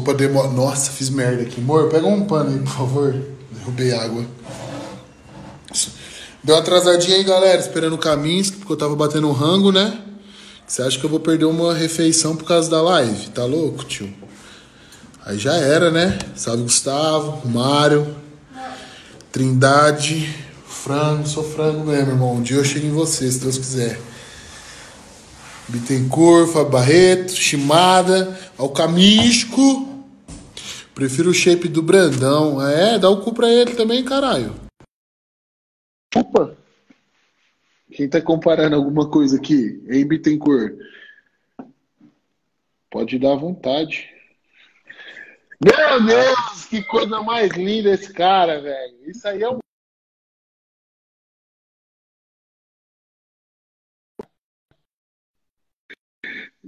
Desculpa 0.00 0.14
demora. 0.14 0.48
Nossa, 0.48 0.90
fiz 0.90 1.10
merda 1.10 1.42
aqui. 1.42 1.60
Amor, 1.60 1.90
pega 1.90 2.06
um 2.06 2.24
pano 2.24 2.50
aí, 2.50 2.58
por 2.58 2.72
favor. 2.72 3.22
Derrubei 3.52 3.92
água. 3.92 4.24
Deu 6.42 6.54
uma 6.54 6.60
atrasadinha 6.62 7.18
aí, 7.18 7.22
galera, 7.22 7.60
esperando 7.60 7.92
o 7.92 7.98
caminho, 7.98 8.42
porque 8.52 8.72
eu 8.72 8.76
tava 8.76 8.96
batendo 8.96 9.28
um 9.28 9.32
rango, 9.32 9.70
né? 9.70 10.00
Você 10.66 10.80
acha 10.80 10.98
que 10.98 11.04
eu 11.04 11.10
vou 11.10 11.20
perder 11.20 11.44
uma 11.44 11.74
refeição 11.74 12.34
por 12.34 12.46
causa 12.46 12.70
da 12.70 12.80
live? 12.80 13.28
Tá 13.28 13.44
louco, 13.44 13.84
tio? 13.84 14.10
Aí 15.26 15.38
já 15.38 15.54
era, 15.54 15.90
né? 15.90 16.18
Salve 16.34 16.62
Gustavo, 16.62 17.46
Mário, 17.46 18.16
Trindade, 19.30 20.34
frango, 20.66 21.28
sou 21.28 21.44
frango 21.44 21.84
mesmo, 21.84 22.12
irmão. 22.12 22.36
Um 22.36 22.42
dia 22.42 22.56
eu 22.56 22.64
chego 22.64 22.86
em 22.86 22.92
você, 22.92 23.30
se 23.30 23.38
Deus 23.38 23.58
quiser. 23.58 24.00
Bittencourt, 25.68 26.50
Fábio 26.50 26.70
Barreto, 26.70 27.32
Chimada, 27.32 28.38
Alcamisco. 28.56 29.89
Prefiro 30.94 31.30
o 31.30 31.34
shape 31.34 31.68
do 31.68 31.82
Brandão. 31.82 32.60
É, 32.66 32.98
dá 32.98 33.08
o 33.08 33.22
cu 33.22 33.32
pra 33.32 33.48
ele 33.48 33.74
também, 33.74 34.04
caralho. 34.04 34.54
Opa! 36.14 36.56
Quem 37.92 38.08
tá 38.08 38.20
comparando 38.20 38.76
alguma 38.76 39.10
coisa 39.10 39.36
aqui? 39.36 39.82
Em 39.88 40.06
Bittencourt? 40.06 40.78
Pode 42.90 43.18
dar 43.18 43.32
à 43.32 43.36
vontade. 43.36 44.08
Meu 45.62 46.06
Deus, 46.06 46.64
que 46.66 46.82
coisa 46.84 47.22
mais 47.22 47.52
linda 47.52 47.90
esse 47.90 48.12
cara, 48.12 48.60
velho. 48.60 49.10
Isso 49.10 49.28
aí 49.28 49.42
é 49.42 49.50
um. 49.50 49.58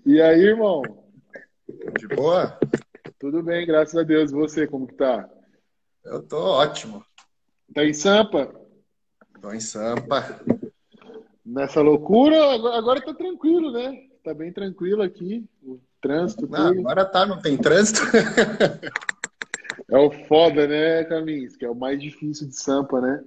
E 0.04 0.20
aí, 0.20 0.40
irmão? 0.40 0.82
De 1.98 2.06
boa? 2.08 2.58
Tudo 3.22 3.40
bem, 3.40 3.64
graças 3.64 3.94
a 3.94 4.02
Deus. 4.02 4.32
E 4.32 4.34
você, 4.34 4.66
como 4.66 4.84
que 4.84 4.94
tá? 4.94 5.30
Eu 6.04 6.24
tô 6.24 6.38
ótimo. 6.38 7.04
Tá 7.72 7.84
em 7.84 7.94
Sampa? 7.94 8.52
Tô 9.40 9.52
em 9.52 9.60
Sampa. 9.60 10.40
Nessa 11.46 11.80
loucura, 11.80 12.36
agora, 12.52 13.00
tá 13.00 13.14
tranquilo, 13.14 13.70
né? 13.70 14.08
Tá 14.24 14.34
bem 14.34 14.52
tranquilo 14.52 15.02
aqui. 15.02 15.48
O 15.62 15.78
trânsito. 16.00 16.48
Não, 16.48 16.80
agora 16.80 17.04
tá, 17.04 17.24
não 17.24 17.40
tem 17.40 17.56
trânsito. 17.56 18.00
é 19.88 19.96
o 19.96 20.10
foda, 20.26 20.66
né, 20.66 21.04
Caminhos? 21.04 21.54
Que 21.54 21.64
é 21.64 21.70
o 21.70 21.76
mais 21.76 22.02
difícil 22.02 22.48
de 22.48 22.56
Sampa, 22.56 23.00
né? 23.00 23.24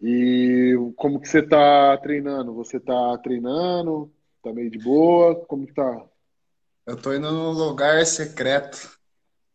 E 0.00 0.74
como 0.96 1.20
que 1.20 1.28
você 1.28 1.40
tá 1.40 1.96
treinando? 1.98 2.54
Você 2.54 2.80
tá 2.80 3.16
treinando? 3.18 4.12
Tá 4.42 4.52
meio 4.52 4.68
de 4.68 4.80
boa? 4.80 5.36
Como 5.46 5.64
que 5.64 5.72
tá? 5.72 6.08
Eu 6.84 6.96
tô 6.96 7.14
indo 7.14 7.30
num 7.30 7.52
lugar 7.52 8.04
secreto. 8.04 8.90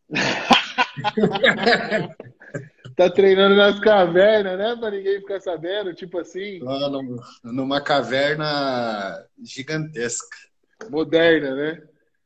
tá 2.95 3.09
treinando 3.09 3.55
nas 3.55 3.81
cavernas, 3.81 4.57
né? 4.57 4.77
Pra 4.77 4.91
ninguém 4.91 5.19
ficar 5.19 5.41
sabendo, 5.41 5.93
tipo 5.93 6.19
assim. 6.19 6.59
Lá 6.59 6.89
numa 7.43 7.81
caverna 7.81 9.25
gigantesca. 9.43 10.37
Moderna, 10.89 11.53
né? 11.53 11.83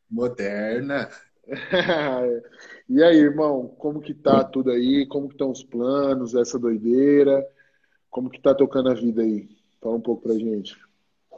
Moderna. 0.07 1.09
e 2.87 3.03
aí, 3.03 3.17
irmão, 3.17 3.69
como 3.79 4.01
que 4.01 4.13
tá 4.13 4.43
tudo 4.43 4.69
aí? 4.69 5.07
Como 5.07 5.27
que 5.27 5.33
estão 5.33 5.49
os 5.49 5.63
planos, 5.63 6.35
essa 6.35 6.59
doideira? 6.59 7.43
Como 8.11 8.29
que 8.29 8.39
tá 8.39 8.53
tocando 8.53 8.91
a 8.91 8.93
vida 8.93 9.23
aí? 9.23 9.49
Fala 9.81 9.95
um 9.95 10.01
pouco 10.01 10.21
pra 10.21 10.33
gente. 10.33 10.77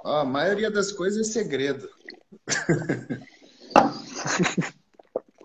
a 0.04 0.26
maioria 0.26 0.70
das 0.70 0.92
coisas 0.92 1.30
é 1.30 1.32
segredo. 1.32 1.88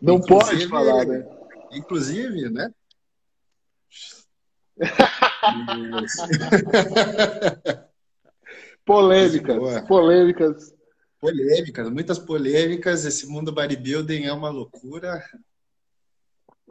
Não 0.00 0.16
inclusive, 0.16 0.68
pode 0.68 0.68
falar, 0.68 1.04
né? 1.04 1.28
Inclusive, 1.72 2.48
né? 2.50 2.72
polêmicas, 8.84 9.80
polêmicas. 9.88 10.72
Polêmicas, 11.20 11.90
muitas 11.90 12.18
polêmicas. 12.18 13.04
Esse 13.04 13.26
mundo 13.26 13.52
bodybuilding 13.52 14.24
é 14.24 14.32
uma 14.32 14.50
loucura. 14.50 15.22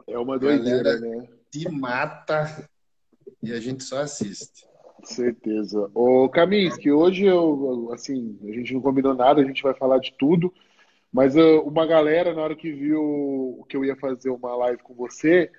É 0.06 0.18
uma 0.18 0.38
doideira, 0.38 0.98
né? 0.98 1.28
Se 1.52 1.68
mata 1.68 2.66
e 3.42 3.52
a 3.52 3.60
gente 3.60 3.84
só 3.84 4.00
assiste. 4.00 4.66
Certeza. 5.04 5.90
Ô, 5.94 6.28
Camis, 6.28 6.76
que 6.76 6.90
hoje 6.90 7.24
eu, 7.24 7.90
assim, 7.92 8.38
a 8.42 8.52
gente 8.52 8.74
não 8.74 8.80
combinou 8.80 9.14
nada, 9.14 9.40
a 9.40 9.44
gente 9.44 9.62
vai 9.62 9.74
falar 9.74 9.98
de 9.98 10.12
tudo, 10.18 10.52
mas 11.12 11.36
uh, 11.36 11.60
uma 11.62 11.86
galera, 11.86 12.34
na 12.34 12.42
hora 12.42 12.56
que 12.56 12.72
viu 12.72 13.64
que 13.68 13.76
eu 13.76 13.84
ia 13.84 13.96
fazer 13.96 14.30
uma 14.30 14.54
live 14.56 14.82
com 14.82 14.94
você, 14.94 15.50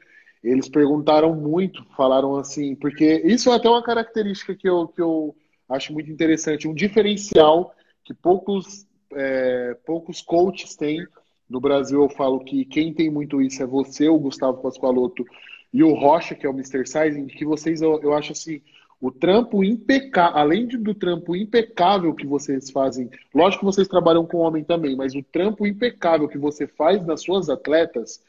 eles 0.43 0.69
perguntaram 0.69 1.35
muito, 1.35 1.83
falaram 1.95 2.35
assim, 2.35 2.75
porque 2.75 3.21
isso 3.25 3.51
é 3.51 3.55
até 3.55 3.69
uma 3.69 3.83
característica 3.83 4.55
que 4.55 4.67
eu, 4.69 4.87
que 4.87 5.01
eu 5.01 5.35
acho 5.67 5.91
muito 5.93 6.09
interessante, 6.09 6.67
um 6.67 6.73
diferencial 6.73 7.73
que 8.03 8.13
poucos, 8.13 8.87
é, 9.13 9.77
poucos 9.85 10.21
coaches 10.21 10.75
têm. 10.75 11.05
No 11.49 11.59
Brasil, 11.59 12.01
eu 12.01 12.09
falo 12.09 12.43
que 12.43 12.63
quem 12.65 12.93
tem 12.93 13.09
muito 13.09 13.41
isso 13.41 13.61
é 13.61 13.65
você, 13.65 14.07
o 14.07 14.19
Gustavo 14.19 14.61
Pascoaloto, 14.61 15.25
e 15.73 15.83
o 15.83 15.93
Rocha, 15.93 16.35
que 16.35 16.45
é 16.45 16.49
o 16.49 16.53
Mr. 16.53 16.87
Sizing, 16.87 17.27
que 17.27 17.45
vocês, 17.45 17.81
eu, 17.81 17.99
eu 18.01 18.13
acho 18.13 18.31
assim, 18.31 18.61
o 19.01 19.11
trampo 19.11 19.63
impecável, 19.63 20.37
além 20.37 20.67
do 20.67 20.93
trampo 20.93 21.35
impecável 21.35 22.13
que 22.13 22.27
vocês 22.27 22.69
fazem, 22.69 23.09
lógico 23.33 23.61
que 23.61 23.65
vocês 23.65 23.87
trabalham 23.87 24.25
com 24.25 24.37
homem 24.37 24.63
também, 24.63 24.95
mas 24.95 25.15
o 25.15 25.23
trampo 25.23 25.65
impecável 25.65 26.27
que 26.27 26.37
você 26.37 26.67
faz 26.67 27.05
nas 27.05 27.21
suas 27.21 27.49
atletas, 27.49 28.21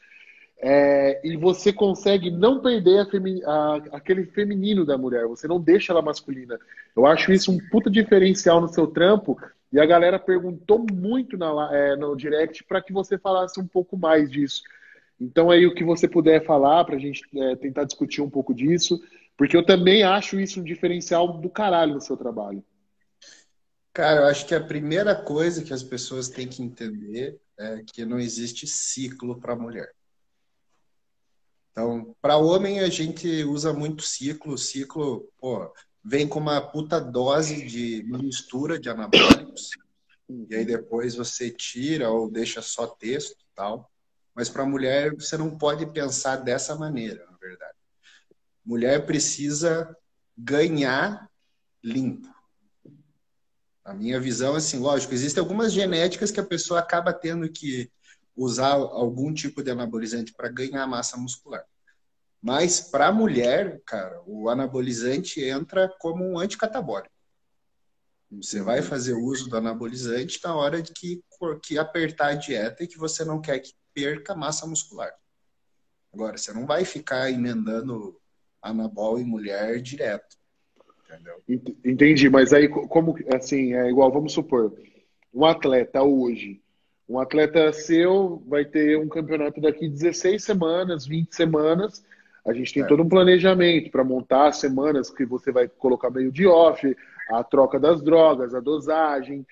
é, 0.63 1.19
e 1.27 1.35
você 1.35 1.73
consegue 1.73 2.29
não 2.29 2.61
perder 2.61 3.09
femi 3.09 3.43
a, 3.43 3.75
aquele 3.93 4.25
feminino 4.25 4.85
da 4.85 4.97
mulher, 4.97 5.25
você 5.25 5.47
não 5.47 5.59
deixa 5.59 5.91
ela 5.91 6.03
masculina. 6.03 6.57
Eu 6.95 7.05
acho 7.05 7.33
isso 7.33 7.51
um 7.51 7.57
puta 7.69 7.89
diferencial 7.89 8.61
no 8.61 8.67
seu 8.67 8.87
trampo, 8.87 9.37
e 9.73 9.79
a 9.79 9.85
galera 9.85 10.19
perguntou 10.19 10.85
muito 10.91 11.37
na, 11.37 11.69
é, 11.73 11.95
no 11.95 12.15
direct 12.15 12.63
para 12.63 12.81
que 12.81 12.93
você 12.93 13.17
falasse 13.17 13.59
um 13.59 13.67
pouco 13.67 13.97
mais 13.97 14.29
disso. 14.29 14.61
Então, 15.19 15.51
aí, 15.51 15.65
o 15.67 15.73
que 15.73 15.83
você 15.83 16.07
puder 16.07 16.43
falar 16.45 16.83
para 16.83 16.95
a 16.95 16.99
gente 16.99 17.21
é, 17.35 17.55
tentar 17.55 17.83
discutir 17.83 18.21
um 18.21 18.29
pouco 18.29 18.53
disso, 18.53 18.99
porque 19.41 19.57
eu 19.57 19.65
também 19.65 20.03
acho 20.03 20.39
isso 20.39 20.59
um 20.59 20.63
diferencial 20.63 21.41
do 21.41 21.49
caralho 21.49 21.95
no 21.95 21.99
seu 21.99 22.15
trabalho. 22.15 22.63
Cara, 23.91 24.21
eu 24.21 24.25
acho 24.27 24.45
que 24.45 24.53
a 24.53 24.63
primeira 24.63 25.15
coisa 25.15 25.63
que 25.63 25.73
as 25.73 25.81
pessoas 25.81 26.29
têm 26.29 26.47
que 26.47 26.61
entender 26.61 27.41
é 27.57 27.81
que 27.91 28.05
não 28.05 28.19
existe 28.19 28.67
ciclo 28.67 29.41
para 29.41 29.55
mulher. 29.55 29.91
Então, 31.71 32.15
para 32.21 32.37
homem, 32.37 32.81
a 32.81 32.87
gente 32.87 33.43
usa 33.43 33.73
muito 33.73 34.03
ciclo. 34.03 34.59
Ciclo, 34.59 35.27
pô, 35.39 35.73
vem 36.03 36.27
com 36.27 36.37
uma 36.37 36.61
puta 36.61 37.01
dose 37.01 37.65
de 37.65 38.03
mistura 38.03 38.79
de 38.79 38.91
anabólicos. 38.91 39.71
E 40.29 40.53
aí 40.53 40.63
depois 40.63 41.15
você 41.15 41.49
tira 41.49 42.11
ou 42.11 42.29
deixa 42.29 42.61
só 42.61 42.85
texto 42.85 43.43
tal. 43.55 43.91
Mas 44.35 44.49
para 44.49 44.67
mulher, 44.67 45.15
você 45.15 45.35
não 45.35 45.57
pode 45.57 45.87
pensar 45.87 46.35
dessa 46.35 46.75
maneira, 46.75 47.25
na 47.25 47.37
verdade. 47.37 47.80
Mulher 48.65 49.05
precisa 49.05 49.95
ganhar 50.37 51.29
limpo. 51.83 52.29
A 53.83 53.93
minha 53.93 54.19
visão, 54.19 54.55
assim, 54.55 54.77
lógico, 54.77 55.13
existem 55.13 55.41
algumas 55.41 55.73
genéticas 55.73 56.31
que 56.31 56.39
a 56.39 56.45
pessoa 56.45 56.79
acaba 56.79 57.11
tendo 57.11 57.51
que 57.51 57.91
usar 58.35 58.73
algum 58.73 59.33
tipo 59.33 59.63
de 59.63 59.71
anabolizante 59.71 60.33
para 60.33 60.49
ganhar 60.49 60.85
massa 60.87 61.17
muscular. 61.17 61.65
Mas 62.41 62.79
para 62.79 63.07
a 63.07 63.11
mulher, 63.11 63.81
cara, 63.85 64.21
o 64.25 64.49
anabolizante 64.49 65.43
entra 65.43 65.89
como 65.99 66.23
um 66.23 66.39
anticatabólico. 66.39 67.13
Você 68.31 68.61
vai 68.61 68.81
fazer 68.81 69.13
uso 69.13 69.49
do 69.49 69.57
anabolizante 69.57 70.39
na 70.43 70.55
hora 70.55 70.81
de 70.81 70.93
que, 70.93 71.21
que 71.63 71.77
apertar 71.77 72.27
a 72.27 72.35
dieta 72.35 72.83
e 72.83 72.87
que 72.87 72.97
você 72.97 73.25
não 73.25 73.41
quer 73.41 73.59
que 73.59 73.73
perca 73.93 74.33
massa 74.33 74.65
muscular. 74.65 75.11
Agora, 76.13 76.37
você 76.37 76.53
não 76.53 76.65
vai 76.65 76.85
ficar 76.85 77.29
emendando 77.29 78.20
anabol 78.61 79.19
em 79.19 79.25
mulher 79.25 79.81
direto. 79.81 80.37
Entendeu? 81.05 81.41
Entendi, 81.83 82.29
mas 82.29 82.53
aí 82.53 82.67
como 82.67 83.15
assim, 83.33 83.73
é 83.73 83.89
igual, 83.89 84.11
vamos 84.11 84.33
supor, 84.33 84.73
um 85.33 85.45
atleta 85.45 86.01
hoje, 86.01 86.61
um 87.07 87.19
atleta 87.19 87.73
seu 87.73 88.41
vai 88.47 88.63
ter 88.63 88.97
um 88.97 89.09
campeonato 89.09 89.59
daqui 89.59 89.89
16 89.89 90.41
semanas, 90.41 91.05
20 91.05 91.35
semanas. 91.35 92.03
A 92.45 92.53
gente 92.53 92.73
tem 92.73 92.83
é. 92.83 92.87
todo 92.87 93.03
um 93.03 93.09
planejamento 93.09 93.91
para 93.91 94.03
montar 94.03 94.47
as 94.47 94.57
semanas 94.57 95.09
que 95.09 95.25
você 95.25 95.51
vai 95.51 95.67
colocar 95.67 96.09
meio 96.09 96.31
de 96.31 96.47
off, 96.47 96.95
a 97.29 97.43
troca 97.43 97.79
das 97.79 98.01
drogas, 98.01 98.55
a 98.55 98.59
dosagem. 98.59 99.45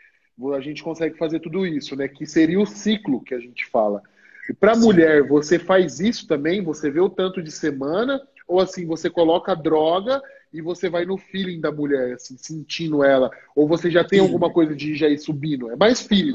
A 0.56 0.62
gente 0.62 0.82
consegue 0.82 1.18
fazer 1.18 1.42
tudo 1.42 1.68
isso, 1.68 1.96
né? 1.98 2.08
Que 2.08 2.26
seria 2.26 2.60
o 2.60 2.66
ciclo 2.66 3.22
que 3.22 3.36
a 3.36 3.40
gente 3.40 3.66
fala. 3.68 4.02
E 4.50 4.54
para 4.54 4.76
mulher, 4.76 5.28
você 5.28 5.60
faz 5.60 6.00
isso 6.00 6.26
também? 6.28 6.64
Você 6.64 6.90
vê 6.90 7.02
o 7.02 7.10
tanto 7.10 7.44
de 7.44 7.52
semana? 7.52 8.22
Ou 8.50 8.60
assim, 8.60 8.84
você 8.88 9.12
coloca 9.12 9.52
a 9.52 9.56
droga 9.56 10.20
e 10.52 10.60
você 10.60 10.90
vai 10.90 11.06
no 11.06 11.20
feeling 11.20 11.62
da 11.62 11.72
mulher, 11.72 12.16
assim, 12.16 12.36
sentindo 12.36 13.04
ela? 13.04 13.30
Ou 13.56 13.68
você 13.68 13.92
já 13.92 14.04
tem 14.04 14.20
alguma 14.20 14.52
coisa 14.52 14.76
de 14.76 14.96
já 14.96 15.08
ir 15.08 15.20
subindo? 15.20 15.70
É 15.70 15.76
mais 15.76 16.02
feeling. 16.02 16.34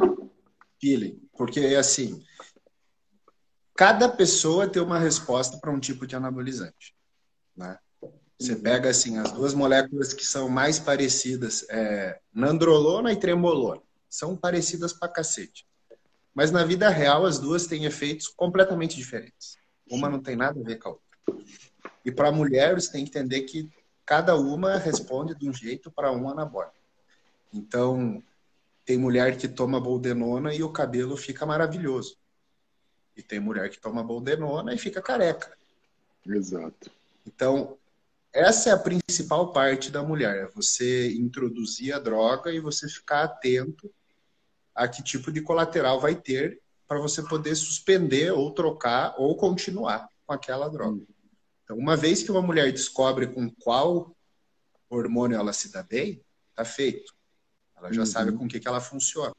Feeling. 0.80 1.20
Porque, 1.36 1.58
assim, 1.76 2.24
cada 3.76 4.08
pessoa 4.08 4.68
tem 4.68 4.80
uma 4.80 4.96
resposta 4.96 5.58
para 5.58 5.72
um 5.72 5.80
tipo 5.80 6.06
de 6.06 6.14
anabolizante. 6.14 6.94
Né? 7.56 7.76
Você 8.38 8.52
uhum. 8.52 8.62
pega, 8.62 8.90
assim, 8.90 9.18
as 9.18 9.32
duas 9.32 9.52
moléculas 9.52 10.12
que 10.12 10.24
são 10.24 10.48
mais 10.48 10.78
parecidas, 10.78 11.66
é, 11.68 12.20
nandrolona 12.32 13.12
e 13.12 13.16
trembolona. 13.16 13.82
São 14.08 14.36
parecidas 14.36 14.92
pra 14.92 15.08
cacete. 15.08 15.66
Mas 16.32 16.52
na 16.52 16.64
vida 16.64 16.88
real, 16.88 17.26
as 17.26 17.40
duas 17.40 17.66
têm 17.66 17.86
efeitos 17.86 18.28
completamente 18.28 18.94
diferentes. 18.94 19.56
Uma 19.90 20.08
não 20.08 20.22
tem 20.22 20.36
nada 20.36 20.60
a 20.60 20.62
ver 20.62 20.78
com 20.78 20.90
a 20.90 20.92
outra. 20.92 21.04
E 22.04 22.12
para 22.12 22.28
a 22.28 22.32
mulher, 22.32 22.74
você 22.74 22.92
tem 22.92 23.04
que 23.04 23.10
entender 23.10 23.42
que 23.42 23.70
cada 24.04 24.36
uma 24.36 24.76
responde 24.76 25.34
de 25.34 25.48
um 25.48 25.52
jeito 25.52 25.90
para 25.90 26.12
um 26.12 26.28
anabólico. 26.28 26.74
Então, 27.52 28.22
tem 28.84 28.98
mulher 28.98 29.36
que 29.38 29.48
toma 29.48 29.80
boldenona 29.80 30.54
e 30.54 30.62
o 30.62 30.70
cabelo 30.72 31.16
fica 31.16 31.46
maravilhoso. 31.46 32.16
E 33.16 33.22
tem 33.22 33.40
mulher 33.40 33.70
que 33.70 33.80
toma 33.80 34.02
boldenona 34.02 34.74
e 34.74 34.78
fica 34.78 35.00
careca. 35.00 35.56
Exato. 36.26 36.90
Então, 37.26 37.78
essa 38.32 38.70
é 38.70 38.72
a 38.72 38.78
principal 38.78 39.52
parte 39.52 39.90
da 39.90 40.02
mulher, 40.02 40.44
é 40.44 40.48
você 40.48 41.12
introduzir 41.12 41.94
a 41.94 42.00
droga 42.00 42.52
e 42.52 42.58
você 42.58 42.88
ficar 42.88 43.22
atento 43.22 43.88
a 44.74 44.88
que 44.88 45.02
tipo 45.02 45.30
de 45.30 45.40
colateral 45.40 46.00
vai 46.00 46.16
ter 46.16 46.60
para 46.88 46.98
você 46.98 47.22
poder 47.22 47.54
suspender 47.54 48.32
ou 48.32 48.50
trocar 48.50 49.14
ou 49.16 49.36
continuar 49.36 50.08
com 50.26 50.32
aquela 50.32 50.68
droga. 50.68 51.02
Então, 51.64 51.76
uma 51.76 51.96
vez 51.96 52.22
que 52.22 52.30
uma 52.30 52.42
mulher 52.42 52.70
descobre 52.70 53.26
com 53.26 53.50
qual 53.50 54.14
hormônio 54.88 55.36
ela 55.36 55.52
se 55.52 55.72
dá 55.72 55.82
bem, 55.82 56.22
tá 56.54 56.64
feito. 56.64 57.14
Ela 57.76 57.92
já 57.92 58.00
uhum. 58.00 58.06
sabe 58.06 58.32
com 58.32 58.44
o 58.44 58.48
que, 58.48 58.60
que 58.60 58.68
ela 58.68 58.80
funciona. 58.80 59.34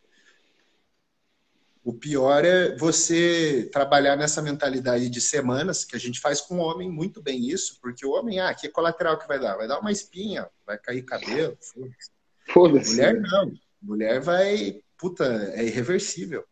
O 1.84 1.94
pior 1.94 2.44
é 2.44 2.76
você 2.78 3.70
trabalhar 3.72 4.16
nessa 4.16 4.42
mentalidade 4.42 5.08
de 5.08 5.22
semanas, 5.22 5.86
que 5.86 5.96
a 5.96 6.00
gente 6.00 6.20
faz 6.20 6.42
com 6.42 6.58
o 6.58 6.62
homem 6.62 6.90
muito 6.90 7.22
bem 7.22 7.48
isso, 7.48 7.78
porque 7.80 8.04
o 8.04 8.12
homem, 8.12 8.40
ah, 8.40 8.54
que 8.56 8.68
colateral 8.70 9.20
que 9.20 9.28
vai 9.28 9.40
dar? 9.40 9.56
Vai 9.56 9.68
dar 9.68 9.80
uma 9.80 9.92
espinha, 9.92 10.50
vai 10.66 10.80
cair 10.80 11.04
cabelo, 11.04 11.56
foda-se. 11.62 12.10
Foda 12.52 12.80
Mulher 12.80 13.22
não. 13.22 13.54
Mulher 13.80 14.20
vai, 14.20 14.82
puta, 14.98 15.26
é 15.54 15.64
irreversível. 15.64 16.44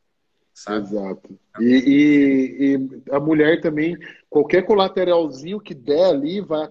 Sabe? 0.53 0.85
Exato. 0.85 1.39
E, 1.59 1.65
e, 1.65 2.75
e, 2.75 3.11
a 3.11 3.19
mulher 3.19 3.59
também, 3.59 3.97
qualquer 4.29 4.63
colateralzinho 4.63 5.59
que 5.59 5.73
der 5.73 6.05
ali 6.05 6.41
vai, 6.41 6.69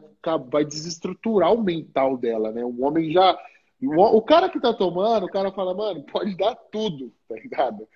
vai 0.50 0.64
desestruturar 0.64 1.52
o 1.52 1.62
mental 1.62 2.16
dela, 2.16 2.52
né? 2.52 2.64
O 2.64 2.82
homem 2.82 3.12
já. 3.12 3.36
O, 3.80 4.22
cara 4.22 4.48
que 4.48 4.60
tá 4.60 4.72
tomando, 4.72 5.26
o 5.26 5.30
cara 5.30 5.50
fala, 5.50 5.74
mano, 5.74 6.04
pode 6.04 6.36
dar 6.36 6.54
tudo, 6.54 7.12
tá 7.28 7.34
ligado? 7.34 7.88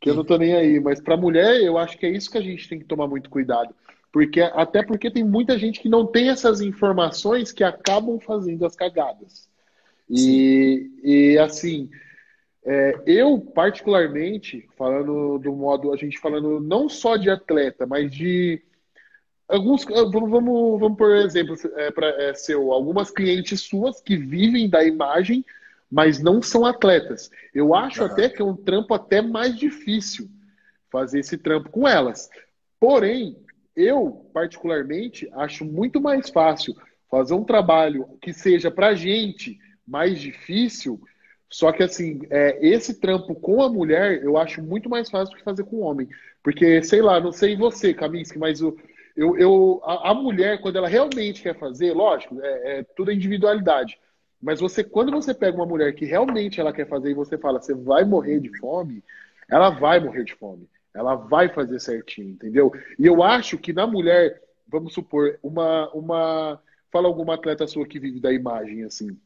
Que 0.00 0.10
eu 0.10 0.14
não 0.14 0.24
tô 0.24 0.36
nem 0.36 0.54
aí. 0.54 0.80
Mas 0.80 1.00
pra 1.00 1.16
mulher, 1.16 1.62
eu 1.62 1.78
acho 1.78 1.96
que 1.96 2.06
é 2.06 2.10
isso 2.10 2.30
que 2.30 2.38
a 2.38 2.42
gente 2.42 2.68
tem 2.68 2.78
que 2.78 2.84
tomar 2.84 3.06
muito 3.06 3.30
cuidado. 3.30 3.72
Porque, 4.10 4.40
até 4.40 4.82
porque 4.82 5.10
tem 5.10 5.22
muita 5.22 5.58
gente 5.58 5.80
que 5.80 5.88
não 5.88 6.06
tem 6.06 6.30
essas 6.30 6.60
informações 6.60 7.52
que 7.52 7.62
acabam 7.62 8.18
fazendo 8.18 8.66
as 8.66 8.74
cagadas. 8.74 9.48
E, 10.10 10.90
e 11.04 11.38
assim, 11.38 11.90
é, 12.70 13.00
eu, 13.06 13.40
particularmente, 13.40 14.68
falando 14.76 15.38
do 15.38 15.54
modo, 15.54 15.90
a 15.90 15.96
gente 15.96 16.18
falando 16.18 16.60
não 16.60 16.86
só 16.86 17.16
de 17.16 17.30
atleta, 17.30 17.86
mas 17.86 18.12
de 18.12 18.62
alguns. 19.48 19.86
Ah, 19.86 20.04
vamos, 20.04 20.30
vamos, 20.30 20.78
vamos 20.78 20.98
por 20.98 21.10
exemplo, 21.16 21.56
é, 21.76 21.90
para 21.90 22.08
é, 22.22 22.34
seu, 22.34 22.70
algumas 22.70 23.10
clientes 23.10 23.62
suas 23.62 24.02
que 24.02 24.18
vivem 24.18 24.68
da 24.68 24.84
imagem, 24.84 25.42
mas 25.90 26.22
não 26.22 26.42
são 26.42 26.66
atletas. 26.66 27.30
Eu 27.54 27.74
acho 27.74 28.04
até 28.04 28.28
que 28.28 28.42
é 28.42 28.44
um 28.44 28.54
trampo 28.54 28.92
até 28.92 29.22
mais 29.22 29.56
difícil 29.56 30.28
fazer 30.90 31.20
esse 31.20 31.38
trampo 31.38 31.70
com 31.70 31.88
elas. 31.88 32.28
Porém, 32.78 33.38
eu, 33.74 34.30
particularmente, 34.34 35.26
acho 35.32 35.64
muito 35.64 36.02
mais 36.02 36.28
fácil 36.28 36.76
fazer 37.10 37.32
um 37.32 37.44
trabalho 37.44 38.06
que 38.20 38.34
seja 38.34 38.70
para 38.70 38.94
gente 38.94 39.58
mais 39.86 40.20
difícil 40.20 41.00
só 41.50 41.72
que, 41.72 41.82
assim, 41.82 42.20
é, 42.30 42.58
esse 42.66 43.00
trampo 43.00 43.34
com 43.34 43.62
a 43.62 43.68
mulher 43.68 44.22
eu 44.22 44.36
acho 44.36 44.62
muito 44.62 44.88
mais 44.88 45.08
fácil 45.10 45.32
do 45.32 45.38
que 45.38 45.44
fazer 45.44 45.64
com 45.64 45.76
o 45.76 45.80
homem. 45.80 46.08
Porque, 46.42 46.82
sei 46.82 47.00
lá, 47.00 47.18
não 47.20 47.32
sei 47.32 47.56
você, 47.56 47.94
Kaminsky, 47.94 48.38
mas 48.38 48.60
o, 48.60 48.76
eu, 49.16 49.36
eu, 49.36 49.80
a, 49.82 50.10
a, 50.10 50.14
mulher, 50.14 50.60
quando 50.60 50.76
ela 50.76 50.88
realmente 50.88 51.42
quer 51.42 51.58
fazer, 51.58 51.92
lógico, 51.92 52.38
é, 52.40 52.78
é 52.78 52.82
tudo 52.94 53.10
individualidade. 53.10 53.98
Mas 54.40 54.60
você, 54.60 54.84
quando 54.84 55.10
você 55.10 55.34
pega 55.34 55.56
uma 55.56 55.66
mulher 55.66 55.92
que 55.94 56.04
realmente 56.04 56.60
ela 56.60 56.72
quer 56.72 56.86
fazer 56.86 57.10
e 57.10 57.14
você 57.14 57.36
fala, 57.36 57.60
você 57.60 57.74
vai 57.74 58.04
morrer 58.04 58.38
de 58.38 58.56
fome, 58.58 59.02
ela 59.50 59.70
vai 59.70 59.98
morrer 59.98 60.24
de 60.24 60.34
fome. 60.34 60.68
Ela 60.94 61.14
vai 61.14 61.48
fazer 61.48 61.80
certinho, 61.80 62.30
entendeu? 62.30 62.72
E 62.98 63.06
eu 63.06 63.22
acho 63.22 63.58
que 63.58 63.72
na 63.72 63.86
mulher, 63.86 64.40
vamos 64.66 64.94
supor, 64.94 65.38
uma. 65.42 65.90
uma 65.92 66.60
fala 66.90 67.06
alguma 67.06 67.34
atleta 67.34 67.66
sua 67.66 67.86
que 67.86 67.98
vive 67.98 68.20
da 68.20 68.32
imagem, 68.32 68.84
assim. 68.84 69.18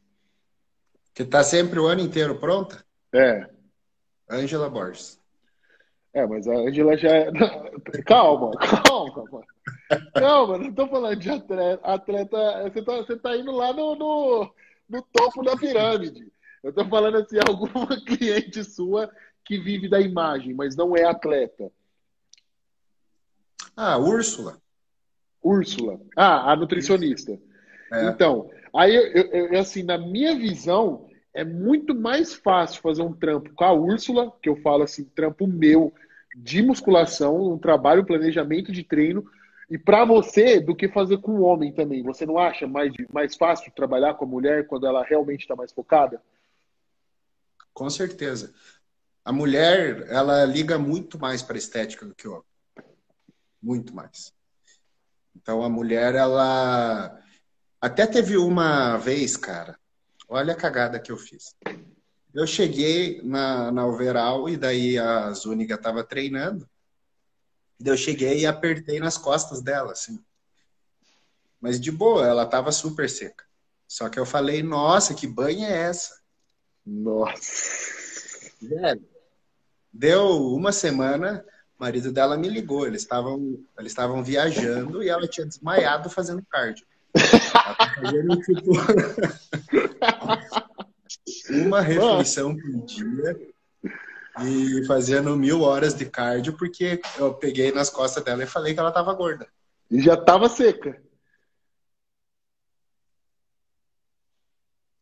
Que 1.13 1.23
tá 1.23 1.43
sempre 1.43 1.79
o 1.79 1.85
ano 1.85 2.01
inteiro 2.01 2.39
pronta? 2.39 2.83
É. 3.13 3.47
Angela 4.29 4.69
Borges. 4.69 5.21
É, 6.13 6.25
mas 6.25 6.47
a 6.47 6.53
Angela 6.53 6.97
já 6.97 7.09
é. 7.09 7.31
Calma, 8.05 8.51
calma, 8.57 9.23
mano. 9.31 9.45
Calma, 10.13 10.57
não 10.57 10.73
tô 10.73 10.87
falando 10.87 11.19
de 11.19 11.29
atleta. 11.29 11.81
atleta 11.83 12.63
você, 12.63 12.81
tá, 12.83 12.95
você 12.97 13.17
tá 13.17 13.37
indo 13.37 13.51
lá 13.51 13.73
no, 13.73 13.95
no, 13.95 14.53
no 14.89 15.01
topo 15.01 15.43
da 15.43 15.57
pirâmide. 15.57 16.31
Eu 16.63 16.71
tô 16.71 16.85
falando 16.85 17.17
assim, 17.17 17.37
alguma 17.47 17.99
cliente 18.05 18.63
sua 18.63 19.11
que 19.43 19.59
vive 19.59 19.89
da 19.89 19.99
imagem, 19.99 20.53
mas 20.53 20.75
não 20.75 20.95
é 20.95 21.03
atleta. 21.03 21.71
Ah, 23.75 23.97
Úrsula. 23.97 24.61
Úrsula. 25.41 25.99
Ah, 26.15 26.51
a 26.51 26.55
nutricionista. 26.55 27.37
É. 27.91 28.05
Então, 28.05 28.49
Aí, 28.75 28.95
eu, 28.95 29.27
eu, 29.51 29.59
assim, 29.59 29.83
na 29.83 29.97
minha 29.97 30.35
visão, 30.35 31.07
é 31.33 31.43
muito 31.43 31.93
mais 31.93 32.33
fácil 32.33 32.81
fazer 32.81 33.01
um 33.01 33.13
trampo 33.13 33.53
com 33.53 33.63
a 33.63 33.73
Úrsula, 33.73 34.31
que 34.41 34.49
eu 34.49 34.55
falo 34.57 34.83
assim, 34.83 35.03
trampo 35.03 35.47
meu 35.47 35.93
de 36.35 36.61
musculação, 36.63 37.53
um 37.53 37.57
trabalho, 37.57 38.05
planejamento 38.05 38.71
de 38.71 38.83
treino, 38.83 39.23
e 39.69 39.77
para 39.77 40.03
você, 40.05 40.59
do 40.59 40.75
que 40.75 40.89
fazer 40.89 41.17
com 41.19 41.33
o 41.33 41.41
homem 41.41 41.71
também. 41.71 42.03
Você 42.03 42.25
não 42.25 42.37
acha 42.37 42.67
mais, 42.67 42.91
mais 43.11 43.35
fácil 43.35 43.71
trabalhar 43.75 44.15
com 44.15 44.25
a 44.25 44.27
mulher 44.27 44.67
quando 44.67 44.87
ela 44.87 45.03
realmente 45.03 45.41
está 45.41 45.55
mais 45.55 45.71
focada? 45.71 46.21
Com 47.73 47.89
certeza. 47.89 48.53
A 49.23 49.31
mulher, 49.31 50.05
ela 50.09 50.43
liga 50.45 50.77
muito 50.77 51.17
mais 51.17 51.41
para 51.41 51.57
estética 51.57 52.05
do 52.05 52.13
que 52.13 52.27
o 52.27 52.33
homem. 52.33 52.43
Muito 53.61 53.95
mais. 53.95 54.33
Então, 55.35 55.63
a 55.63 55.69
mulher, 55.69 56.13
ela 56.13 57.22
até 57.83 58.07
teve 58.07 58.37
uma 58.37 58.95
vez, 58.95 59.35
cara, 59.35 59.77
olha 60.29 60.53
a 60.53 60.55
cagada 60.55 60.97
que 61.01 61.11
eu 61.11 61.17
fiz. 61.17 61.53
Eu 62.33 62.47
cheguei 62.47 63.21
na, 63.21 63.73
na 63.73 63.85
overall 63.85 64.47
e 64.47 64.55
daí 64.55 64.97
a 64.97 65.29
Zúñiga 65.33 65.77
tava 65.77 66.01
treinando. 66.01 66.65
Eu 67.83 67.97
cheguei 67.97 68.39
e 68.39 68.45
apertei 68.45 69.01
nas 69.01 69.17
costas 69.17 69.61
dela, 69.61 69.91
assim. 69.91 70.23
Mas 71.59 71.77
de 71.77 71.91
boa, 71.91 72.25
ela 72.25 72.45
tava 72.45 72.71
super 72.71 73.09
seca. 73.09 73.43
Só 73.85 74.07
que 74.07 74.17
eu 74.17 74.25
falei, 74.25 74.63
nossa, 74.63 75.13
que 75.13 75.27
banha 75.27 75.67
é 75.67 75.89
essa? 75.89 76.21
Nossa. 76.85 78.49
Velho. 78.61 79.05
Deu 79.91 80.53
uma 80.55 80.71
semana, 80.71 81.45
o 81.77 81.83
marido 81.83 82.13
dela 82.13 82.37
me 82.37 82.47
ligou. 82.47 82.87
Eles 82.87 83.01
estavam 83.01 83.61
eles 83.77 83.91
estavam 83.91 84.23
viajando 84.23 85.03
e 85.03 85.09
ela 85.09 85.27
tinha 85.27 85.45
desmaiado 85.45 86.09
fazendo 86.09 86.45
cardio. 86.49 86.87
Fazendo, 87.95 88.39
tipo, 88.41 88.71
uma 91.67 91.81
refeição 91.81 92.55
por 92.55 92.85
dia 92.85 93.53
e 94.41 94.85
fazendo 94.85 95.35
mil 95.35 95.61
horas 95.61 95.93
de 95.93 96.05
cardio, 96.05 96.57
porque 96.57 96.99
eu 97.17 97.33
peguei 97.33 97.71
nas 97.71 97.89
costas 97.89 98.23
dela 98.23 98.43
e 98.43 98.47
falei 98.47 98.73
que 98.73 98.79
ela 98.79 98.91
tava 98.91 99.13
gorda. 99.13 99.47
E 99.91 100.01
já 100.01 100.17
tava 100.17 100.49
seca. 100.49 101.01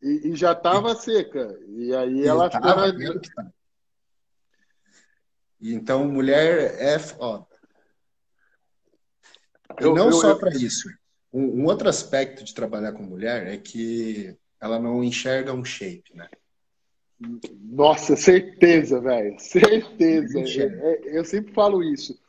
E, 0.01 0.29
e 0.29 0.35
já 0.35 0.53
tava 0.53 0.95
seca. 0.95 1.57
E 1.67 1.95
aí 1.95 2.21
e 2.21 2.27
ela 2.27 2.49
ficava. 2.49 2.91
Tá. 3.35 3.51
Então, 5.61 6.05
mulher 6.05 6.75
é 6.79 6.97
foda. 6.97 7.45
E 9.79 9.83
eu, 9.83 9.93
não 9.93 10.07
eu, 10.07 10.13
só 10.13 10.35
para 10.35 10.53
isso. 10.55 10.89
Um, 11.33 11.61
um, 11.61 11.65
outro 11.65 11.87
aspecto 11.87 12.43
de 12.43 12.53
trabalhar 12.53 12.91
com 12.93 13.03
mulher 13.03 13.47
é 13.47 13.57
que 13.57 14.35
ela 14.59 14.79
não 14.79 15.03
enxerga 15.03 15.53
um 15.53 15.63
shape, 15.63 16.15
né? 16.15 16.27
Nossa, 17.59 18.15
certeza, 18.15 18.99
velho. 18.99 19.39
Certeza. 19.39 20.39
Eu, 20.39 20.85
é, 20.85 21.01
eu, 21.19 21.25
sempre 21.25 21.53
falo 21.53 21.83
isso. 21.83 22.19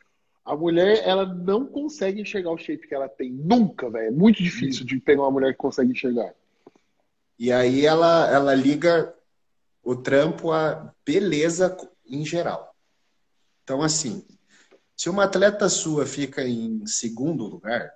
A 0.45 0.55
mulher, 0.55 1.01
ela 1.03 1.25
não 1.25 1.65
consegue 1.65 2.21
enxergar 2.21 2.51
o 2.51 2.57
shape 2.57 2.87
que 2.87 2.93
ela 2.93 3.09
tem. 3.09 3.31
Nunca, 3.31 3.89
velho. 3.89 4.07
É 4.07 4.11
muito 4.11 4.41
difícil 4.41 4.85
de 4.85 4.99
pegar 4.99 5.23
uma 5.23 5.31
mulher 5.31 5.53
que 5.53 5.57
consegue 5.57 5.91
enxergar. 5.91 6.33
E 7.39 7.51
aí 7.51 7.85
ela, 7.85 8.29
ela 8.31 8.53
liga 8.53 9.13
o 9.83 9.95
trampo 9.95 10.51
à 10.51 10.93
beleza 11.05 11.75
em 12.05 12.25
geral. 12.25 12.75
Então, 13.63 13.81
assim, 13.81 14.25
se 14.95 15.09
uma 15.09 15.25
atleta 15.25 15.67
sua 15.69 16.05
fica 16.05 16.43
em 16.43 16.85
segundo 16.85 17.45
lugar, 17.45 17.93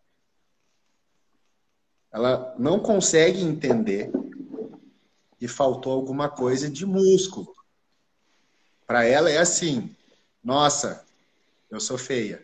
ela 2.18 2.54
não 2.58 2.80
consegue 2.80 3.42
entender 3.44 4.12
que 5.38 5.48
faltou 5.48 5.94
alguma 5.94 6.28
coisa 6.28 6.68
de 6.68 6.84
músculo. 6.84 7.56
Para 8.88 9.06
ela 9.06 9.30
é 9.30 9.38
assim: 9.38 9.96
nossa, 10.44 11.06
eu 11.70 11.80
sou 11.80 11.96
feia. 11.98 12.44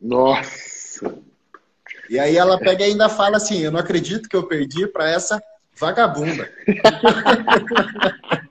Nossa! 0.00 1.14
E 2.10 2.18
aí 2.18 2.36
ela 2.36 2.58
pega 2.58 2.84
e 2.84 2.90
ainda 2.90 3.08
fala 3.08 3.36
assim: 3.36 3.60
eu 3.60 3.70
não 3.70 3.78
acredito 3.78 4.28
que 4.28 4.34
eu 4.34 4.48
perdi 4.48 4.88
para 4.88 5.08
essa 5.08 5.40
vagabunda. 5.76 6.52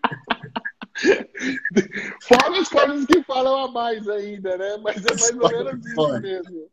Fora 2.22 2.62
as 2.62 2.70
coisas 2.70 3.06
que 3.08 3.22
falam 3.24 3.66
a 3.66 3.72
mais 3.72 4.08
ainda, 4.08 4.58
né? 4.58 4.78
Mas 4.82 5.04
é 5.06 5.10
mais 5.10 5.32
ou 5.32 5.50
menos 5.50 5.86
isso 5.86 6.20
mesmo. 6.22 6.70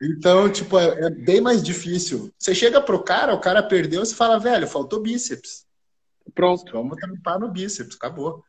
Então, 0.00 0.50
tipo, 0.50 0.78
é, 0.78 1.06
é, 1.06 1.10
bem 1.10 1.40
mais 1.40 1.62
difícil. 1.62 2.32
Você 2.38 2.54
chega 2.54 2.80
pro 2.80 3.02
cara, 3.02 3.34
o 3.34 3.40
cara 3.40 3.62
perdeu, 3.62 4.04
você 4.04 4.14
fala, 4.14 4.38
velho, 4.38 4.66
faltou 4.66 5.02
bíceps. 5.02 5.66
Pronto. 6.34 6.70
Vamos 6.72 6.96
tampar 6.98 7.38
no 7.38 7.50
bíceps, 7.50 7.96
acabou. 7.96 8.44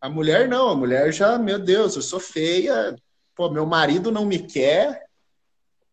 A 0.00 0.08
mulher 0.08 0.48
não, 0.48 0.68
a 0.68 0.74
mulher 0.74 1.12
já, 1.12 1.38
meu 1.38 1.58
Deus, 1.58 1.94
eu 1.94 2.02
sou 2.02 2.18
feia, 2.18 2.96
pô, 3.36 3.50
meu 3.50 3.66
marido 3.66 4.10
não 4.10 4.24
me 4.24 4.38
quer, 4.38 5.04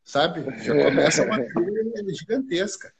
sabe? 0.04 0.46
Já 0.63 0.74
começa 0.86 1.24
uma 1.24 1.38
coisa 1.51 2.13
gigantesca. 2.13 2.92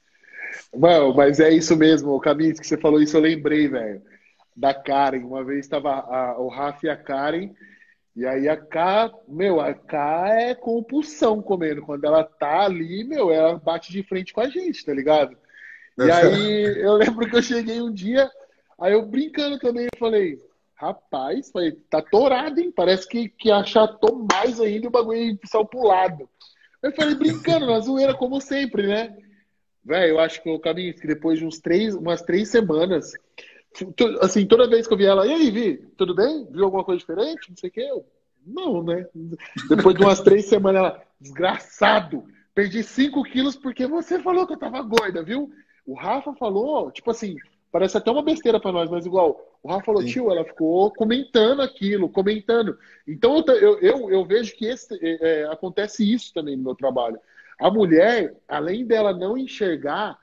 Mano, 0.76 1.14
mas 1.14 1.40
é 1.40 1.50
isso 1.50 1.76
mesmo, 1.76 2.20
Camis, 2.20 2.60
que 2.60 2.66
você 2.66 2.76
falou 2.76 3.00
isso, 3.00 3.16
eu 3.16 3.22
lembrei, 3.22 3.68
velho 3.68 4.02
da 4.58 4.74
Karen. 4.74 5.24
Uma 5.24 5.44
vez 5.44 5.60
estava 5.60 6.36
o 6.38 6.48
Rafa 6.48 6.86
e 6.86 6.90
a 6.90 6.96
Karen, 6.96 7.50
e 8.18 8.26
aí 8.26 8.48
a 8.48 8.56
K, 8.56 9.12
meu, 9.28 9.60
a 9.60 9.72
K 9.72 10.28
é 10.28 10.52
compulsão 10.52 11.40
comendo. 11.40 11.82
Quando 11.82 12.04
ela 12.04 12.24
tá 12.24 12.62
ali, 12.62 13.04
meu, 13.04 13.30
ela 13.30 13.56
bate 13.56 13.92
de 13.92 14.02
frente 14.02 14.32
com 14.32 14.40
a 14.40 14.48
gente, 14.48 14.84
tá 14.84 14.92
ligado? 14.92 15.36
E 15.96 16.10
aí 16.10 16.64
eu 16.82 16.94
lembro 16.94 17.30
que 17.30 17.36
eu 17.36 17.42
cheguei 17.42 17.80
um 17.80 17.92
dia, 17.92 18.28
aí 18.76 18.92
eu 18.92 19.06
brincando 19.06 19.56
também, 19.60 19.84
eu 19.84 19.98
falei, 20.00 20.36
rapaz, 20.74 21.52
falei, 21.52 21.70
tá 21.88 22.02
torado, 22.02 22.58
hein? 22.58 22.72
Parece 22.74 23.06
que, 23.06 23.28
que 23.28 23.52
achatou 23.52 24.26
mais 24.32 24.60
ainda 24.60 24.88
o 24.88 24.90
bagulho 24.90 25.38
saiu 25.44 25.64
pro 25.64 25.86
lado. 25.86 26.28
Eu 26.82 26.90
falei, 26.90 27.14
brincando, 27.14 27.66
na 27.66 27.78
zoeira, 27.78 28.14
como 28.14 28.40
sempre, 28.40 28.88
né? 28.88 29.16
Velho, 29.84 30.14
eu 30.14 30.18
acho 30.18 30.42
que 30.42 30.50
o 30.50 30.58
caminho 30.58 30.92
que 30.92 31.06
depois 31.06 31.38
de 31.38 31.46
uns 31.46 31.60
três, 31.60 31.94
umas 31.94 32.20
três 32.20 32.48
semanas, 32.48 33.12
assim, 34.20 34.46
toda 34.46 34.68
vez 34.68 34.86
que 34.86 34.92
eu 34.92 34.98
vi 34.98 35.06
ela, 35.06 35.26
e 35.26 35.32
aí, 35.32 35.50
Vi, 35.50 35.76
tudo 35.96 36.14
bem? 36.14 36.46
Viu 36.50 36.64
alguma 36.64 36.84
coisa 36.84 36.98
diferente? 36.98 37.50
Não 37.50 37.56
sei 37.56 37.70
o 37.70 37.72
que. 37.72 37.80
Eu, 37.80 38.04
não, 38.46 38.82
né? 38.82 39.06
Depois 39.68 39.94
de 39.94 40.02
umas 40.02 40.20
três 40.20 40.46
semanas, 40.46 40.80
ela, 40.80 41.02
desgraçado, 41.20 42.24
perdi 42.54 42.82
cinco 42.82 43.22
quilos 43.22 43.56
porque 43.56 43.86
você 43.86 44.18
falou 44.18 44.46
que 44.46 44.54
eu 44.54 44.58
tava 44.58 44.80
gorda, 44.82 45.22
viu? 45.22 45.50
O 45.86 45.94
Rafa 45.94 46.34
falou, 46.34 46.90
tipo 46.90 47.10
assim, 47.10 47.36
parece 47.70 47.96
até 47.96 48.10
uma 48.10 48.22
besteira 48.22 48.60
para 48.60 48.72
nós, 48.72 48.90
mas 48.90 49.06
igual, 49.06 49.40
o 49.62 49.68
Rafa 49.68 49.86
falou, 49.86 50.02
Sim. 50.02 50.08
tio, 50.08 50.30
ela 50.30 50.44
ficou 50.44 50.92
comentando 50.92 51.62
aquilo, 51.62 52.08
comentando. 52.08 52.78
Então 53.06 53.44
eu, 53.48 53.78
eu, 53.80 54.10
eu 54.10 54.24
vejo 54.24 54.54
que 54.56 54.66
esse, 54.66 54.94
é, 55.00 55.42
é, 55.42 55.44
acontece 55.52 56.10
isso 56.10 56.32
também 56.32 56.56
no 56.56 56.64
meu 56.64 56.74
trabalho. 56.74 57.18
A 57.58 57.70
mulher, 57.70 58.36
além 58.46 58.86
dela 58.86 59.12
não 59.12 59.36
enxergar 59.36 60.18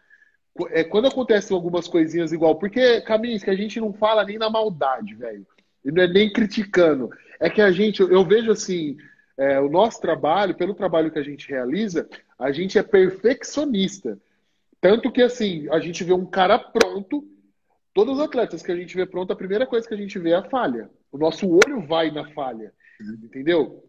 é, 0.69 0.83
quando 0.83 1.07
acontecem 1.07 1.55
algumas 1.55 1.87
coisinhas 1.87 2.31
igual, 2.31 2.55
porque, 2.55 3.01
Caminhos, 3.01 3.43
que 3.43 3.49
a 3.49 3.55
gente 3.55 3.79
não 3.79 3.91
fala 3.91 4.23
nem 4.23 4.37
na 4.37 4.49
maldade, 4.49 5.13
velho. 5.13 5.45
E 5.83 5.91
não 5.91 6.03
é 6.03 6.07
nem 6.07 6.31
criticando. 6.31 7.09
É 7.39 7.49
que 7.49 7.61
a 7.61 7.71
gente, 7.71 8.01
eu 8.01 8.23
vejo 8.23 8.51
assim, 8.51 8.97
é, 9.37 9.59
o 9.59 9.69
nosso 9.69 9.99
trabalho, 9.99 10.55
pelo 10.55 10.73
trabalho 10.73 11.11
que 11.11 11.19
a 11.19 11.23
gente 11.23 11.49
realiza, 11.49 12.07
a 12.39 12.51
gente 12.51 12.77
é 12.77 12.83
perfeccionista. 12.83 14.17
Tanto 14.79 15.11
que, 15.11 15.21
assim, 15.21 15.67
a 15.69 15.79
gente 15.79 16.03
vê 16.03 16.13
um 16.13 16.25
cara 16.25 16.57
pronto, 16.57 17.27
todos 17.93 18.17
os 18.17 18.23
atletas 18.23 18.61
que 18.61 18.71
a 18.71 18.75
gente 18.75 18.95
vê 18.95 19.05
pronto, 19.05 19.33
a 19.33 19.35
primeira 19.35 19.65
coisa 19.65 19.87
que 19.87 19.93
a 19.93 19.97
gente 19.97 20.17
vê 20.17 20.31
é 20.31 20.35
a 20.35 20.43
falha. 20.43 20.89
O 21.11 21.17
nosso 21.17 21.49
olho 21.49 21.85
vai 21.85 22.11
na 22.11 22.25
falha, 22.31 22.71
entendeu? 23.23 23.83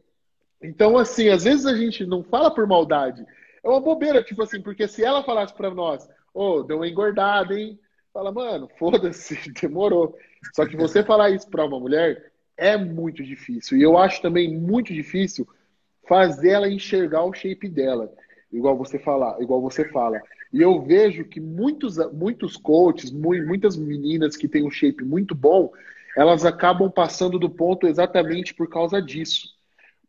Então, 0.61 0.99
assim, 0.99 1.29
às 1.29 1.45
vezes 1.45 1.67
a 1.67 1.77
gente 1.77 2.05
não 2.05 2.25
fala 2.25 2.51
por 2.51 2.67
maldade. 2.67 3.25
É 3.63 3.69
uma 3.69 3.81
bobeira, 3.81 4.23
tipo 4.23 4.43
assim, 4.43 4.61
porque 4.61 4.89
se 4.89 5.05
ela 5.05 5.23
falasse 5.23 5.55
para 5.55 5.71
nós, 5.71 6.09
Ô, 6.37 6.57
oh, 6.59 6.63
deu 6.63 6.77
uma 6.77 6.87
engordada, 6.87 7.59
hein? 7.59 7.81
Fala, 8.13 8.31
mano, 8.31 8.69
foda-se, 8.79 9.39
demorou. 9.59 10.15
Só 10.55 10.67
que 10.67 10.77
você 10.77 11.03
falar 11.03 11.31
isso 11.31 11.49
para 11.49 11.65
uma 11.65 11.81
mulher 11.81 12.31
é 12.59 12.77
muito 12.77 13.25
difícil. 13.25 13.79
E 13.79 13.83
eu 13.83 13.97
acho 13.97 14.21
também 14.21 14.55
muito 14.55 14.93
difícil 14.93 15.49
fazer 16.07 16.51
ela 16.51 16.69
enxergar 16.69 17.25
o 17.25 17.33
shape 17.33 17.71
dela, 17.71 18.13
igual 18.53 18.77
você 18.77 18.99
falar, 18.99 19.41
igual 19.41 19.63
você 19.63 19.89
fala. 19.89 20.21
E 20.53 20.61
eu 20.61 20.83
vejo 20.83 21.25
que 21.25 21.41
muitos, 21.41 21.97
muitos 22.13 22.59
coaches, 22.59 23.11
muitas 23.11 23.75
meninas 23.75 24.37
que 24.37 24.47
têm 24.47 24.63
um 24.63 24.71
shape 24.71 25.03
muito 25.07 25.35
bom, 25.35 25.73
elas 26.15 26.45
acabam 26.45 26.91
passando 26.91 27.39
do 27.39 27.49
ponto 27.49 27.87
exatamente 27.87 28.53
por 28.53 28.69
causa 28.69 29.01
disso. 29.01 29.55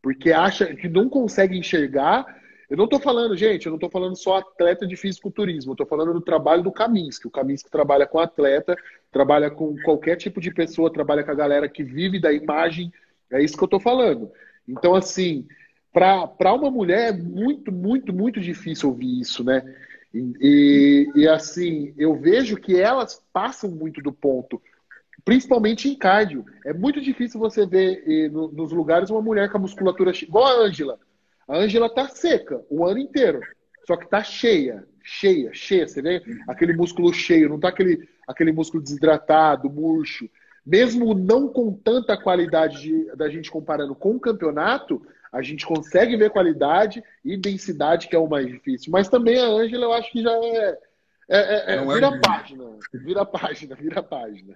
Porque 0.01 0.33
acha 0.33 0.75
que 0.75 0.89
não 0.89 1.07
consegue 1.07 1.57
enxergar 1.57 2.25
eu 2.69 2.75
não 2.75 2.83
estou 2.83 2.99
falando, 2.99 3.35
gente, 3.35 3.65
eu 3.65 3.69
não 3.69 3.77
estou 3.77 3.89
falando 3.89 4.15
só 4.17 4.37
atleta 4.37 4.85
de 4.85 4.97
fisiculturismo, 4.97 5.71
eu 5.71 5.73
estou 5.73 5.87
falando 5.87 6.13
do 6.13 6.21
trabalho 6.21 6.61
do 6.61 6.71
Kaminsky. 6.71 7.27
O 7.27 7.31
Kaminsky 7.31 7.69
trabalha 7.69 8.05
com 8.05 8.19
atleta, 8.19 8.75
trabalha 9.09 9.49
com 9.49 9.75
qualquer 9.83 10.17
tipo 10.17 10.41
de 10.41 10.53
pessoa, 10.53 10.91
trabalha 10.91 11.23
com 11.23 11.31
a 11.31 11.35
galera 11.35 11.69
que 11.69 11.81
vive 11.81 12.19
da 12.19 12.33
imagem. 12.33 12.91
É 13.31 13.41
isso 13.41 13.55
que 13.55 13.63
eu 13.63 13.67
estou 13.67 13.79
falando. 13.79 14.29
Então, 14.67 14.93
assim, 14.93 15.47
para 15.93 16.53
uma 16.53 16.69
mulher 16.69 17.13
é 17.13 17.17
muito, 17.17 17.71
muito, 17.71 18.13
muito 18.13 18.41
difícil 18.41 18.89
ouvir 18.89 19.21
isso, 19.21 19.45
né? 19.45 19.63
E, 20.13 21.09
e, 21.15 21.27
assim, 21.27 21.93
eu 21.97 22.15
vejo 22.15 22.57
que 22.57 22.79
elas 22.79 23.23
passam 23.31 23.69
muito 23.69 24.01
do 24.01 24.11
ponto, 24.11 24.61
principalmente 25.23 25.87
em 25.87 25.95
cardio. 25.95 26.45
É 26.65 26.73
muito 26.73 26.99
difícil 26.99 27.39
você 27.39 27.65
ver 27.65 28.03
e, 28.07 28.27
no, 28.29 28.51
nos 28.51 28.71
lugares 28.71 29.09
uma 29.09 29.21
mulher 29.21 29.49
com 29.49 29.57
a 29.57 29.61
musculatura 29.61 30.11
igual 30.21 30.45
a 30.45 30.65
Ângela. 30.65 30.99
A 31.47 31.57
Ângela 31.57 31.89
tá 31.89 32.07
seca 32.09 32.61
o 32.69 32.85
ano 32.85 32.99
inteiro, 32.99 33.39
só 33.85 33.95
que 33.95 34.09
tá 34.09 34.21
cheia, 34.23 34.85
cheia, 35.01 35.51
cheia. 35.53 35.87
Você 35.87 36.01
vê 36.01 36.21
aquele 36.47 36.73
músculo 36.73 37.13
cheio, 37.13 37.47
não 37.47 37.59
tá 37.59 37.69
aquele, 37.69 38.07
aquele 38.27 38.51
músculo 38.51 38.83
desidratado, 38.83 39.69
murcho. 39.69 40.29
Mesmo 40.65 41.13
não 41.13 41.47
com 41.47 41.71
tanta 41.71 42.17
qualidade 42.21 42.81
de, 42.81 43.15
da 43.15 43.29
gente 43.29 43.49
comparando 43.49 43.95
com 43.95 44.15
o 44.15 44.19
campeonato, 44.19 45.01
a 45.31 45.41
gente 45.41 45.65
consegue 45.65 46.17
ver 46.17 46.29
qualidade 46.29 47.01
e 47.23 47.37
densidade, 47.37 48.09
que 48.09 48.15
é 48.15 48.19
o 48.19 48.27
mais 48.27 48.47
difícil. 48.47 48.91
Mas 48.91 49.07
também 49.07 49.39
a 49.39 49.47
Ângela, 49.47 49.85
eu 49.85 49.93
acho 49.93 50.11
que 50.11 50.21
já 50.21 50.31
é. 50.31 50.77
é, 51.29 51.39
é, 51.39 51.75
é 51.75 51.85
vira 51.85 52.07
é... 52.07 52.19
página, 52.19 52.65
vira 52.93 53.25
página, 53.25 53.75
vira 53.75 54.03
página. 54.03 54.55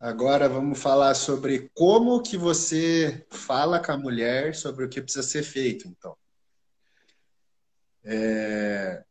Agora 0.00 0.48
vamos 0.48 0.78
falar 0.80 1.14
sobre 1.14 1.70
como 1.74 2.22
que 2.22 2.34
você 2.34 3.26
fala 3.30 3.78
com 3.84 3.92
a 3.92 3.98
mulher 3.98 4.54
sobre 4.54 4.86
o 4.86 4.88
que 4.88 5.02
precisa 5.02 5.22
ser 5.22 5.42
feito, 5.42 5.86
então. 5.86 6.16
É... 8.02 9.04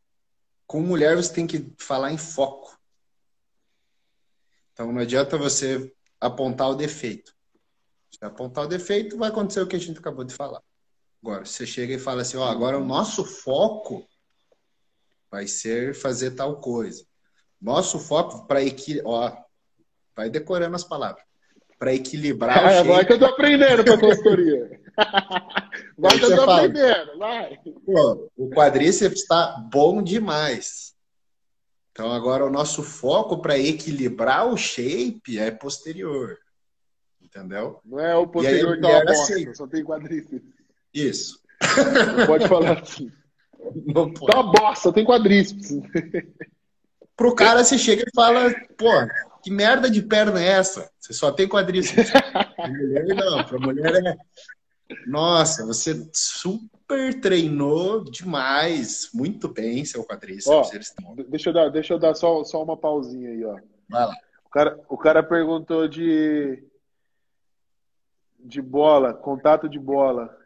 Com 0.66 0.80
mulher 0.80 1.14
você 1.14 1.32
tem 1.32 1.46
que 1.46 1.72
falar 1.78 2.10
em 2.10 2.18
foco. 2.18 2.76
Então 4.72 4.90
não 4.90 5.00
adianta 5.00 5.38
você 5.38 5.94
apontar 6.20 6.68
o 6.68 6.74
defeito. 6.74 7.32
Se 8.10 8.24
apontar 8.24 8.64
o 8.64 8.68
defeito, 8.68 9.16
vai 9.16 9.28
acontecer 9.28 9.60
o 9.60 9.68
que 9.68 9.76
a 9.76 9.80
gente 9.80 10.00
acabou 10.00 10.24
de 10.24 10.34
falar. 10.34 10.60
Agora, 11.22 11.44
você 11.44 11.64
chega 11.64 11.94
e 11.94 12.00
fala 12.00 12.22
assim, 12.22 12.36
ó, 12.36 12.48
agora 12.48 12.76
o 12.76 12.84
nosso 12.84 13.24
foco 13.24 14.08
vai 15.30 15.46
ser 15.46 15.94
fazer 15.94 16.32
tal 16.32 16.60
coisa. 16.60 17.06
Nosso 17.60 18.00
foco 18.00 18.48
para 18.48 18.60
equilibrar, 18.60 19.46
Vai 20.16 20.30
decorando 20.30 20.76
as 20.76 20.84
palavras. 20.84 21.24
Para 21.78 21.94
equilibrar 21.94 22.58
ah, 22.58 22.68
o 22.68 22.70
shape. 22.72 22.88
Vai 22.88 23.04
que 23.06 23.12
eu 23.12 23.18
tô 23.18 23.24
aprendendo 23.24 23.84
para 23.84 23.98
consultoria. 23.98 24.80
vai 25.96 26.18
que 26.18 26.24
eu 26.24 26.36
tô 26.36 26.44
fala, 26.44 26.66
aprendendo, 26.66 27.18
vai. 27.18 27.58
Pô, 27.86 28.30
o 28.36 28.50
quadríceps 28.50 29.22
está 29.22 29.56
bom 29.72 30.02
demais. 30.02 30.94
Então 31.92 32.12
agora 32.12 32.44
o 32.44 32.50
nosso 32.50 32.82
foco 32.82 33.40
para 33.40 33.58
equilibrar 33.58 34.46
o 34.46 34.56
shape 34.56 35.38
é 35.38 35.50
posterior. 35.50 36.38
Entendeu? 37.22 37.80
Não 37.84 38.00
é 38.00 38.16
o 38.16 38.26
posterior 38.26 38.78
que 38.78 38.86
é 38.86 39.04
bosta, 39.04 39.54
só 39.54 39.66
tem 39.66 39.84
quadríceps. 39.84 40.42
Isso. 40.92 41.40
Não 42.16 42.26
pode 42.26 42.48
falar 42.48 42.80
assim. 42.80 43.12
Não 43.86 44.12
pode. 44.12 44.32
Tá 44.32 44.42
bosta, 44.42 44.92
tem 44.92 45.04
quadríceps. 45.04 45.78
Pro 47.16 47.34
cara, 47.34 47.62
você 47.62 47.76
chega 47.76 48.02
e 48.02 48.14
fala, 48.14 48.52
pô, 48.76 48.90
que 49.42 49.50
merda 49.50 49.90
de 49.90 50.02
perna 50.02 50.42
é 50.42 50.48
essa? 50.48 50.90
Você 50.98 51.12
só 51.12 51.32
tem 51.32 51.48
quadríceps. 51.48 52.10
Pra 52.56 52.68
mulher 52.68 53.06
não, 53.06 53.44
pra 53.44 53.58
mulher 53.58 54.06
é. 54.06 54.16
Nossa, 55.06 55.64
você 55.64 56.08
super 56.12 57.18
treinou 57.20 58.04
demais, 58.04 59.10
muito 59.14 59.48
bem 59.48 59.84
seu 59.84 60.04
quadríceps. 60.04 60.94
Ó, 61.02 61.14
deixa 61.28 61.50
eu 61.50 61.54
dar, 61.54 61.70
deixa 61.70 61.94
eu 61.94 61.98
dar 61.98 62.14
só, 62.14 62.44
só 62.44 62.62
uma 62.62 62.76
pausinha 62.76 63.30
aí, 63.30 63.44
ó. 63.44 63.56
Vai 63.88 64.06
lá. 64.06 64.14
O 64.44 64.50
cara, 64.50 64.80
o 64.88 64.98
cara 64.98 65.22
perguntou 65.22 65.88
de 65.88 66.62
De 68.38 68.60
bola, 68.60 69.14
contato 69.14 69.68
de 69.68 69.78
bola. 69.78 70.36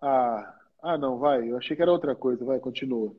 Ah, 0.00 0.54
ah, 0.82 0.96
não, 0.96 1.18
vai. 1.18 1.50
Eu 1.50 1.58
achei 1.58 1.76
que 1.76 1.82
era 1.82 1.92
outra 1.92 2.14
coisa. 2.14 2.44
Vai, 2.44 2.58
continua. 2.58 3.14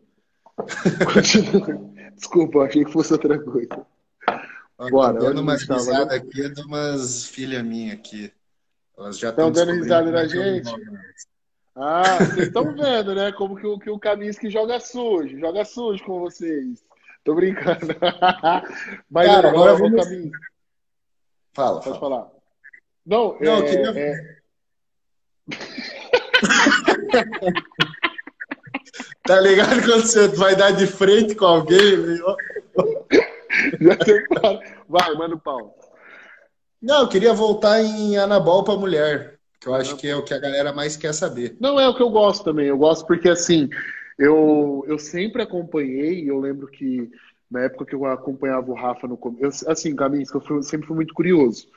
continua. 1.14 1.91
Desculpa, 2.22 2.60
achei 2.60 2.86
que 2.86 2.92
fosse 2.92 3.12
outra 3.12 3.40
coisa. 3.40 3.84
Bora. 4.92 5.20
Dando 5.20 5.42
umas 5.42 5.64
risadas 5.64 6.14
aqui 6.14 6.48
de 6.50 6.62
umas 6.62 7.26
filhas 7.26 7.64
minhas 7.64 7.96
aqui. 7.96 8.32
Elas 8.96 9.18
já 9.18 9.32
estão 9.32 9.52
dando 9.52 9.72
risada 9.72 10.12
da 10.12 10.28
gente. 10.28 10.70
Ah, 11.76 12.20
vocês 12.20 12.46
estão 12.48 12.76
vendo, 12.76 13.16
né? 13.16 13.32
Como 13.32 13.56
que, 13.56 13.80
que 13.80 13.90
o 13.90 13.98
Kaminsky 13.98 14.52
joga 14.52 14.80
sujo, 14.80 15.40
joga 15.40 15.66
sujo 15.66 16.04
com 16.04 16.20
vocês. 16.20 16.86
Tô 17.24 17.34
brincando. 17.34 17.88
Mas 19.10 19.28
Cara, 19.28 19.50
agora, 19.50 19.72
agora 19.72 19.76
vamos... 19.76 20.04
Caminho. 20.04 20.32
Fala, 21.54 21.82
Pode 21.82 22.00
fala. 22.00 22.00
falar. 22.00 22.30
Não, 23.04 23.36
Não 23.40 23.52
é, 23.52 23.60
eu 23.60 23.66
queria... 23.66 24.00
É... 24.00 24.42
tá 29.24 29.40
ligado 29.40 29.82
quando 29.84 30.06
você 30.06 30.28
vai 30.30 30.56
dar 30.56 30.72
de 30.72 30.88
frente 30.88 31.36
com 31.36 31.46
alguém? 31.46 32.20
Vai, 34.88 35.14
manda 35.16 35.36
o 35.36 35.40
pau. 35.40 35.76
Não, 36.82 37.02
eu 37.02 37.08
queria 37.08 37.34
voltar 37.34 37.82
em 37.82 38.18
Anabol 38.18 38.64
para 38.64 38.80
mulher, 38.80 39.40
que 39.60 39.68
eu 39.68 39.76
acho 39.76 39.96
que 39.98 40.08
é 40.08 40.16
o 40.16 40.24
que 40.24 40.34
a 40.34 40.40
galera 40.40 40.74
mais 40.74 40.98
quer 40.98 41.14
saber. 41.14 41.56
Não, 41.60 41.80
é 41.80 41.88
o 41.88 41.96
que 41.96 42.02
eu 42.02 42.10
gosto 42.10 42.44
também. 42.44 42.68
Eu 42.68 42.78
gosto 42.78 43.06
porque, 43.06 43.30
assim, 43.30 43.70
eu, 44.18 44.84
eu 44.88 44.98
sempre 44.98 45.42
acompanhei, 45.42 46.30
eu 46.30 46.40
lembro 46.40 46.68
que 46.68 47.10
na 47.50 47.62
época 47.62 47.86
que 47.86 47.94
eu 47.94 48.06
acompanhava 48.06 48.72
o 48.72 48.76
Rafa 48.76 49.08
no 49.08 49.18
começo, 49.18 49.70
assim, 49.70 49.96
Caminhos, 49.96 50.34
eu 50.34 50.40
fui, 50.40 50.64
sempre 50.64 50.88
fui 50.88 50.96
muito 50.96 51.14
curioso. 51.14 51.68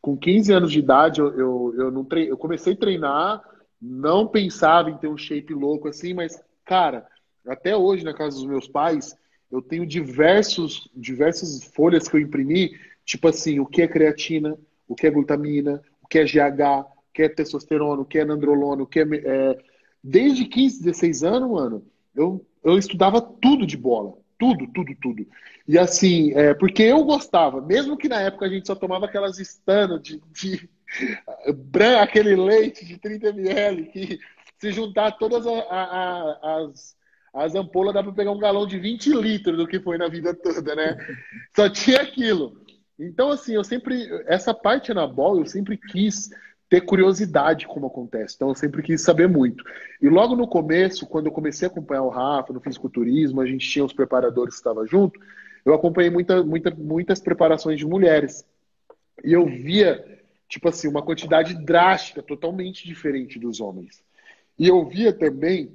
Com 0.00 0.16
15 0.16 0.52
anos 0.52 0.72
de 0.72 0.80
idade, 0.80 1.20
eu, 1.20 1.38
eu, 1.38 1.74
eu, 1.76 1.90
não 1.90 2.04
tre... 2.04 2.26
eu 2.26 2.36
comecei 2.36 2.72
a 2.72 2.76
treinar, 2.76 3.42
não 3.80 4.26
pensava 4.26 4.90
em 4.90 4.96
ter 4.96 5.08
um 5.08 5.16
shape 5.16 5.54
louco 5.54 5.88
assim, 5.88 6.12
mas, 6.12 6.42
cara, 6.70 7.04
até 7.48 7.76
hoje, 7.76 8.04
na 8.04 8.14
casa 8.14 8.36
dos 8.36 8.46
meus 8.46 8.68
pais, 8.68 9.16
eu 9.50 9.60
tenho 9.60 9.84
diversos, 9.84 10.88
diversas 10.94 11.64
folhas 11.64 12.06
que 12.06 12.14
eu 12.14 12.20
imprimi, 12.20 12.78
tipo 13.04 13.26
assim, 13.26 13.58
o 13.58 13.66
que 13.66 13.82
é 13.82 13.88
creatina, 13.88 14.56
o 14.86 14.94
que 14.94 15.04
é 15.04 15.10
glutamina, 15.10 15.82
o 16.00 16.06
que 16.06 16.20
é 16.20 16.24
GH, 16.24 16.86
o 16.86 17.12
que 17.12 17.22
é 17.22 17.28
testosterona, 17.28 18.02
o 18.02 18.04
que 18.04 18.20
é 18.20 18.24
nandrolona, 18.24 18.84
o 18.84 18.86
que 18.86 19.00
é, 19.00 19.04
é... 19.04 19.58
Desde 20.02 20.44
15, 20.44 20.84
16 20.84 21.24
anos, 21.24 21.50
mano, 21.50 21.84
eu, 22.14 22.46
eu 22.62 22.78
estudava 22.78 23.20
tudo 23.20 23.66
de 23.66 23.76
bola. 23.76 24.14
Tudo, 24.38 24.68
tudo, 24.68 24.94
tudo. 25.02 25.26
E 25.66 25.76
assim, 25.76 26.32
é, 26.34 26.54
porque 26.54 26.84
eu 26.84 27.02
gostava, 27.04 27.60
mesmo 27.60 27.96
que 27.96 28.08
na 28.08 28.20
época 28.20 28.46
a 28.46 28.48
gente 28.48 28.68
só 28.68 28.76
tomava 28.76 29.06
aquelas 29.06 29.40
estano 29.40 29.98
de, 29.98 30.22
de 30.32 30.70
aquele 32.00 32.36
leite 32.36 32.86
de 32.86 32.96
30 32.96 33.28
ml, 33.30 33.86
que 33.86 34.20
se 34.60 34.70
juntar 34.70 35.12
todas 35.12 35.46
a, 35.46 35.50
a, 35.50 35.82
a, 35.82 36.56
as, 36.58 36.96
as 37.32 37.54
ampolas 37.54 37.94
dá 37.94 38.02
para 38.02 38.12
pegar 38.12 38.32
um 38.32 38.38
galão 38.38 38.66
de 38.66 38.78
20 38.78 39.14
litros 39.14 39.56
do 39.56 39.66
que 39.66 39.80
foi 39.80 39.96
na 39.96 40.08
vida 40.08 40.34
toda, 40.34 40.74
né? 40.74 40.96
Só 41.56 41.68
tinha 41.68 42.00
aquilo. 42.02 42.60
Então, 42.98 43.30
assim, 43.30 43.54
eu 43.54 43.64
sempre. 43.64 44.06
Essa 44.26 44.52
parte 44.52 44.92
na 44.92 45.06
bola 45.06 45.40
eu 45.40 45.46
sempre 45.46 45.78
quis 45.78 46.28
ter 46.68 46.82
curiosidade 46.82 47.66
como 47.66 47.86
acontece. 47.86 48.36
Então 48.36 48.48
eu 48.48 48.54
sempre 48.54 48.82
quis 48.82 49.00
saber 49.00 49.26
muito. 49.26 49.64
E 50.00 50.08
logo 50.08 50.36
no 50.36 50.46
começo, 50.46 51.06
quando 51.06 51.26
eu 51.26 51.32
comecei 51.32 51.66
a 51.66 51.70
acompanhar 51.70 52.02
o 52.02 52.10
Rafa 52.10 52.52
no 52.52 52.60
fisiculturismo, 52.60 53.40
a 53.40 53.46
gente 53.46 53.68
tinha 53.68 53.84
os 53.84 53.92
preparadores 53.92 54.54
que 54.54 54.60
estavam 54.60 54.86
junto, 54.86 55.18
eu 55.64 55.74
acompanhei 55.74 56.10
muita, 56.10 56.44
muita, 56.44 56.70
muitas 56.70 57.18
preparações 57.18 57.78
de 57.78 57.84
mulheres. 57.84 58.46
E 59.24 59.32
eu 59.32 59.46
via, 59.46 60.22
tipo 60.48 60.68
assim, 60.68 60.86
uma 60.86 61.02
quantidade 61.02 61.54
drástica, 61.54 62.22
totalmente 62.22 62.86
diferente 62.86 63.38
dos 63.38 63.60
homens. 63.60 64.00
E 64.60 64.68
eu 64.68 64.84
via 64.86 65.10
também 65.10 65.74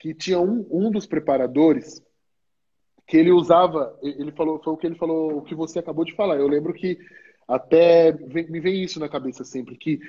que 0.00 0.14
tinha 0.14 0.40
um, 0.40 0.66
um 0.70 0.90
dos 0.90 1.06
preparadores 1.06 2.02
que 3.06 3.18
ele 3.18 3.30
usava, 3.30 3.94
ele 4.02 4.32
falou, 4.32 4.58
foi 4.64 4.72
o 4.72 4.76
que 4.78 4.86
ele 4.86 4.94
falou, 4.94 5.36
o 5.36 5.42
que 5.42 5.54
você 5.54 5.78
acabou 5.78 6.06
de 6.06 6.14
falar. 6.14 6.36
Eu 6.36 6.48
lembro 6.48 6.72
que 6.72 6.98
até 7.46 8.12
me 8.12 8.60
vem 8.60 8.82
isso 8.82 8.98
na 8.98 9.10
cabeça 9.10 9.44
sempre, 9.44 9.76
que 9.76 10.00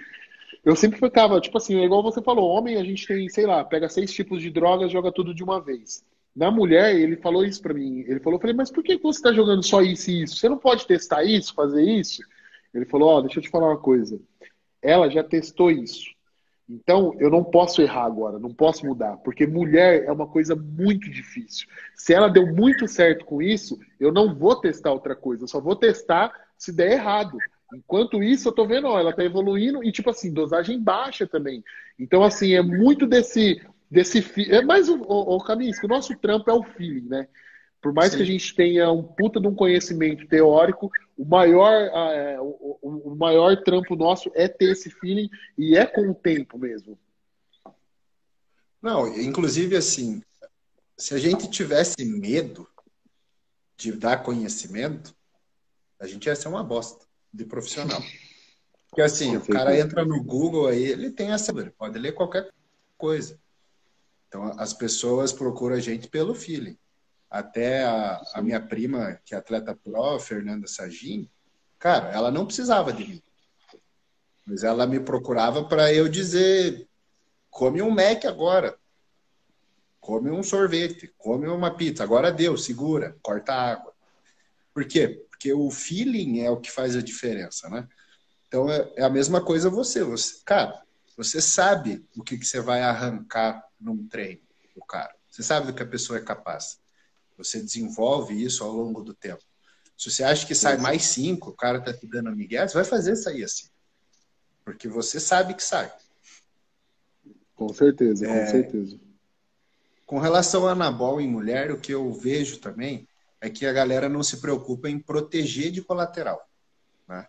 eu 0.63 0.78
sempre 0.78 0.97
ficava, 0.97 1.41
tipo 1.41 1.58
assim, 1.58 1.78
é 1.78 1.84
igual 1.84 2.01
você 2.01 2.21
falou, 2.21 2.49
homem 2.49 2.78
a 2.78 2.86
gente 2.86 3.06
tem, 3.06 3.28
sei 3.28 3.45
lá, 3.45 3.65
pega 3.65 3.89
seis 3.89 4.13
tipos 4.13 4.41
de 4.41 4.49
drogas, 4.49 4.93
joga 4.93 5.12
tudo 5.12 5.36
de 5.36 5.43
uma 5.43 5.60
vez. 5.60 6.01
Na 6.34 6.49
mulher, 6.49 6.95
ele 6.95 7.17
falou 7.17 7.43
isso 7.43 7.62
para 7.62 7.73
mim. 7.73 7.99
Ele 8.08 8.21
falou, 8.21 8.38
eu 8.38 8.41
falei, 8.41 8.56
mas 8.56 8.71
por 8.71 8.82
que 8.82 8.97
você 8.97 9.19
está 9.19 9.34
jogando 9.34 9.62
só 9.62 9.82
isso 9.82 10.10
e 10.10 10.23
isso? 10.23 10.38
Você 10.38 10.47
não 10.47 10.58
pode 10.58 10.88
testar 10.88 11.25
isso, 11.25 11.54
fazer 11.54 11.84
isso? 11.84 12.21
Ele 12.73 12.86
falou, 12.86 13.10
ó, 13.10 13.17
oh, 13.17 13.21
deixa 13.23 13.39
eu 13.39 13.43
te 13.43 13.49
falar 13.49 13.67
uma 13.67 13.80
coisa. 13.80 14.17
Ela 14.82 15.10
já 15.10 15.21
testou 15.21 15.69
isso. 15.69 16.14
Então, 16.67 17.15
eu 17.19 17.30
não 17.30 17.43
posso 17.43 17.82
errar 17.82 18.06
agora, 18.06 18.39
não 18.39 18.49
posso 18.49 18.86
mudar, 18.86 19.17
porque 19.17 19.45
mulher 19.45 20.04
é 20.06 20.12
uma 20.12 20.28
coisa 20.28 20.56
muito 20.56 21.10
difícil. 21.12 21.67
Se 21.93 22.12
ela 22.13 22.28
deu 22.28 22.47
muito 22.47 22.88
certo 22.88 23.23
com 23.23 23.39
isso, 23.39 23.80
eu 23.99 24.12
não 24.12 24.34
vou 24.34 24.60
testar 24.60 24.91
outra 24.91 25.15
coisa, 25.15 25.43
eu 25.43 25.47
só 25.47 25.62
vou 25.62 25.75
testar 25.75 26.34
se 26.58 26.71
der 26.71 26.93
errado. 26.93 27.38
Enquanto 27.73 28.23
isso, 28.23 28.47
eu 28.47 28.51
tô 28.51 28.65
vendo, 28.65 28.88
ó, 28.88 28.99
ela 28.99 29.13
tá 29.13 29.23
evoluindo 29.23 29.84
e, 29.84 29.91
tipo 29.91 30.10
assim, 30.10 30.34
dosagem 30.34 30.82
baixa 30.82 31.28
também. 31.28 31.63
Então, 31.99 32.23
assim, 32.23 32.54
é 32.54 32.62
muito 32.62 33.06
desse. 33.06 33.62
desse 33.89 34.23
é 34.51 34.62
mais 34.63 34.89
o, 34.89 34.97
o, 35.04 35.36
o 35.36 35.43
caminho, 35.43 35.71
o 35.84 35.88
nosso 35.88 36.15
trampo 36.17 36.49
é 36.49 36.54
o 36.54 36.63
feeling, 36.63 37.08
né? 37.08 37.28
Por 37.86 37.93
mais 37.93 38.10
Sim. 38.10 38.17
que 38.17 38.24
a 38.24 38.26
gente 38.26 38.56
tenha 38.56 38.91
um 38.91 39.04
puta 39.04 39.39
de 39.39 39.45
um 39.45 39.54
conhecimento 39.54 40.28
teórico, 40.28 40.91
o 41.15 41.24
maior, 41.24 41.71
é, 41.71 42.41
o, 42.41 42.80
o, 42.82 43.15
maior 43.15 43.56
trampo 43.62 43.95
nosso 43.95 44.32
é 44.34 44.48
ter 44.48 44.71
esse 44.71 44.89
feeling 44.89 45.30
e 45.56 45.78
é 45.78 45.86
com 45.86 46.10
o 46.10 46.15
tempo 46.15 46.58
mesmo. 46.58 46.98
Não, 48.82 49.08
inclusive 49.15 49.78
assim, 49.78 50.24
se 50.98 51.13
a 51.13 51.19
gente 51.19 51.48
tivesse 51.48 52.04
medo 52.04 52.67
de 53.78 53.91
dar 53.91 54.24
conhecimento, 54.24 55.15
a 56.00 56.08
gente 56.08 56.26
ia 56.26 56.36
ser 56.36 56.48
uma 56.48 56.63
bosta 56.63 57.06
de 57.32 57.45
profissional. 57.45 58.02
Porque 58.89 59.04
assim, 59.04 59.38
o 59.38 59.45
cara 59.45 59.78
entra 59.78 60.04
no 60.04 60.24
Google 60.24 60.65
aí, 60.65 60.86
ele 60.86 61.12
tem 61.12 61.32
essa, 61.32 61.52
ele 61.52 61.69
pode 61.69 62.00
ler 62.00 62.13
qualquer 62.13 62.50
coisa. 62.98 63.39
Então 64.28 64.43
as 64.58 64.74
pessoas 64.74 65.32
procuram 65.32 65.76
a 65.76 65.80
gente 65.80 66.08
pelo 66.08 66.34
feeling. 66.34 66.76
Até 67.38 67.84
a, 67.84 68.21
a 68.36 68.41
minha 68.41 68.62
prima, 68.62 69.19
que 69.26 69.36
é 69.36 69.38
atleta 69.38 69.76
pro, 69.76 70.19
Fernanda 70.19 70.67
Sagin, 70.67 71.30
cara, 71.80 72.10
ela 72.12 72.32
não 72.32 72.45
precisava 72.45 72.93
de 72.93 73.06
mim. 73.08 73.21
Mas 74.45 74.63
ela 74.63 74.86
me 74.86 75.00
procurava 75.00 75.63
para 75.63 75.93
eu 75.93 76.08
dizer: 76.08 76.88
come 77.50 77.82
um 77.82 77.89
Mac 77.89 78.26
agora. 78.26 78.78
Come 80.00 80.30
um 80.30 80.43
sorvete, 80.43 81.12
come 81.17 81.48
uma 81.48 81.76
pizza. 81.76 82.04
Agora 82.04 82.32
deu, 82.32 82.56
segura, 82.58 83.17
corta 83.24 83.54
a 83.54 83.71
água. 83.71 83.93
Por 84.71 84.86
quê? 84.86 85.26
porque 85.45 85.54
o 85.54 85.69
feeling 85.69 86.39
é 86.39 86.50
o 86.50 86.60
que 86.60 86.71
faz 86.71 86.95
a 86.95 87.02
diferença, 87.02 87.69
né? 87.69 87.88
Então 88.48 88.69
é, 88.69 88.91
é 88.95 89.04
a 89.04 89.10
mesma 89.10 89.43
coisa 89.43 89.69
você, 89.69 90.04
você, 90.04 90.41
cara, 90.45 90.82
você 91.15 91.41
sabe 91.41 92.04
o 92.17 92.24
que, 92.24 92.38
que 92.38 92.45
você 92.45 92.60
vai 92.60 92.82
arrancar 92.82 93.63
num 93.80 94.08
treino 94.08 94.41
do 94.74 94.84
cara. 94.86 95.13
Você 95.30 95.43
sabe 95.43 95.67
do 95.67 95.74
que 95.74 95.84
a 95.84 95.88
pessoa 95.88 96.17
é 96.17 96.21
capaz. 96.21 96.80
Você 97.38 97.62
desenvolve 97.62 98.41
isso 98.41 98.63
ao 98.63 98.71
longo 98.71 99.02
do 99.02 99.13
tempo. 99.13 99.43
Se 99.98 100.12
você 100.12 100.24
acha 100.24 100.45
que 100.45 100.56
sai 100.56 100.78
mais 100.78 101.04
cinco, 101.04 101.52
o 101.52 101.54
cara 101.54 101.80
tá 101.80 101.93
te 101.93 102.06
dando 102.08 102.36
migué, 102.36 102.67
você 102.67 102.74
vai 102.74 102.84
fazer 102.84 103.15
sair 103.15 103.43
assim. 103.43 103.67
Porque 104.63 104.88
você 104.88 105.19
sabe 105.19 105.54
que 105.54 105.63
sai. 105.63 105.91
Com 107.56 107.69
certeza, 107.69 108.26
com 108.26 108.34
é, 108.34 108.45
certeza. 108.48 109.00
Com 110.06 110.19
relação 110.19 110.67
a 110.67 110.71
anabol 110.71 111.21
em 111.21 111.28
mulher, 111.28 111.71
o 111.71 111.80
que 111.80 111.93
eu 111.93 112.12
vejo 112.12 112.60
também 112.60 113.08
é 113.39 113.50
que 113.50 113.65
a 113.65 113.74
galera 113.74 114.10
não 114.10 114.24
se 114.24 114.38
preocupa 114.38 114.89
em 114.89 115.00
proteger 115.00 115.71
de 115.71 115.82
colateral. 115.82 116.48
Né? 117.08 117.28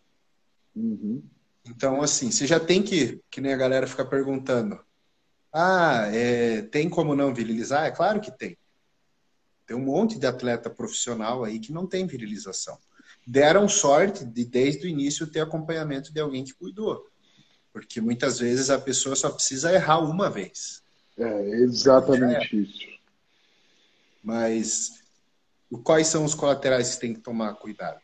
Uhum. 0.75 1.23
Então, 1.69 2.03
assim, 2.03 2.31
você 2.31 2.47
já 2.47 2.59
tem 2.59 2.83
que, 2.83 3.21
que 3.31 3.40
nem 3.40 3.53
a 3.53 3.57
galera 3.57 3.87
fica 3.87 4.05
perguntando, 4.05 4.81
ah, 5.53 6.09
é, 6.12 6.62
tem 6.62 6.88
como 6.88 7.14
não 7.14 7.35
virilizar? 7.35 7.87
É 7.87 7.90
claro 7.90 8.21
que 8.21 8.31
tem. 8.31 8.59
Tem 9.66 9.76
um 9.76 9.85
monte 9.85 10.18
de 10.18 10.26
atleta 10.26 10.70
profissional 10.70 11.42
aí 11.42 11.59
que 11.59 11.72
não 11.72 11.87
tem 11.87 12.07
virilização. 12.07 12.79
Deram 13.26 13.68
sorte 13.68 14.24
de, 14.24 14.44
desde 14.44 14.87
o 14.87 14.88
início, 14.88 15.26
ter 15.26 15.40
acompanhamento 15.40 16.12
de 16.12 16.20
alguém 16.20 16.44
que 16.44 16.55
cuidou. 16.55 17.05
Porque 17.72 18.00
muitas 18.00 18.38
vezes 18.38 18.70
a 18.70 18.79
pessoa 18.79 19.16
só 19.16 19.29
precisa 19.31 19.72
errar 19.72 19.98
uma 19.98 20.31
vez. 20.31 20.83
É 21.18 21.50
exatamente 21.50 22.57
é. 22.57 22.61
isso. 22.61 22.96
Mas 24.22 25.02
quais 25.83 26.07
são 26.07 26.24
os 26.24 26.35
colaterais 26.35 26.94
que 26.94 27.00
tem 27.00 27.14
que 27.14 27.20
tomar 27.20 27.55
cuidado? 27.55 28.00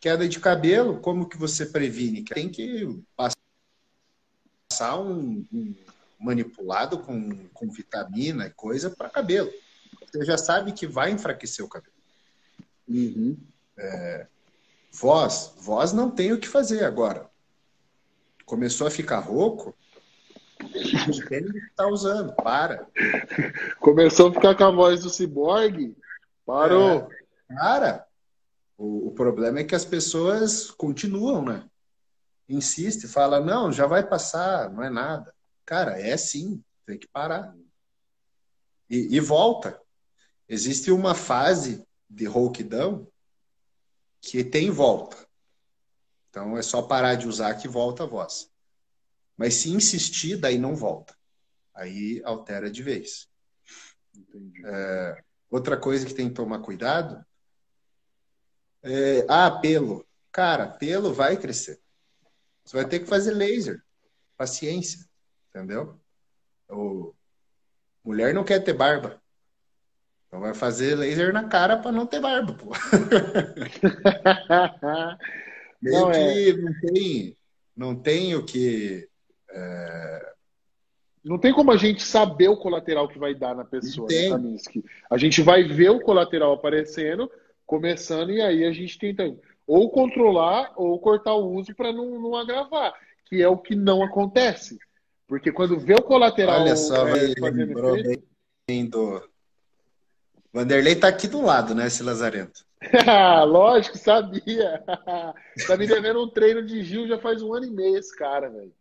Queda 0.00 0.28
de 0.28 0.40
cabelo, 0.40 1.00
como 1.00 1.28
que 1.28 1.36
você 1.36 1.66
previne? 1.66 2.24
Tem 2.24 2.48
que 2.48 3.02
passar 3.16 4.98
um, 4.98 5.44
um 5.52 5.74
manipulado 6.18 6.98
com, 6.98 7.46
com 7.52 7.70
vitamina 7.70 8.46
e 8.46 8.50
coisa 8.50 8.90
para 8.90 9.10
cabelo. 9.10 9.50
Você 10.14 10.24
já 10.24 10.38
sabe 10.38 10.70
que 10.70 10.86
vai 10.86 11.10
enfraquecer 11.10 11.64
o 11.64 11.68
cabelo. 11.68 11.92
Uhum. 12.86 13.36
É, 13.76 14.28
voz, 14.92 15.52
voz 15.58 15.92
não 15.92 16.08
tem 16.08 16.32
o 16.32 16.38
que 16.38 16.46
fazer 16.46 16.84
agora. 16.84 17.28
Começou 18.46 18.86
a 18.86 18.90
ficar 18.92 19.18
rouco, 19.18 19.74
Entende 20.62 21.52
que 21.52 21.66
está 21.66 21.88
usando, 21.88 22.32
para. 22.36 22.86
Começou 23.80 24.28
a 24.28 24.32
ficar 24.32 24.54
com 24.54 24.64
a 24.64 24.70
voz 24.70 25.02
do 25.02 25.10
ciborgue, 25.10 25.96
parou. 26.46 27.08
É, 27.50 27.54
para. 27.54 28.06
O, 28.78 29.08
o, 29.08 29.10
problema 29.10 29.58
é 29.58 29.64
que 29.64 29.74
as 29.74 29.84
pessoas 29.84 30.70
continuam, 30.70 31.44
né? 31.44 31.68
Insiste, 32.48 33.08
fala, 33.08 33.40
não, 33.40 33.72
já 33.72 33.86
vai 33.86 34.06
passar, 34.06 34.70
não 34.70 34.82
é 34.82 34.90
nada. 34.90 35.34
Cara, 35.66 36.00
é 36.00 36.16
sim, 36.16 36.62
tem 36.86 36.96
que 36.96 37.08
parar. 37.08 37.52
E, 38.88 39.16
e 39.16 39.18
volta. 39.18 39.83
Existe 40.48 40.90
uma 40.90 41.14
fase 41.14 41.86
de 42.08 42.26
rouquidão 42.26 43.08
que 44.20 44.44
tem 44.44 44.70
volta. 44.70 45.16
Então 46.30 46.56
é 46.56 46.62
só 46.62 46.82
parar 46.82 47.14
de 47.14 47.26
usar 47.26 47.54
que 47.54 47.68
volta 47.68 48.04
a 48.04 48.06
voz. 48.06 48.50
Mas 49.36 49.54
se 49.54 49.70
insistir, 49.70 50.36
daí 50.36 50.58
não 50.58 50.74
volta. 50.74 51.16
Aí 51.74 52.22
altera 52.24 52.70
de 52.70 52.82
vez. 52.82 53.28
É, 54.64 55.24
outra 55.50 55.76
coisa 55.76 56.06
que 56.06 56.14
tem 56.14 56.28
que 56.28 56.34
tomar 56.34 56.60
cuidado 56.60 57.24
é, 58.82 59.24
ah, 59.28 59.50
pelo. 59.50 60.06
Cara, 60.30 60.68
pelo 60.68 61.12
vai 61.12 61.36
crescer. 61.36 61.80
Você 62.64 62.76
vai 62.76 62.88
ter 62.88 63.00
que 63.00 63.06
fazer 63.06 63.32
laser. 63.32 63.82
Paciência. 64.36 65.08
Entendeu? 65.48 66.00
O... 66.68 67.14
Mulher 68.04 68.34
não 68.34 68.44
quer 68.44 68.60
ter 68.60 68.74
barba. 68.74 69.22
Então 70.34 70.42
vai 70.42 70.52
fazer 70.52 70.96
laser 70.96 71.32
na 71.32 71.44
cara 71.44 71.76
para 71.76 71.92
não 71.92 72.06
ter 72.06 72.20
barba, 72.20 72.54
pô. 72.54 72.72
Não, 75.80 76.10
é... 76.10 76.52
não 76.54 76.80
tem, 76.80 77.36
não 77.76 77.94
tem 77.94 78.34
o 78.34 78.42
que 78.42 79.06
é... 79.50 80.32
Não 81.22 81.38
tem 81.38 81.52
como 81.52 81.70
a 81.70 81.76
gente 81.76 82.02
saber 82.02 82.48
o 82.48 82.56
colateral 82.56 83.06
que 83.06 83.18
vai 83.18 83.34
dar 83.34 83.54
na 83.54 83.66
pessoa, 83.66 84.08
né? 84.08 84.56
A 85.10 85.18
gente 85.18 85.42
vai 85.42 85.62
ver 85.62 85.90
o 85.90 86.00
colateral 86.00 86.54
aparecendo, 86.54 87.30
começando, 87.66 88.32
e 88.32 88.40
aí 88.40 88.64
a 88.64 88.72
gente 88.72 88.98
tenta 88.98 89.36
ou 89.66 89.90
controlar 89.90 90.72
ou 90.74 90.98
cortar 90.98 91.34
o 91.34 91.52
uso 91.52 91.74
para 91.74 91.92
não, 91.92 92.18
não 92.18 92.34
agravar, 92.34 92.94
que 93.26 93.42
é 93.42 93.48
o 93.48 93.58
que 93.58 93.76
não 93.76 94.02
acontece. 94.02 94.78
Porque 95.28 95.52
quando 95.52 95.78
vê 95.78 95.92
o 95.92 96.02
colateral. 96.02 96.62
Olha 96.62 96.76
só, 96.76 97.06
é, 97.08 97.34
lembrou 97.50 97.94
efeito... 97.98 98.24
bem 98.66 98.86
do. 98.86 99.22
Vanderlei 100.54 100.94
tá 100.94 101.08
aqui 101.08 101.26
do 101.26 101.42
lado, 101.42 101.74
né, 101.74 101.88
esse 101.88 102.04
Lazarento? 102.04 102.64
Lógico, 103.48 103.98
sabia. 103.98 104.84
tá 105.66 105.76
me 105.76 105.84
devendo 105.84 106.22
um 106.22 106.30
treino 106.30 106.64
de 106.64 106.84
Gil 106.84 107.08
já 107.08 107.18
faz 107.18 107.42
um 107.42 107.52
ano 107.52 107.66
e 107.66 107.70
meio, 107.70 107.98
esse 107.98 108.16
cara, 108.16 108.48
velho. 108.48 108.72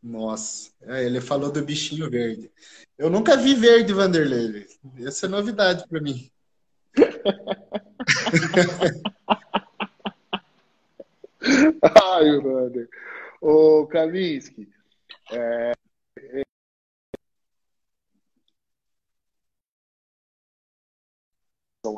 Nossa, 0.00 0.70
é, 0.82 1.04
ele 1.04 1.20
falou 1.20 1.50
do 1.50 1.60
bichinho 1.62 2.08
verde. 2.08 2.48
Eu 2.96 3.10
nunca 3.10 3.36
vi 3.36 3.54
verde, 3.54 3.92
Vanderlei. 3.92 4.68
Essa 5.04 5.26
é 5.26 5.28
novidade 5.28 5.84
para 5.88 6.00
mim. 6.00 6.30
Ai, 12.04 12.38
Wander. 12.38 12.88
Ô, 13.40 13.84
Kaminski, 13.88 14.68
é, 15.32 15.72
é... 15.72 15.74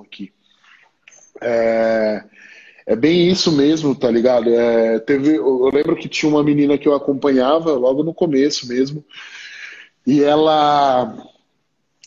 aqui. 0.00 0.32
É, 1.40 2.24
é 2.86 2.96
bem 2.96 3.28
isso 3.28 3.50
mesmo, 3.50 3.94
tá 3.94 4.10
ligado? 4.10 4.48
É, 4.48 5.00
teve, 5.00 5.36
eu 5.36 5.70
lembro 5.72 5.96
que 5.96 6.08
tinha 6.08 6.30
uma 6.30 6.44
menina 6.44 6.78
que 6.78 6.86
eu 6.86 6.94
acompanhava 6.94 7.72
logo 7.72 8.04
no 8.04 8.14
começo 8.14 8.68
mesmo, 8.68 9.04
e 10.06 10.22
ela 10.22 11.16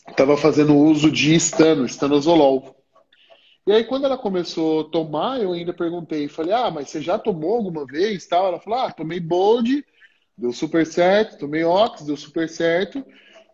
estava 0.08 0.36
fazendo 0.36 0.76
uso 0.76 1.10
de 1.10 1.34
estano, 1.34 1.84
estanozolol. 1.84 2.74
E 3.66 3.72
aí, 3.72 3.84
quando 3.84 4.04
ela 4.04 4.16
começou 4.16 4.82
a 4.82 4.84
tomar, 4.84 5.40
eu 5.40 5.52
ainda 5.52 5.72
perguntei, 5.74 6.28
falei, 6.28 6.54
ah, 6.54 6.70
mas 6.70 6.88
você 6.88 7.02
já 7.02 7.18
tomou 7.18 7.56
alguma 7.56 7.84
vez? 7.84 8.24
Tal? 8.26 8.46
Ela 8.46 8.60
falou, 8.60 8.78
ah, 8.78 8.92
tomei 8.92 9.18
Bold, 9.18 9.84
deu 10.38 10.52
super 10.52 10.86
certo, 10.86 11.38
tomei 11.38 11.64
Ox, 11.64 12.02
deu 12.02 12.16
super 12.16 12.48
certo, 12.48 13.04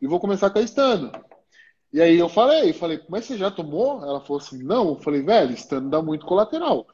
e 0.02 0.06
vou 0.06 0.20
começar 0.20 0.50
com 0.50 0.58
a 0.58 0.62
estano. 0.62 1.10
E 1.92 2.00
aí 2.00 2.18
eu 2.18 2.28
falei, 2.28 2.72
falei, 2.72 3.00
mas 3.08 3.24
você 3.26 3.36
já 3.36 3.50
tomou? 3.50 4.02
Ela 4.02 4.20
falou 4.20 4.38
assim, 4.40 4.62
não. 4.62 4.90
Eu 4.90 4.96
falei, 4.96 5.22
velho, 5.22 5.52
estano 5.52 5.90
dá 5.90 6.00
muito 6.00 6.24
colateral 6.26 6.86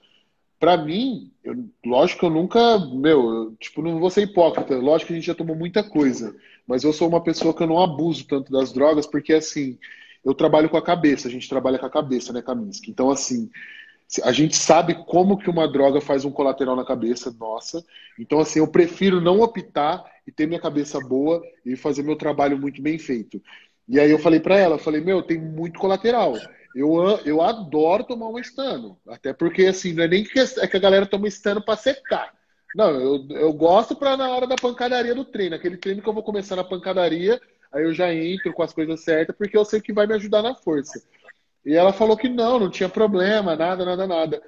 para 0.59 0.77
mim, 0.77 1.31
eu, 1.45 1.69
lógico 1.85 2.21
que 2.21 2.27
eu 2.27 2.31
nunca, 2.31 2.79
meu, 2.79 3.31
eu, 3.31 3.57
tipo, 3.57 3.81
não 3.81 4.01
vou 4.01 4.11
ser 4.11 4.23
hipócrita. 4.23 4.77
Lógico 4.77 5.09
que 5.09 5.13
a 5.13 5.17
gente 5.17 5.27
já 5.27 5.35
tomou 5.35 5.55
muita 5.55 5.83
coisa, 5.85 6.35
mas 6.67 6.83
eu 6.83 6.93
sou 6.93 7.09
uma 7.09 7.23
pessoa 7.23 7.55
que 7.55 7.63
eu 7.63 7.67
não 7.67 7.81
abuso 7.81 8.27
tanto 8.27 8.51
das 8.51 8.73
drogas, 8.73 9.07
porque 9.07 9.33
assim, 9.35 9.79
eu 10.25 10.35
trabalho 10.35 10.69
com 10.69 10.77
a 10.77 10.83
cabeça, 10.83 11.29
a 11.29 11.31
gente 11.31 11.49
trabalha 11.49 11.79
com 11.79 11.87
a 11.87 11.91
cabeça, 11.91 12.33
né, 12.33 12.43
Kaminsky? 12.43 12.91
Então, 12.91 13.11
assim, 13.11 13.49
a 14.25 14.33
gente 14.33 14.57
sabe 14.57 14.95
como 15.07 15.39
que 15.39 15.49
uma 15.49 15.71
droga 15.71 16.01
faz 16.01 16.25
um 16.25 16.31
colateral 16.31 16.75
na 16.75 16.85
cabeça 16.85 17.35
nossa. 17.39 17.85
Então, 18.19 18.41
assim, 18.41 18.59
eu 18.59 18.67
prefiro 18.67 19.21
não 19.21 19.41
optar 19.41 20.05
e 20.27 20.33
ter 20.33 20.47
minha 20.47 20.61
cabeça 20.61 20.99
boa 20.99 21.41
e 21.65 21.77
fazer 21.77 22.03
meu 22.03 22.17
trabalho 22.17 22.59
muito 22.59 22.83
bem 22.83 22.99
feito. 22.99 23.41
E 23.89 23.99
aí 23.99 24.11
eu 24.11 24.19
falei 24.19 24.39
para 24.39 24.59
ela, 24.59 24.79
falei, 24.79 25.01
meu, 25.01 25.23
tem 25.23 25.39
muito 25.39 25.79
colateral. 25.79 26.35
Eu, 26.75 27.21
eu 27.25 27.41
adoro 27.41 28.05
tomar 28.05 28.29
um 28.29 28.39
estano. 28.39 28.99
Até 29.09 29.33
porque, 29.33 29.67
assim, 29.67 29.93
não 29.95 30.05
é 30.05 30.09
nem 30.09 30.25
que, 30.25 30.39
é 30.39 30.67
que 30.67 30.77
a 30.77 30.81
galera 30.81 31.07
toma 31.07 31.27
estano 31.27 31.63
para 31.63 31.77
secar. 31.77 32.33
Não, 32.75 32.91
eu, 32.91 33.27
eu 33.31 33.53
gosto 33.53 33.97
para 33.97 34.17
na 34.17 34.29
hora 34.29 34.47
da 34.47 34.57
pancadaria 34.57 35.15
do 35.15 35.25
treino. 35.25 35.57
Aquele 35.57 35.79
treino 35.79 36.03
que 36.03 36.09
eu 36.09 36.13
vou 36.13 36.23
começar 36.23 36.55
na 36.55 36.65
pancadaria, 36.65 37.41
aí 37.73 37.83
eu 37.83 37.95
já 37.95 38.13
entro 38.13 38.53
com 38.53 38.63
as 38.63 38.73
coisas 38.73 39.01
certas, 39.01 39.35
porque 39.35 39.57
eu 39.57 39.65
sei 39.65 39.81
que 39.81 39.93
vai 39.93 40.07
me 40.07 40.15
ajudar 40.15 40.43
na 40.43 40.55
força. 40.55 41.03
E 41.65 41.75
ela 41.75 41.93
falou 41.93 42.17
que 42.17 42.29
não, 42.29 42.59
não 42.59 42.71
tinha 42.71 42.89
problema, 42.89 43.57
nada, 43.57 43.85
nada, 43.85 44.07
nada. 44.07 44.43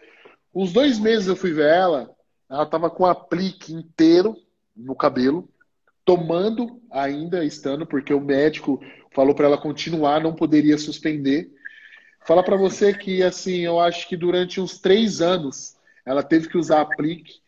Uns 0.55 0.73
dois 0.73 0.99
meses 0.99 1.29
eu 1.29 1.37
fui 1.37 1.53
ver 1.53 1.69
ela, 1.69 2.11
ela 2.49 2.67
tava 2.67 2.91
com 2.91 3.05
o 3.05 3.07
aplique 3.07 3.73
inteiro 3.73 4.37
no 4.77 4.95
cabelo, 4.95 5.49
tomando 6.05 6.81
ainda 6.91 7.45
estando, 7.45 7.87
porque 7.87 8.13
o 8.13 8.21
médico 8.21 8.81
falou 9.11 9.35
para 9.35 9.47
ela 9.47 9.59
continuar, 9.59 10.21
não 10.21 10.35
poderia 10.35 10.79
suspender. 10.79 11.51
Falar 12.27 12.43
para 12.43 12.57
você 12.57 12.93
que, 12.93 13.23
assim, 13.23 13.61
eu 13.61 13.81
acho 13.81 14.09
que 14.09 14.17
durante 14.17 14.61
uns 14.61 14.79
três 14.79 15.21
anos 15.21 15.77
ela 16.05 16.23
teve 16.23 16.49
que 16.49 16.59
usar 16.59 16.81
aplique. 16.81 17.41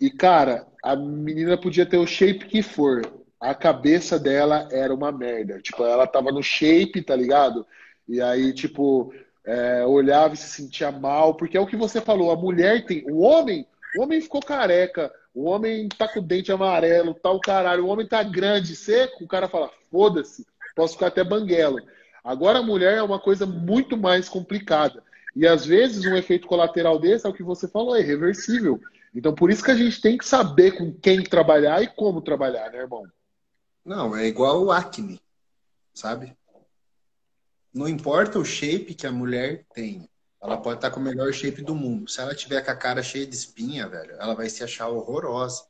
E, 0.00 0.10
cara, 0.10 0.66
a 0.82 0.94
menina 0.96 1.56
podia 1.56 1.86
ter 1.86 1.98
o 1.98 2.06
shape 2.06 2.46
que 2.46 2.62
for. 2.62 3.02
A 3.40 3.54
cabeça 3.54 4.18
dela 4.18 4.68
era 4.70 4.94
uma 4.94 5.12
merda. 5.12 5.60
Tipo, 5.60 5.84
ela 5.84 6.06
tava 6.06 6.32
no 6.32 6.42
shape, 6.42 7.02
tá 7.02 7.14
ligado? 7.14 7.66
E 8.08 8.20
aí, 8.20 8.52
tipo, 8.52 9.12
é, 9.44 9.84
olhava 9.84 10.34
e 10.34 10.36
se 10.36 10.48
sentia 10.48 10.90
mal. 10.90 11.34
Porque 11.34 11.56
é 11.56 11.60
o 11.60 11.66
que 11.66 11.76
você 11.76 12.00
falou, 12.00 12.30
a 12.30 12.36
mulher 12.36 12.84
tem. 12.86 13.04
O 13.10 13.20
homem, 13.20 13.66
o 13.96 14.02
homem 14.02 14.20
ficou 14.20 14.40
careca. 14.40 15.12
O 15.34 15.44
homem 15.44 15.88
tá 15.88 16.06
com 16.06 16.20
o 16.20 16.22
dente 16.22 16.52
amarelo, 16.52 17.12
tal 17.12 17.40
tá 17.40 17.52
caralho. 17.52 17.84
O 17.84 17.88
homem 17.88 18.06
tá 18.06 18.22
grande, 18.22 18.76
seco. 18.76 19.24
O 19.24 19.28
cara 19.28 19.48
fala, 19.48 19.68
foda-se, 19.90 20.46
posso 20.74 20.94
ficar 20.94 21.08
até 21.08 21.22
banguelo. 21.22 21.80
Agora 22.22 22.58
a 22.58 22.62
mulher 22.62 22.98
é 22.98 23.02
uma 23.02 23.18
coisa 23.18 23.44
muito 23.44 23.96
mais 23.96 24.28
complicada. 24.28 25.02
E 25.36 25.46
às 25.46 25.66
vezes 25.66 26.04
um 26.06 26.16
efeito 26.16 26.46
colateral 26.46 26.98
desse 26.98 27.26
é 27.26 27.28
o 27.28 27.34
que 27.34 27.42
você 27.42 27.68
falou, 27.68 27.96
é 27.96 28.00
reversível. 28.00 28.80
Então 29.14 29.34
por 29.34 29.50
isso 29.50 29.62
que 29.62 29.70
a 29.70 29.76
gente 29.76 30.00
tem 30.00 30.16
que 30.16 30.26
saber 30.26 30.72
com 30.72 30.92
quem 30.92 31.22
trabalhar 31.22 31.82
e 31.82 31.88
como 31.88 32.22
trabalhar, 32.22 32.70
né, 32.70 32.78
irmão? 32.78 33.04
Não, 33.84 34.16
é 34.16 34.26
igual 34.26 34.64
o 34.64 34.72
acne, 34.72 35.20
sabe? 35.92 36.34
Não 37.72 37.88
importa 37.88 38.38
o 38.38 38.44
shape 38.44 38.94
que 38.94 39.06
a 39.06 39.12
mulher 39.12 39.66
tem. 39.74 40.08
Ela 40.40 40.56
pode 40.56 40.76
estar 40.76 40.90
com 40.90 41.00
o 41.00 41.02
melhor 41.02 41.32
shape 41.32 41.62
do 41.62 41.74
mundo. 41.74 42.08
Se 42.08 42.20
ela 42.20 42.34
tiver 42.34 42.62
com 42.62 42.70
a 42.70 42.76
cara 42.76 43.02
cheia 43.02 43.26
de 43.26 43.34
espinha, 43.34 43.88
velho, 43.88 44.12
ela 44.12 44.34
vai 44.34 44.48
se 44.48 44.62
achar 44.62 44.88
horrorosa. 44.88 45.64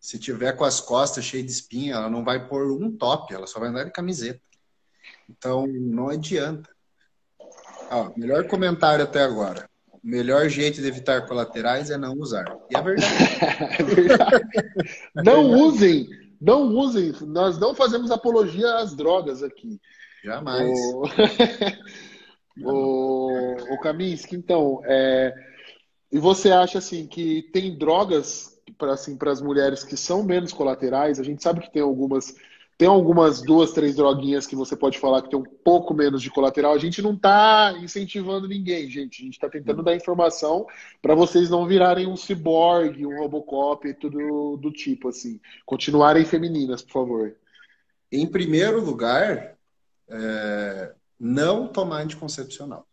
Se 0.00 0.18
tiver 0.18 0.52
com 0.54 0.64
as 0.64 0.80
costas 0.80 1.24
cheias 1.24 1.44
de 1.44 1.52
espinha, 1.52 1.96
ela 1.96 2.08
não 2.08 2.24
vai 2.24 2.48
pôr 2.48 2.72
um 2.72 2.90
top, 2.96 3.34
ela 3.34 3.46
só 3.46 3.60
vai 3.60 3.68
andar 3.68 3.84
de 3.84 3.92
camiseta. 3.92 4.40
Então, 5.28 5.66
não 5.66 6.08
adianta. 6.08 6.70
Melhor 8.16 8.46
comentário 8.46 9.04
até 9.04 9.22
agora. 9.22 9.68
O 9.92 9.98
melhor 10.02 10.48
jeito 10.48 10.80
de 10.80 10.88
evitar 10.88 11.26
colaterais 11.26 11.90
é 11.90 11.98
não 11.98 12.14
usar. 12.14 12.46
E 12.70 12.76
é 12.76 12.80
verdade. 12.80 13.14
é 13.78 13.82
verdade. 13.82 14.44
não 15.16 15.50
usem, 15.50 16.08
não 16.40 16.62
usem. 16.68 17.12
Nós 17.26 17.58
não 17.58 17.74
fazemos 17.74 18.10
apologia 18.10 18.76
às 18.76 18.94
drogas 18.94 19.42
aqui. 19.42 19.78
Jamais. 20.24 20.70
O, 20.94 21.04
o, 22.64 23.54
o 23.54 23.78
então, 24.32 24.80
é... 24.84 25.34
e 26.10 26.18
você 26.18 26.50
acha 26.50 26.78
assim 26.78 27.06
que 27.06 27.42
tem 27.52 27.76
drogas 27.76 28.49
para 28.80 28.94
assim, 28.94 29.16
as 29.26 29.42
mulheres 29.42 29.84
que 29.84 29.96
são 29.96 30.24
menos 30.24 30.52
colaterais? 30.52 31.20
A 31.20 31.22
gente 31.22 31.42
sabe 31.42 31.60
que 31.60 31.70
tem 31.70 31.82
algumas 31.82 32.34
tem 32.80 32.88
algumas 32.88 33.42
duas, 33.42 33.72
três 33.72 33.96
droguinhas 33.96 34.46
que 34.46 34.56
você 34.56 34.74
pode 34.74 34.98
falar 34.98 35.20
que 35.20 35.28
tem 35.28 35.38
um 35.38 35.44
pouco 35.44 35.92
menos 35.92 36.22
de 36.22 36.30
colateral. 36.30 36.72
A 36.72 36.78
gente 36.78 37.02
não 37.02 37.12
está 37.12 37.74
incentivando 37.78 38.48
ninguém, 38.48 38.88
gente. 38.88 39.20
A 39.20 39.24
gente 39.26 39.34
está 39.34 39.50
tentando 39.50 39.82
dar 39.82 39.94
informação 39.94 40.66
para 41.02 41.14
vocês 41.14 41.50
não 41.50 41.66
virarem 41.66 42.06
um 42.06 42.16
ciborgue, 42.16 43.04
um 43.04 43.18
Robocop 43.18 43.86
e 43.86 43.92
tudo 43.92 44.56
do 44.56 44.72
tipo, 44.72 45.10
assim. 45.10 45.38
Continuarem 45.66 46.24
femininas, 46.24 46.80
por 46.80 46.92
favor. 46.92 47.36
Em 48.10 48.26
primeiro 48.26 48.82
lugar, 48.82 49.58
é... 50.08 50.94
não 51.18 51.68
tomar 51.68 52.00
anticoncepcional. 52.00 52.86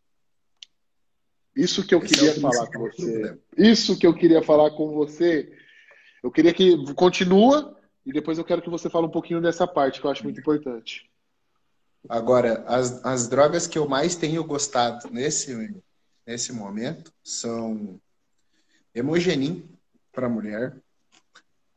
Isso 1.56 1.88
que 1.88 1.96
eu 1.96 2.04
Esse 2.04 2.14
queria 2.14 2.32
é 2.32 2.34
falar 2.34 2.68
com 2.68 2.80
você. 2.80 3.12
Problema. 3.12 3.40
Isso 3.58 3.98
que 3.98 4.06
eu 4.06 4.14
queria 4.14 4.44
falar 4.44 4.72
com 4.72 4.92
você. 4.92 5.50
Eu 6.24 6.32
queria 6.32 6.54
que 6.54 6.94
continua 6.94 7.78
e 8.06 8.12
depois 8.12 8.38
eu 8.38 8.46
quero 8.46 8.62
que 8.62 8.70
você 8.70 8.90
fale 8.90 9.06
um 9.06 9.12
pouquinho 9.12 9.42
dessa 9.42 9.68
parte, 9.68 10.00
que 10.00 10.08
eu 10.08 10.12
acho 10.12 10.24
muito 10.24 10.40
importante. 10.40 11.10
Agora, 12.08 12.64
as, 12.68 13.04
as 13.06 13.28
drogas 13.28 13.68
que 13.68 13.78
eu 13.78 13.88
mais 13.88 14.16
tenho 14.16 14.44
gostado 14.44 15.10
nesse, 15.12 15.84
nesse 16.26 16.54
momento 16.54 17.12
são 17.24 18.00
hemogenin 18.96 19.68
para 20.12 20.30
mulher, 20.30 20.76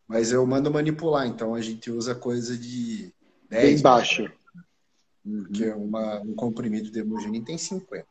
mas 0.06 0.30
eu 0.32 0.46
mando 0.46 0.70
manipular, 0.70 1.26
então 1.26 1.54
a 1.54 1.60
gente 1.60 1.90
usa 1.90 2.14
coisa 2.14 2.56
de 2.56 3.12
10. 3.48 3.74
Bem 3.74 3.82
baixo. 3.82 4.32
Que 5.52 5.64
é 5.64 5.74
uma, 5.74 6.20
um 6.20 6.34
comprimido 6.34 6.90
de 6.90 7.00
hemogenin 7.00 7.44
tem 7.44 7.58
50. 7.58 8.06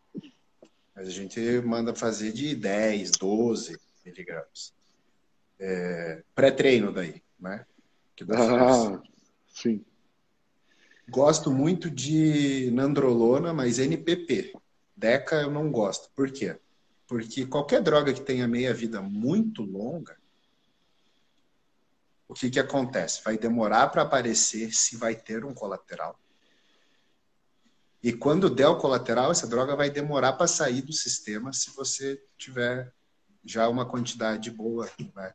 Mas 0.96 1.08
a 1.08 1.12
gente 1.12 1.40
manda 1.62 1.96
fazer 1.96 2.32
de 2.34 2.54
10, 2.54 3.12
12 3.12 3.80
miligramas. 4.06 4.74
É, 5.60 6.24
Pré-treino 6.34 6.94
daí, 6.94 7.22
né? 7.40 7.66
que 8.16 8.26
dá 8.26 8.36
ah, 8.38 9.02
sim. 9.48 9.84
Gosto 11.08 11.52
muito 11.52 11.90
de 11.90 12.70
nandrolona, 12.72 13.54
mas 13.54 13.80
NPP. 13.80 14.54
Deca 14.96 15.38
eu 15.38 15.50
não 15.50 15.72
gosto. 15.72 16.10
Por 16.14 16.30
quê? 16.30 16.60
Porque 17.08 17.46
qualquer 17.46 17.82
droga 17.82 18.14
que 18.14 18.22
tenha 18.22 18.48
meia-vida 18.48 19.02
muito 19.02 19.64
longa, 19.64 20.18
o 22.28 22.34
que, 22.34 22.50
que 22.50 22.60
acontece? 22.60 23.24
Vai 23.24 23.38
demorar 23.38 23.88
para 23.88 24.02
aparecer 24.02 24.74
se 24.74 24.98
vai 24.98 25.16
ter 25.16 25.46
um 25.46 25.54
colateral. 25.54 26.20
E 28.04 28.14
quando 28.14 28.50
der 28.50 28.68
o 28.68 28.78
colateral, 28.78 29.32
essa 29.32 29.48
droga 29.48 29.76
vai 29.76 29.90
demorar 29.90 30.34
para 30.34 30.46
sair 30.46 30.82
do 30.82 30.94
sistema 30.94 31.52
se 31.54 31.72
você 31.72 32.22
tiver 32.38 32.94
já 33.44 33.68
uma 33.68 33.86
quantidade 33.86 34.52
boa 34.52 34.90
né, 35.16 35.34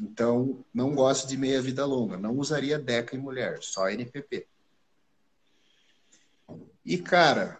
então, 0.00 0.64
não 0.72 0.94
gosto 0.94 1.28
de 1.28 1.36
meia 1.36 1.60
vida 1.60 1.84
longa. 1.84 2.16
Não 2.16 2.36
usaria 2.38 2.78
DECA 2.78 3.16
em 3.16 3.18
mulher, 3.18 3.58
só 3.60 3.90
NPP. 3.90 4.46
E, 6.84 6.96
cara, 6.98 7.58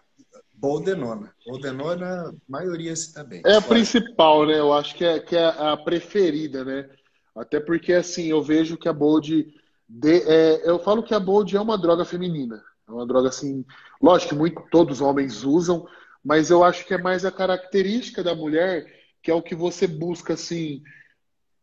Boldenona. 0.53 1.33
Boldenona, 1.45 2.29
a 2.29 2.33
maioria 2.47 2.95
se 2.95 3.13
tá 3.13 3.23
bem. 3.23 3.41
É 3.45 3.57
a 3.57 3.61
principal, 3.61 4.45
né? 4.45 4.57
Eu 4.57 4.71
acho 4.73 4.95
que 4.95 5.03
é, 5.03 5.19
que 5.19 5.35
é 5.35 5.45
a 5.45 5.75
preferida, 5.75 6.63
né? 6.63 6.89
Até 7.35 7.59
porque, 7.59 7.93
assim, 7.93 8.27
eu 8.27 8.41
vejo 8.41 8.77
que 8.77 8.87
a 8.87 8.93
Bold... 8.93 9.53
De, 9.87 10.21
é, 10.21 10.69
eu 10.69 10.79
falo 10.79 11.03
que 11.03 11.13
a 11.13 11.19
Bold 11.19 11.55
é 11.55 11.61
uma 11.61 11.77
droga 11.77 12.05
feminina. 12.05 12.63
É 12.87 12.91
uma 12.91 13.05
droga, 13.05 13.29
assim... 13.29 13.65
Lógico 14.01 14.29
que 14.29 14.35
muito, 14.35 14.63
todos 14.71 15.01
os 15.01 15.01
homens 15.01 15.43
usam, 15.43 15.85
mas 16.23 16.49
eu 16.49 16.63
acho 16.63 16.85
que 16.85 16.93
é 16.93 16.97
mais 16.97 17.25
a 17.25 17.31
característica 17.31 18.23
da 18.23 18.33
mulher, 18.33 18.85
que 19.21 19.29
é 19.29 19.33
o 19.33 19.41
que 19.41 19.53
você 19.53 19.85
busca, 19.85 20.35
assim 20.35 20.81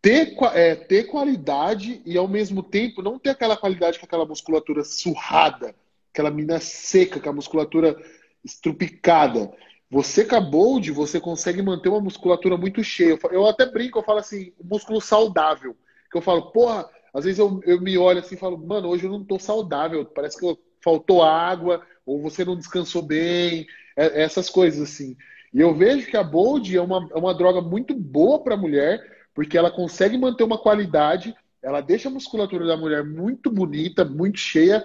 ter, 0.06 0.36
é, 0.54 0.76
ter 0.76 1.08
qualidade 1.08 2.00
e 2.06 2.16
ao 2.16 2.28
mesmo 2.28 2.62
tempo 2.62 3.02
não 3.02 3.18
ter 3.18 3.30
aquela 3.30 3.56
qualidade 3.56 3.98
com 3.98 4.06
aquela 4.06 4.24
musculatura 4.24 4.84
surrada, 4.84 5.74
aquela 6.12 6.30
mina 6.30 6.60
seca, 6.60 7.18
com 7.18 7.28
a 7.28 7.32
musculatura 7.32 8.00
estrupicada. 8.44 9.52
Você 9.90 10.20
acabou 10.20 10.78
de, 10.78 10.92
você 10.92 11.18
consegue 11.18 11.60
manter 11.60 11.88
uma 11.88 12.00
musculatura 12.00 12.56
muito 12.56 12.84
cheia. 12.84 13.18
Eu 13.32 13.48
até 13.48 13.66
brinco, 13.66 13.98
eu 13.98 14.04
falo 14.04 14.20
assim, 14.20 14.52
músculo 14.62 15.00
saudável. 15.00 15.74
Que 16.08 16.16
eu 16.16 16.22
falo, 16.22 16.52
porra, 16.52 16.88
às 17.12 17.24
vezes 17.24 17.40
eu, 17.40 17.60
eu 17.64 17.80
me 17.80 17.98
olho 17.98 18.20
assim 18.20 18.36
e 18.36 18.38
falo, 18.38 18.56
mano, 18.56 18.88
hoje 18.88 19.06
eu 19.06 19.10
não 19.10 19.24
tô 19.24 19.40
saudável, 19.40 20.04
parece 20.04 20.38
que 20.38 20.58
faltou 20.84 21.24
água, 21.24 21.84
ou 22.06 22.22
você 22.22 22.44
não 22.44 22.54
descansou 22.54 23.02
bem, 23.02 23.66
é, 23.96 24.22
essas 24.22 24.48
coisas 24.48 24.88
assim. 24.88 25.16
E 25.52 25.60
eu 25.60 25.74
vejo 25.74 26.06
que 26.06 26.16
a 26.16 26.22
Bold 26.22 26.76
é 26.76 26.80
uma, 26.80 27.08
é 27.12 27.18
uma 27.18 27.34
droga 27.34 27.60
muito 27.60 27.92
boa 27.92 28.38
para 28.44 28.56
mulher, 28.56 29.15
porque 29.36 29.58
ela 29.58 29.70
consegue 29.70 30.16
manter 30.16 30.44
uma 30.44 30.56
qualidade, 30.56 31.36
ela 31.62 31.82
deixa 31.82 32.08
a 32.08 32.10
musculatura 32.10 32.66
da 32.66 32.74
mulher 32.74 33.04
muito 33.04 33.50
bonita, 33.50 34.02
muito 34.02 34.38
cheia. 34.38 34.82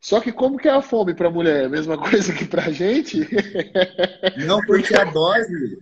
Só 0.00 0.18
que 0.18 0.32
como 0.32 0.56
que 0.56 0.66
é 0.66 0.70
a 0.72 0.80
fome 0.80 1.12
para 1.14 1.28
a 1.28 1.30
mulher? 1.30 1.64
É 1.64 1.66
a 1.66 1.68
mesma 1.68 1.98
coisa 2.00 2.32
que 2.32 2.46
para 2.46 2.64
a 2.64 2.72
gente? 2.72 3.20
Não, 4.46 4.62
porque 4.62 4.94
a 4.94 5.04
dose, 5.04 5.78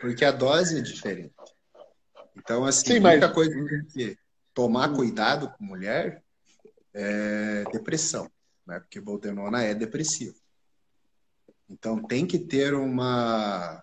porque 0.00 0.24
a 0.24 0.32
dose 0.32 0.78
é 0.78 0.82
diferente. 0.82 1.32
Então, 2.36 2.64
assim, 2.64 2.94
Sim, 2.94 3.06
a 3.06 3.10
única 3.10 3.26
mas... 3.28 3.34
coisa 3.34 3.54
que 3.54 3.68
tem 3.68 3.84
que 3.84 4.18
tomar 4.52 4.92
cuidado 4.92 5.48
com 5.56 5.64
mulher 5.64 6.20
é 6.92 7.62
depressão, 7.70 8.28
né? 8.66 8.80
Porque 8.80 9.00
Boldenona 9.00 9.62
é 9.62 9.76
depressivo. 9.76 10.34
Então 11.70 12.02
tem 12.02 12.26
que 12.26 12.38
ter 12.38 12.74
uma 12.74 13.80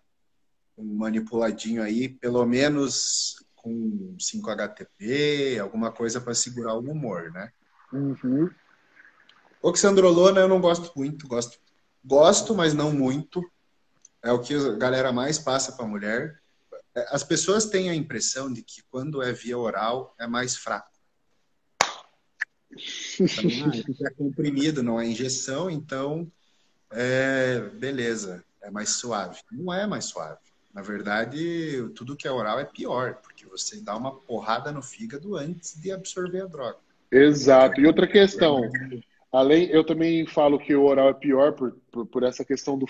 um 0.77 0.95
manipuladinho 0.95 1.81
aí, 1.81 2.09
pelo 2.09 2.45
menos 2.45 3.44
com 3.65 4.15
5-HTP, 4.19 5.58
alguma 5.60 5.91
coisa 5.91 6.21
para 6.21 6.36
segurar 6.36 6.75
o 6.75 6.91
humor, 6.91 7.32
né? 7.32 7.51
Uhum. 7.91 8.47
Oxandrolona 9.60 10.41
eu 10.41 10.47
não 10.47 10.62
gosto 10.62 10.91
muito, 10.95 11.28
gosto, 11.28 11.58
gosto, 12.04 12.54
mas 12.54 12.75
não 12.75 12.91
muito. 12.91 13.43
É 14.21 14.32
o 14.32 14.39
que 14.39 14.54
a 14.54 14.75
galera 14.75 15.12
mais 15.12 15.39
passa 15.39 15.71
para 15.71 15.88
mulher. 15.88 16.39
É, 16.95 17.08
as 17.10 17.23
pessoas 17.23 17.65
têm 17.65 17.89
a 17.89 17.95
impressão 17.95 18.54
de 18.54 18.62
que 18.62 18.84
quando 18.91 19.23
é 19.23 19.34
via 19.34 19.58
oral 19.58 20.13
é 20.19 20.28
mais 20.28 20.56
fraco. 20.56 20.91
Então, 23.19 23.71
é 24.06 24.10
comprimido, 24.12 24.84
não 24.84 25.01
é 25.01 25.08
injeção, 25.08 25.71
então 25.71 26.32
é 26.91 27.62
beleza, 27.73 28.45
é 28.62 28.69
mais 28.69 28.89
suave. 28.89 29.39
Não 29.51 29.73
é 29.73 29.88
mais 29.88 30.06
suave. 30.06 30.54
Na 30.75 30.81
verdade, 30.81 31.89
tudo 31.95 32.17
que 32.17 32.27
é 32.27 32.31
oral 32.31 32.59
é 32.59 32.65
pior, 32.65 33.15
porque 33.23 33.45
você 33.45 33.79
dá 33.79 33.95
uma 33.95 34.11
porrada 34.11 34.73
no 34.73 34.81
fígado 34.81 35.38
antes 35.38 35.81
de 35.81 35.89
absorver 35.89 36.41
a 36.41 36.47
droga. 36.47 36.75
Exato. 37.09 37.79
E 37.79 37.88
outra 37.88 38.05
questão, 38.05 38.69
além, 39.31 39.69
eu 39.69 39.85
também 39.85 40.27
falo 40.27 40.59
que 40.59 40.75
o 40.75 40.83
oral 40.83 41.07
é 41.07 41.13
pior 41.13 41.53
por, 41.53 41.77
por, 41.89 42.05
por 42.05 42.23
essa 42.23 42.43
questão 42.43 42.77
do, 42.77 42.85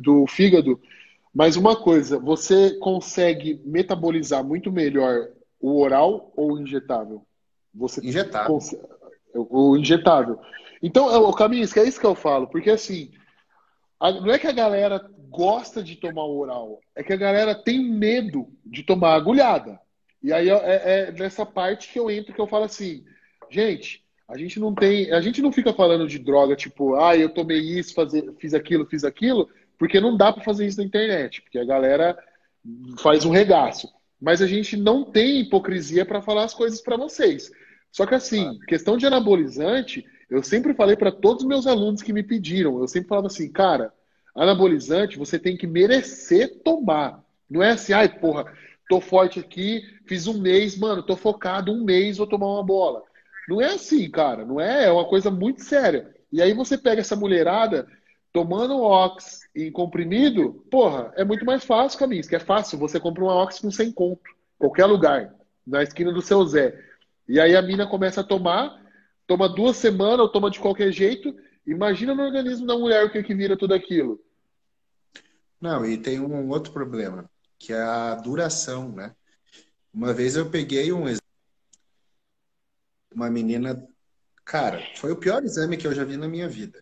do 0.00 0.24
fígado, 0.28 0.80
mas 1.34 1.56
uma 1.56 1.74
coisa, 1.74 2.16
você 2.16 2.78
consegue 2.78 3.60
metabolizar 3.64 4.44
muito 4.44 4.70
melhor 4.70 5.28
o 5.60 5.82
oral 5.82 6.32
ou 6.36 6.52
o 6.52 6.60
injetável? 6.60 7.26
Você 7.74 8.06
injetável. 8.06 8.54
Consegue, 8.54 8.82
o 9.34 9.76
injetável. 9.76 10.38
Então, 10.80 11.10
é 11.10 11.18
o 11.18 11.32
caminho, 11.32 11.64
é 11.64 11.84
isso 11.84 11.98
que 11.98 12.06
eu 12.06 12.14
falo, 12.14 12.46
porque 12.46 12.70
assim, 12.70 13.10
não 14.00 14.30
é 14.30 14.38
que 14.38 14.46
a 14.46 14.52
galera 14.52 15.10
gosta 15.30 15.82
de 15.82 15.96
tomar 15.96 16.24
oral, 16.24 16.80
é 16.94 17.02
que 17.02 17.12
a 17.12 17.16
galera 17.16 17.54
tem 17.54 17.82
medo 17.82 18.48
de 18.64 18.82
tomar 18.82 19.14
agulhada. 19.14 19.80
E 20.22 20.32
aí 20.32 20.48
é, 20.48 21.08
é 21.08 21.12
nessa 21.12 21.44
parte 21.44 21.92
que 21.92 21.98
eu 21.98 22.10
entro 22.10 22.34
que 22.34 22.40
eu 22.40 22.46
falo 22.46 22.64
assim, 22.64 23.04
gente, 23.50 24.04
a 24.28 24.36
gente 24.36 24.58
não 24.58 24.74
tem, 24.74 25.12
a 25.12 25.20
gente 25.20 25.40
não 25.40 25.52
fica 25.52 25.72
falando 25.72 26.08
de 26.08 26.18
droga 26.18 26.56
tipo, 26.56 26.96
ah, 26.96 27.16
eu 27.16 27.28
tomei 27.28 27.58
isso, 27.58 27.94
fazer, 27.94 28.32
fiz 28.38 28.54
aquilo, 28.54 28.86
fiz 28.86 29.04
aquilo, 29.04 29.48
porque 29.78 30.00
não 30.00 30.16
dá 30.16 30.32
para 30.32 30.42
fazer 30.42 30.66
isso 30.66 30.78
na 30.78 30.84
internet, 30.84 31.42
porque 31.42 31.58
a 31.58 31.64
galera 31.64 32.18
faz 32.98 33.24
um 33.24 33.30
regaço. 33.30 33.88
Mas 34.20 34.40
a 34.40 34.46
gente 34.46 34.76
não 34.76 35.04
tem 35.04 35.40
hipocrisia 35.40 36.04
para 36.04 36.22
falar 36.22 36.44
as 36.44 36.54
coisas 36.54 36.80
para 36.80 36.96
vocês. 36.96 37.50
Só 37.92 38.04
que 38.06 38.14
assim, 38.14 38.58
questão 38.66 38.96
de 38.96 39.06
anabolizante, 39.06 40.04
eu 40.28 40.42
sempre 40.42 40.74
falei 40.74 40.96
para 40.96 41.12
todos 41.12 41.42
os 41.42 41.48
meus 41.48 41.66
alunos 41.66 42.02
que 42.02 42.12
me 42.12 42.22
pediram, 42.22 42.80
eu 42.80 42.88
sempre 42.88 43.08
falava 43.08 43.28
assim, 43.28 43.50
cara, 43.50 43.92
anabolizante 44.36 45.18
você 45.18 45.38
tem 45.38 45.56
que 45.56 45.66
merecer 45.66 46.60
tomar. 46.62 47.24
Não 47.48 47.62
é 47.62 47.70
assim, 47.70 47.92
ai, 47.92 48.08
porra, 48.08 48.52
tô 48.88 49.00
forte 49.00 49.40
aqui, 49.40 49.82
fiz 50.06 50.26
um 50.26 50.40
mês, 50.40 50.76
mano, 50.76 51.02
tô 51.02 51.16
focado, 51.16 51.72
um 51.72 51.84
mês 51.84 52.18
vou 52.18 52.26
tomar 52.26 52.46
uma 52.46 52.62
bola. 52.62 53.02
Não 53.48 53.60
é 53.60 53.74
assim, 53.74 54.10
cara, 54.10 54.44
não 54.44 54.60
é? 54.60 54.86
É 54.86 54.92
uma 54.92 55.06
coisa 55.06 55.30
muito 55.30 55.62
séria. 55.62 56.14
E 56.32 56.42
aí 56.42 56.52
você 56.52 56.76
pega 56.76 57.00
essa 57.00 57.16
mulherada 57.16 57.86
tomando 58.32 58.82
ox 58.82 59.40
em 59.54 59.72
comprimido, 59.72 60.64
porra, 60.70 61.12
é 61.16 61.24
muito 61.24 61.46
mais 61.46 61.64
fácil, 61.64 61.98
Caminhos, 61.98 62.28
que 62.28 62.36
é 62.36 62.40
fácil. 62.40 62.78
Você 62.78 63.00
compra 63.00 63.24
uma 63.24 63.42
ox 63.42 63.60
com 63.60 63.70
100 63.70 63.92
conto, 63.92 64.30
qualquer 64.58 64.84
lugar, 64.84 65.34
na 65.66 65.82
esquina 65.82 66.12
do 66.12 66.20
seu 66.20 66.44
Zé. 66.44 66.78
E 67.28 67.40
aí 67.40 67.56
a 67.56 67.62
mina 67.62 67.86
começa 67.86 68.20
a 68.20 68.24
tomar, 68.24 68.78
toma 69.26 69.48
duas 69.48 69.76
semanas 69.76 70.20
ou 70.20 70.28
toma 70.28 70.50
de 70.50 70.60
qualquer 70.60 70.92
jeito. 70.92 71.34
Imagina 71.66 72.14
no 72.14 72.22
organismo 72.22 72.66
da 72.66 72.76
mulher 72.76 73.04
o 73.04 73.10
que, 73.10 73.22
que 73.22 73.34
vira 73.34 73.56
tudo 73.56 73.74
aquilo. 73.74 74.20
Não, 75.60 75.84
e 75.84 75.96
tem 75.96 76.20
um 76.20 76.48
outro 76.48 76.72
problema, 76.72 77.30
que 77.58 77.72
é 77.72 77.80
a 77.80 78.14
duração, 78.14 78.92
né? 78.92 79.14
Uma 79.92 80.12
vez 80.12 80.36
eu 80.36 80.50
peguei 80.50 80.92
um 80.92 81.04
uma 83.12 83.30
menina 83.30 83.74
Cara, 84.46 84.80
foi 84.94 85.10
o 85.10 85.16
pior 85.16 85.42
exame 85.42 85.76
que 85.76 85.88
eu 85.88 85.92
já 85.92 86.04
vi 86.04 86.16
na 86.16 86.28
minha 86.28 86.48
vida. 86.48 86.80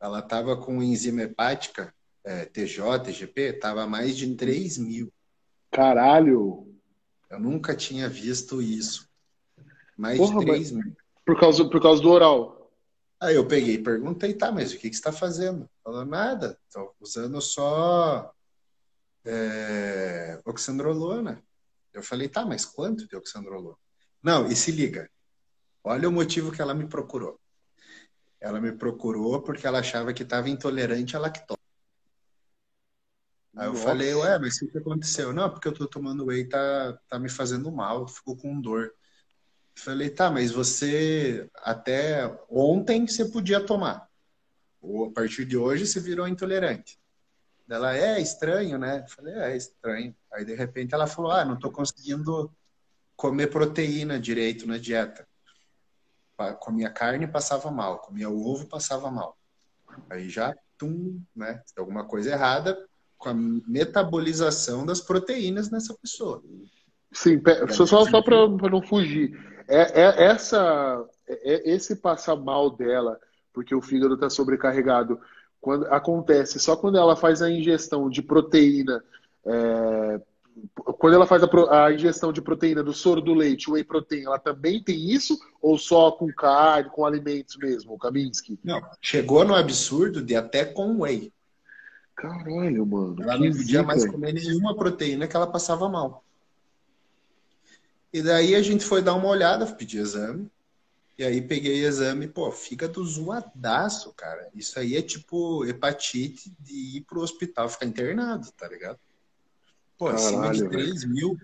Ela 0.00 0.18
estava 0.18 0.56
com 0.56 0.82
enzima 0.82 1.22
hepática, 1.22 1.94
é, 2.24 2.44
TJ, 2.44 2.98
TGP, 2.98 3.40
estava 3.42 3.86
mais 3.86 4.16
de 4.16 4.34
3 4.34 4.76
mil. 4.78 5.12
Caralho! 5.70 6.66
Eu 7.30 7.38
nunca 7.38 7.76
tinha 7.76 8.08
visto 8.08 8.60
isso. 8.60 9.08
Mais 9.96 10.18
Porra, 10.18 10.40
de 10.40 10.46
3 10.46 10.72
mil. 10.72 10.96
Por 11.24 11.38
causa, 11.38 11.64
por 11.70 11.80
causa 11.80 12.02
do 12.02 12.10
oral? 12.10 12.61
Aí 13.22 13.36
eu 13.36 13.46
peguei 13.46 13.74
e 13.74 13.82
perguntei, 13.82 14.34
tá, 14.34 14.50
mas 14.50 14.72
o 14.72 14.78
que, 14.78 14.90
que 14.90 14.96
você 14.96 14.98
está 14.98 15.12
fazendo? 15.12 15.70
Falou, 15.84 16.04
nada, 16.04 16.58
estou 16.66 16.92
usando 17.00 17.40
só 17.40 18.34
é, 19.24 20.40
oxandrolona. 20.44 21.40
Eu 21.92 22.02
falei, 22.02 22.28
tá, 22.28 22.44
mas 22.44 22.64
quanto 22.64 23.06
de 23.06 23.14
oxandrolona? 23.14 23.76
Não, 24.20 24.48
e 24.48 24.56
se 24.56 24.72
liga, 24.72 25.08
olha 25.84 26.08
o 26.08 26.12
motivo 26.12 26.50
que 26.50 26.60
ela 26.60 26.74
me 26.74 26.88
procurou. 26.88 27.40
Ela 28.40 28.60
me 28.60 28.72
procurou 28.72 29.40
porque 29.40 29.68
ela 29.68 29.78
achava 29.78 30.12
que 30.12 30.24
estava 30.24 30.50
intolerante 30.50 31.16
à 31.16 31.20
lactose. 31.20 31.60
Aí 33.56 33.68
eu 33.68 33.72
Nossa. 33.72 33.84
falei, 33.84 34.12
ué, 34.14 34.36
mas 34.40 34.60
o 34.60 34.68
que 34.68 34.78
aconteceu? 34.78 35.32
Não, 35.32 35.48
porque 35.48 35.68
eu 35.68 35.74
tô 35.74 35.86
tomando 35.86 36.24
whey, 36.24 36.48
tá, 36.48 36.98
tá 37.08 37.20
me 37.20 37.28
fazendo 37.28 37.70
mal, 37.70 38.08
fico 38.08 38.36
com 38.36 38.60
dor. 38.60 38.92
Falei, 39.74 40.10
tá, 40.10 40.30
mas 40.30 40.50
você 40.50 41.48
até 41.56 42.30
ontem 42.48 43.06
você 43.06 43.24
podia 43.24 43.64
tomar. 43.64 44.08
Ou 44.80 45.06
a 45.06 45.12
partir 45.12 45.44
de 45.44 45.56
hoje 45.56 45.86
você 45.86 45.98
virou 45.98 46.28
intolerante. 46.28 46.98
Ela 47.68 47.96
é 47.96 48.20
estranho, 48.20 48.78
né? 48.78 49.04
Falei, 49.08 49.34
é, 49.34 49.56
estranho. 49.56 50.14
Aí 50.32 50.44
de 50.44 50.54
repente 50.54 50.94
ela 50.94 51.06
falou, 51.06 51.30
ah, 51.30 51.44
não 51.44 51.58
tô 51.58 51.70
conseguindo 51.70 52.52
comer 53.16 53.46
proteína 53.48 54.20
direito 54.20 54.66
na 54.66 54.76
dieta. 54.76 55.26
Comia 56.58 56.90
carne 56.90 57.26
passava 57.26 57.70
mal, 57.70 58.00
comia 58.00 58.28
ovo 58.28 58.66
passava 58.66 59.10
mal. 59.10 59.38
Aí 60.10 60.28
já, 60.28 60.54
tum, 60.76 61.22
né? 61.34 61.62
Alguma 61.76 62.04
coisa 62.04 62.30
errada 62.30 62.76
com 63.16 63.28
a 63.28 63.34
metabolização 63.34 64.84
das 64.84 65.00
proteínas 65.00 65.70
nessa 65.70 65.94
pessoa. 65.94 66.42
Sim, 67.12 67.40
só, 67.70 68.04
só 68.04 68.22
para 68.22 68.48
não 68.48 68.82
fugir 68.82 69.51
é, 69.68 70.02
é 70.02 70.24
essa, 70.24 71.04
é, 71.28 71.54
é, 71.54 71.74
esse 71.74 71.96
passar 71.96 72.36
mal 72.36 72.70
dela, 72.70 73.18
porque 73.52 73.74
o 73.74 73.82
fígado 73.82 74.14
está 74.14 74.30
sobrecarregado, 74.30 75.20
quando 75.60 75.86
acontece 75.86 76.58
só 76.58 76.74
quando 76.76 76.98
ela 76.98 77.14
faz 77.14 77.40
a 77.40 77.50
ingestão 77.50 78.10
de 78.10 78.22
proteína, 78.22 79.02
é, 79.46 80.20
quando 80.74 81.14
ela 81.14 81.26
faz 81.26 81.42
a, 81.42 81.86
a, 81.86 81.92
ingestão 81.92 82.32
de 82.32 82.42
proteína 82.42 82.82
do 82.82 82.92
soro 82.92 83.20
do 83.20 83.32
leite, 83.32 83.70
whey 83.70 83.84
protein, 83.84 84.24
ela 84.24 84.38
também 84.38 84.82
tem 84.82 85.10
isso 85.10 85.38
ou 85.60 85.78
só 85.78 86.10
com 86.10 86.32
carne, 86.32 86.90
com 86.90 87.06
alimentos 87.06 87.56
mesmo, 87.56 87.98
Kaminsky? 87.98 88.58
Não, 88.62 88.82
chegou 89.00 89.44
no 89.44 89.54
absurdo 89.54 90.22
de 90.22 90.34
até 90.34 90.64
com 90.64 91.02
whey. 91.02 91.32
Caralho, 92.14 92.84
mano. 92.86 93.16
Ela 93.22 93.38
não 93.38 93.50
podia 93.50 93.82
mais 93.82 94.06
comer 94.06 94.32
nenhuma 94.32 94.76
proteína 94.76 95.26
que 95.26 95.34
ela 95.34 95.46
passava 95.46 95.88
mal. 95.88 96.22
E 98.12 98.22
daí 98.22 98.54
a 98.54 98.62
gente 98.62 98.84
foi 98.84 99.00
dar 99.00 99.14
uma 99.14 99.28
olhada, 99.28 99.64
pedi 99.66 99.98
exame. 99.98 100.50
E 101.18 101.24
aí 101.24 101.40
peguei 101.40 101.84
exame, 101.84 102.26
pô, 102.26 102.50
fígado 102.50 103.04
zoadaço, 103.04 104.12
cara. 104.14 104.48
Isso 104.54 104.78
aí 104.78 104.96
é 104.96 105.02
tipo 105.02 105.64
hepatite 105.64 106.52
de 106.58 106.98
ir 106.98 107.00
pro 107.02 107.20
hospital, 107.20 107.68
ficar 107.68 107.86
internado, 107.86 108.48
tá 108.56 108.68
ligado? 108.68 108.98
Pô, 109.96 110.06
Caralho, 110.06 110.26
acima 110.26 110.52
de 110.52 110.68
3 110.68 111.04
mil. 111.04 111.38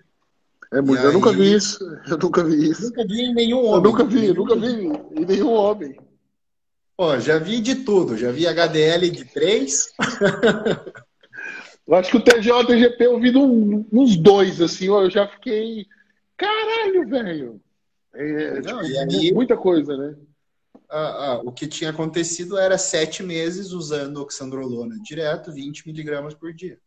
É 0.73 0.81
muito, 0.81 1.01
eu 1.01 1.09
aí... 1.09 1.15
nunca 1.15 1.33
vi 1.33 1.55
isso. 1.55 1.79
Eu 2.07 2.19
nunca 2.19 2.45
vi 2.45 2.69
isso. 2.71 2.83
Nunca 2.83 3.07
vi 3.07 3.21
em 3.23 3.35
nenhum 3.35 3.65
homem. 3.65 3.75
Eu 3.75 3.83
nunca 3.83 4.05
vi, 4.05 4.27
eu 4.27 4.35
nunca 4.35 4.57
vi 4.57 4.67
em 4.67 5.25
nenhum 5.25 5.53
homem. 5.53 5.99
Pô, 6.97 7.19
já 7.21 7.39
vi 7.39 7.61
de 7.61 7.77
tudo. 7.77 8.17
Já 8.17 8.33
vi 8.33 8.47
HDL 8.47 9.11
de 9.11 9.25
3. 9.25 9.93
eu 11.87 11.95
acho 11.95 12.11
que 12.11 12.17
o 12.17 12.21
TGO, 12.21 12.67
TGP, 12.67 13.07
eu 13.07 13.21
vi 13.21 13.33
uns 13.37 14.17
dois, 14.17 14.61
assim, 14.61 14.87
eu 14.87 15.09
já 15.09 15.29
fiquei 15.29 15.87
Caralho, 16.39 17.09
velho! 17.09 17.61
É, 18.15 18.61
Não, 18.63 18.83
tipo, 18.83 18.99
aí, 18.99 19.33
muita 19.33 19.57
coisa, 19.57 19.97
né? 19.97 20.17
Ah, 20.89 21.33
ah, 21.33 21.41
o 21.45 21.53
que 21.53 21.67
tinha 21.67 21.91
acontecido 21.91 22.57
era 22.57 22.79
sete 22.79 23.23
meses 23.23 23.73
usando 23.73 24.23
oxandrolona 24.23 24.97
direto, 25.03 25.53
20 25.53 25.87
miligramas 25.87 26.33
por 26.33 26.55
dia. 26.55 26.79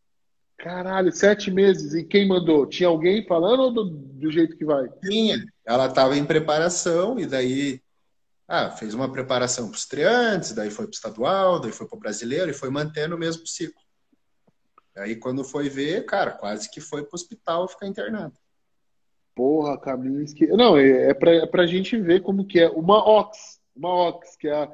Caralho, 0.58 1.12
sete 1.12 1.50
meses. 1.50 1.94
E 1.94 2.02
quem 2.02 2.26
mandou? 2.26 2.66
Tinha 2.66 2.88
alguém 2.88 3.24
falando 3.26 3.60
ou 3.60 3.72
do, 3.72 3.84
do 3.84 4.30
jeito 4.30 4.56
que 4.56 4.64
vai? 4.64 4.88
Tinha. 5.04 5.44
Ela 5.64 5.86
estava 5.86 6.16
em 6.16 6.24
preparação 6.24 7.18
e 7.18 7.26
daí 7.26 7.80
ah, 8.48 8.70
fez 8.70 8.94
uma 8.94 9.10
preparação 9.10 9.68
para 9.68 9.76
os 9.76 9.82
estreantes, 9.82 10.52
daí 10.52 10.70
foi 10.70 10.86
para 10.86 10.92
o 10.92 10.94
estadual, 10.94 11.60
daí 11.60 11.72
foi 11.72 11.86
para 11.86 11.96
o 11.96 12.00
brasileiro 12.00 12.50
e 12.50 12.54
foi 12.54 12.70
mantendo 12.70 13.14
o 13.14 13.18
mesmo 13.18 13.46
ciclo. 13.46 13.80
Aí 14.96 15.16
quando 15.16 15.44
foi 15.44 15.68
ver, 15.68 16.04
cara, 16.04 16.32
quase 16.32 16.70
que 16.70 16.80
foi 16.80 17.02
para 17.02 17.14
o 17.14 17.16
hospital 17.16 17.68
ficar 17.68 17.86
internado. 17.86 18.34
Porra, 19.34 19.78
Kaminsky. 19.78 20.46
Não, 20.48 20.76
é, 20.76 21.10
é 21.10 21.14
para 21.14 21.32
é 21.32 21.46
pra 21.46 21.66
gente 21.66 21.96
ver 21.98 22.22
como 22.22 22.44
que 22.44 22.60
é. 22.60 22.68
Uma 22.68 22.98
Ox, 22.98 23.60
uma 23.74 24.08
Ox, 24.08 24.36
que 24.36 24.48
é, 24.48 24.52
a, 24.52 24.70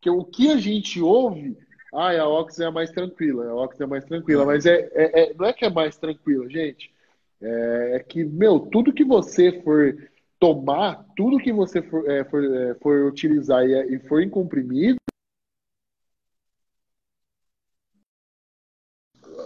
que 0.00 0.08
é 0.08 0.12
o 0.12 0.24
que 0.24 0.50
a 0.50 0.56
gente 0.58 1.00
ouve. 1.00 1.56
Ah, 1.94 2.12
a 2.20 2.28
Ox 2.28 2.58
é 2.60 2.66
a 2.66 2.70
mais 2.70 2.90
tranquila, 2.90 3.46
a 3.48 3.54
Ox 3.54 3.80
é 3.80 3.84
a 3.84 3.86
mais 3.86 4.04
tranquila, 4.04 4.44
mas 4.44 4.66
é, 4.66 4.90
é, 4.92 5.22
é 5.22 5.34
não 5.34 5.46
é 5.46 5.52
que 5.52 5.64
é 5.64 5.70
mais 5.70 5.96
tranquila, 5.96 6.48
gente. 6.50 6.92
É, 7.40 7.96
é, 7.96 8.00
que, 8.00 8.24
meu, 8.24 8.60
tudo 8.60 8.92
que 8.92 9.04
você 9.04 9.62
for 9.62 9.96
tomar, 10.38 11.04
tudo 11.16 11.38
que 11.38 11.52
você 11.52 11.80
for, 11.82 12.08
é, 12.10 12.24
for, 12.24 12.44
é, 12.44 12.74
for 12.76 13.06
utilizar 13.06 13.64
e, 13.64 13.96
e 13.96 13.98
for 14.00 14.22
em 14.22 14.28
comprimido. 14.28 14.96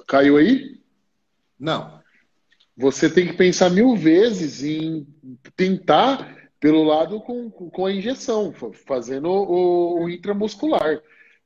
Caiu 0.06 0.36
aí? 0.36 0.80
Não 1.58 1.99
você 2.80 3.10
tem 3.10 3.26
que 3.26 3.34
pensar 3.34 3.68
mil 3.68 3.94
vezes 3.94 4.64
em 4.64 5.06
tentar 5.54 6.50
pelo 6.58 6.82
lado 6.82 7.20
com, 7.20 7.50
com 7.50 7.84
a 7.84 7.92
injeção, 7.92 8.54
fazendo 8.86 9.28
o, 9.28 10.04
o 10.04 10.10
intramuscular. 10.10 11.02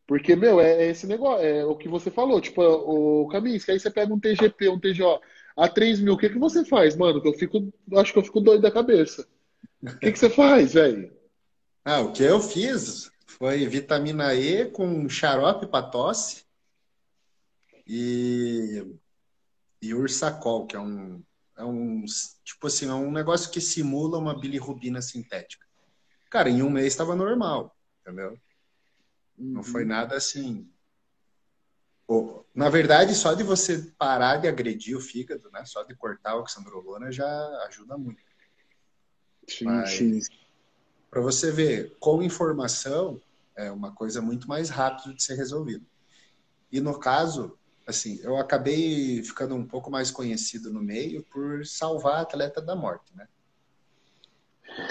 Porque, 0.07 0.37
meu, 0.37 0.61
é, 0.61 0.85
é, 0.85 0.91
esse 0.91 1.09
negócio, 1.09 1.45
é 1.45 1.65
o 1.65 1.75
que 1.77 1.89
você 1.89 2.09
falou, 2.09 2.41
tipo, 2.41 2.63
o 2.63 3.27
caminho, 3.29 3.59
que 3.59 3.71
aí 3.71 3.81
você 3.81 3.91
pega 3.91 4.15
um 4.15 4.21
TGP, 4.21 4.69
um 4.69 4.79
TGO 4.79 5.21
a 5.57 5.69
3 5.69 6.01
mil, 6.01 6.15
o 6.15 6.19
que, 6.19 6.29
que 6.29 6.39
você 6.39 6.65
faz, 6.65 6.95
mano? 6.95 7.21
Eu 7.25 7.33
fico, 7.33 7.73
acho 7.97 8.13
que 8.13 8.19
eu 8.21 8.25
fico 8.25 8.41
doido 8.41 8.63
da 8.63 8.71
cabeça. 8.71 9.27
O 9.83 9.99
que, 9.99 10.13
que 10.13 10.19
você 10.19 10.31
faz, 10.31 10.75
velho? 10.75 11.13
Ah, 11.85 12.01
o 12.01 12.13
que 12.13 12.23
eu 12.23 12.41
fiz 12.41 13.11
foi 13.27 13.67
vitamina 13.67 14.35
E 14.35 14.67
com 14.67 15.09
xarope 15.09 15.67
para 15.67 15.87
tosse 15.87 16.45
e 17.87 18.85
e 19.85 19.95
Ursacol, 19.95 20.67
que 20.67 20.77
é 20.77 20.81
um, 20.81 21.23
é 21.57 21.65
um 21.65 22.05
tipo 22.43 22.67
assim, 22.67 22.89
é 22.89 22.95
um 22.95 23.13
negócio 23.13 23.51
que 23.51 23.61
simula 23.61 24.19
uma 24.19 24.39
bilirrubina 24.39 25.03
sintética. 25.03 25.67
Cara, 26.31 26.49
em 26.49 26.63
um 26.63 26.71
mês 26.71 26.87
estava 26.87 27.15
normal, 27.15 27.77
entendeu? 28.01 28.39
Não 29.37 29.63
foi 29.63 29.83
uhum. 29.83 29.89
nada 29.89 30.17
assim. 30.17 30.69
Na 32.55 32.69
verdade, 32.69 33.15
só 33.15 33.35
de 33.35 33.43
você 33.43 33.93
parar 33.99 34.37
de 34.37 34.47
agredir 34.47 34.97
o 34.97 35.01
fígado, 35.01 35.51
né? 35.53 35.65
Só 35.65 35.83
de 35.83 35.95
cortar 35.95 36.33
a 36.33 36.37
oxandrolona 36.37 37.11
já 37.11 37.29
ajuda 37.67 37.97
muito. 37.97 38.23
Sim, 39.49 39.65
Mas, 39.65 39.91
sim. 39.91 40.21
Para 41.11 41.21
você 41.21 41.51
ver, 41.51 41.97
com 41.99 42.23
informação 42.23 43.21
é 43.57 43.71
uma 43.71 43.93
coisa 43.93 44.21
muito 44.21 44.49
mais 44.49 44.69
rápida 44.69 45.15
de 45.15 45.23
ser 45.23 45.35
resolvida. 45.35 45.85
E 46.71 46.81
no 46.81 46.99
caso, 46.99 47.57
assim, 47.87 48.19
eu 48.23 48.37
acabei 48.37 49.23
ficando 49.23 49.55
um 49.55 49.67
pouco 49.67 49.91
mais 49.91 50.11
conhecido 50.11 50.73
no 50.73 50.81
meio 50.81 51.23
por 51.25 51.65
salvar 51.67 52.23
atleta 52.23 52.61
da 52.61 52.75
morte, 52.75 53.15
né? 53.15 53.29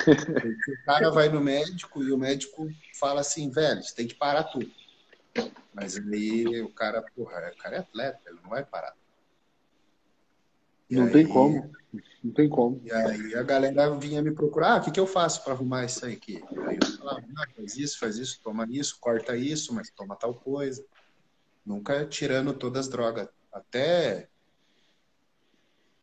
Porque 0.06 0.72
o 0.72 0.86
cara 0.86 1.10
vai 1.10 1.30
no 1.30 1.42
médico 1.42 2.04
e 2.04 2.12
o 2.12 2.18
médico 2.18 2.70
fala 3.00 3.22
assim, 3.22 3.50
velho, 3.50 3.82
você 3.84 3.94
tem 3.94 4.08
que 4.08 4.16
parar 4.16 4.44
tudo. 4.46 4.72
Mas 5.74 5.98
aí 5.98 6.62
o 6.62 6.70
cara, 6.70 7.02
porra, 7.16 7.52
o 7.52 7.58
cara 7.58 7.78
é 7.78 7.80
atleta, 7.80 8.22
ele 8.28 8.40
não 8.42 8.50
vai 8.50 8.64
parar. 8.64 8.96
E 10.90 10.96
não 10.96 11.06
aí, 11.06 11.12
tem 11.12 11.28
como. 11.28 11.72
Não 12.24 12.32
tem 12.32 12.48
como. 12.48 12.82
E 12.84 12.92
aí 12.92 13.36
a 13.36 13.44
galera 13.44 13.90
vinha 13.96 14.22
me 14.22 14.32
procurar, 14.32 14.74
ah, 14.74 14.78
o 14.78 14.84
que, 14.84 14.92
que 14.92 15.00
eu 15.00 15.08
faço 15.08 15.44
para 15.44 15.54
arrumar 15.54 15.86
isso 15.86 16.06
aí 16.06 16.14
aqui? 16.14 16.44
Aí 16.68 16.78
eu 16.82 16.98
falava, 16.98 17.24
ah, 17.38 17.48
faz 17.56 17.76
isso, 17.76 18.00
faz 18.00 18.18
isso, 18.18 18.40
toma 18.44 18.68
isso, 18.70 18.98
corta 19.00 19.36
isso, 19.36 19.74
mas 19.74 19.90
toma 19.90 20.16
tal 20.16 20.36
coisa. 20.36 20.86
Nunca 21.66 22.06
tirando 22.06 22.54
todas 22.54 22.88
as 22.88 22.92
drogas. 22.92 23.28
Até 23.52 24.28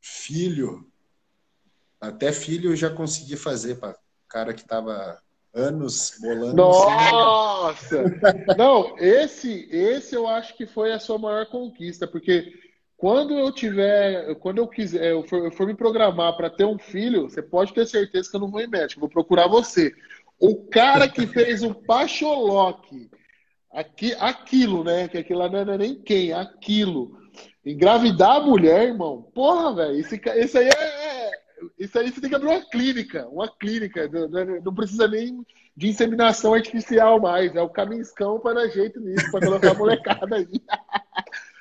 filho. 0.01 0.87
Até 2.01 2.33
filho 2.33 2.71
eu 2.71 2.77
já 2.77 2.91
consegui 2.91 3.37
fazer 3.37 3.77
para 3.77 3.97
cara 4.29 4.55
que 4.55 4.65
tava 4.65 5.21
anos 5.53 6.19
bolando. 6.21 6.55
Nossa! 6.55 8.05
Não, 8.57 8.97
esse, 8.99 9.69
esse 9.71 10.15
eu 10.15 10.27
acho 10.27 10.57
que 10.57 10.67
foi 10.67 10.93
a 10.93 11.01
sua 11.01 11.19
maior 11.19 11.47
conquista, 11.47 12.07
porque 12.07 12.53
quando 12.97 13.35
eu 13.35 13.53
tiver, 13.53 14.35
quando 14.37 14.59
eu 14.59 14.69
quiser, 14.69 15.11
eu 15.11 15.27
for, 15.27 15.45
eu 15.45 15.51
for 15.51 15.67
me 15.67 15.75
programar 15.75 16.37
para 16.37 16.49
ter 16.49 16.65
um 16.65 16.79
filho, 16.79 17.29
você 17.29 17.43
pode 17.43 17.75
ter 17.75 17.87
certeza 17.87 18.31
que 18.31 18.37
eu 18.37 18.41
não 18.41 18.51
vou 18.51 18.61
em 18.61 18.69
médico, 18.69 18.99
eu 18.99 19.01
vou 19.01 19.09
procurar 19.09 19.49
você. 19.49 19.93
O 20.39 20.65
cara 20.69 21.09
que 21.09 21.27
fez 21.27 21.63
o 21.63 21.75
Pacholoque, 21.75 23.11
aqui, 23.73 24.15
aquilo, 24.19 24.85
né? 24.85 25.09
Que 25.09 25.19
aquilo 25.19 25.39
lá 25.39 25.49
não 25.49 25.73
é 25.73 25.79
nem 25.79 25.95
quem, 25.95 26.33
aquilo. 26.33 27.19
Engravidar 27.65 28.37
a 28.37 28.41
mulher, 28.41 28.89
irmão. 28.89 29.23
Porra, 29.35 29.75
velho. 29.75 30.01
Esse, 30.01 30.21
esse 30.37 30.59
aí 30.59 30.69
é, 30.69 30.71
é. 30.71 31.41
Isso 31.79 31.99
aí 31.99 32.11
você 32.11 32.21
tem 32.21 32.31
que 32.31 32.37
abrir 32.37 32.49
uma 32.49 32.65
clínica. 32.65 33.29
Uma 33.29 33.49
clínica. 33.49 34.09
Não, 34.09 34.61
não 34.63 34.75
precisa 34.75 35.07
nem 35.07 35.45
de 35.77 35.89
inseminação 35.89 36.55
artificial 36.55 37.21
mais. 37.21 37.55
É 37.55 37.63
o 37.63 37.69
caminscão 37.69 38.41
para 38.41 38.63
dar 38.63 38.69
jeito 38.69 39.01
nisso, 39.01 39.31
para 39.31 39.47
colocar 39.47 39.71
a 39.71 39.75
molecada 39.75 40.37
aí. 40.37 40.49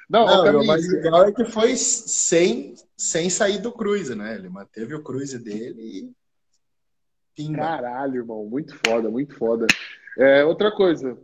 Não, 0.10 0.26
não 0.26 0.62
o 0.62 0.66
mais 0.66 0.92
legal 0.92 1.26
é 1.26 1.32
que 1.32 1.46
foi 1.46 1.76
sem, 1.76 2.74
sem 2.98 3.30
sair 3.30 3.60
do 3.60 3.72
cruise, 3.72 4.16
né? 4.16 4.34
Ele 4.34 4.50
manteve 4.50 4.96
o 4.96 5.04
cruise 5.04 5.38
dele 5.38 6.12
e. 7.38 7.54
Caralho, 7.54 8.16
irmão. 8.16 8.44
Muito 8.44 8.76
foda, 8.88 9.08
muito 9.12 9.36
foda. 9.36 9.68
É, 10.18 10.44
outra 10.44 10.72
coisa. 10.72 11.16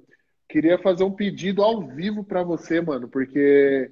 Queria 0.48 0.78
fazer 0.78 1.04
um 1.04 1.12
pedido 1.12 1.64
ao 1.64 1.82
vivo 1.82 2.24
para 2.24 2.44
você, 2.44 2.80
mano, 2.80 3.08
porque 3.08 3.90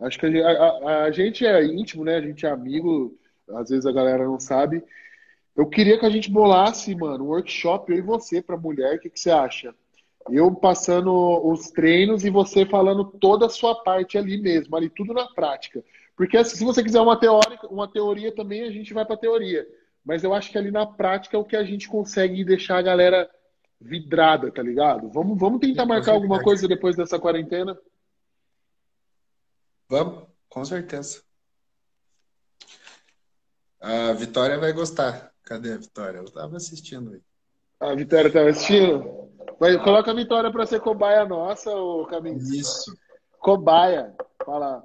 acho 0.00 0.18
que 0.18 0.26
a 0.26 0.30
gente, 0.30 0.42
a, 0.42 1.04
a 1.04 1.10
gente 1.10 1.46
é 1.46 1.64
íntimo, 1.64 2.04
né? 2.04 2.16
A 2.16 2.20
gente 2.20 2.44
é 2.44 2.50
amigo. 2.50 3.16
Às 3.50 3.70
vezes 3.70 3.86
a 3.86 3.92
galera 3.92 4.24
não 4.24 4.38
sabe. 4.38 4.82
Eu 5.56 5.66
queria 5.66 5.98
que 5.98 6.06
a 6.06 6.10
gente 6.10 6.30
bolasse, 6.30 6.94
mano, 6.94 7.24
um 7.24 7.28
workshop, 7.28 7.90
eu 7.92 7.98
e 7.98 8.02
você, 8.02 8.42
para 8.42 8.56
mulher. 8.56 8.96
O 8.96 8.98
que, 8.98 9.10
que 9.10 9.20
você 9.20 9.30
acha? 9.30 9.74
Eu 10.30 10.52
passando 10.54 11.12
os 11.46 11.70
treinos 11.70 12.24
e 12.24 12.30
você 12.30 12.64
falando 12.64 13.04
toda 13.04 13.46
a 13.46 13.50
sua 13.50 13.74
parte 13.82 14.16
ali 14.16 14.40
mesmo, 14.40 14.74
ali 14.74 14.88
tudo 14.88 15.12
na 15.12 15.26
prática. 15.26 15.84
Porque 16.16 16.36
assim, 16.36 16.56
se 16.56 16.64
você 16.64 16.82
quiser 16.82 17.00
uma 17.00 17.18
teoria, 17.18 17.58
uma 17.70 17.86
teoria 17.86 18.34
também, 18.34 18.62
a 18.62 18.70
gente 18.70 18.94
vai 18.94 19.04
para 19.04 19.16
teoria. 19.16 19.66
Mas 20.04 20.24
eu 20.24 20.34
acho 20.34 20.50
que 20.50 20.58
ali 20.58 20.70
na 20.70 20.86
prática 20.86 21.36
é 21.36 21.40
o 21.40 21.44
que 21.44 21.56
a 21.56 21.64
gente 21.64 21.88
consegue 21.88 22.44
deixar 22.44 22.78
a 22.78 22.82
galera 22.82 23.28
vidrada, 23.84 24.50
tá 24.50 24.62
ligado? 24.62 25.10
Vamos, 25.10 25.38
vamos 25.38 25.60
tentar 25.60 25.84
marcar 25.84 26.12
alguma 26.12 26.42
coisa 26.42 26.66
depois 26.66 26.96
dessa 26.96 27.18
quarentena? 27.18 27.78
Vamos, 29.88 30.26
com 30.48 30.64
certeza. 30.64 31.22
A 33.80 34.12
Vitória 34.14 34.58
vai 34.58 34.72
gostar. 34.72 35.30
Cadê 35.44 35.74
a 35.74 35.76
Vitória? 35.76 36.18
Eu 36.18 36.30
tava 36.30 36.56
assistindo 36.56 37.12
aí. 37.12 37.20
A 37.78 37.94
Vitória 37.94 38.32
tava 38.32 38.48
assistindo? 38.48 39.30
Mas 39.60 39.76
coloca 39.82 40.10
a 40.10 40.14
Vitória 40.14 40.50
para 40.50 40.64
ser 40.64 40.80
cobaia 40.80 41.26
nossa, 41.26 41.70
o 41.70 42.06
caminho. 42.06 42.38
Isso. 42.38 42.96
Cobaia. 43.38 44.14
Fala. 44.44 44.82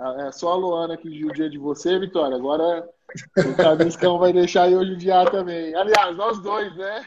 É 0.00 0.32
só 0.32 0.52
a 0.52 0.56
Luana 0.56 0.96
que 0.96 1.14
judia 1.18 1.50
de 1.50 1.58
você, 1.58 1.98
Vitória. 1.98 2.34
Agora 2.34 2.88
o 3.36 3.54
Camiscão 3.54 4.18
vai 4.18 4.32
deixar 4.32 4.70
eu 4.70 4.86
judiar 4.86 5.30
também. 5.30 5.74
Aliás, 5.74 6.16
nós 6.16 6.40
dois, 6.40 6.74
né? 6.74 7.06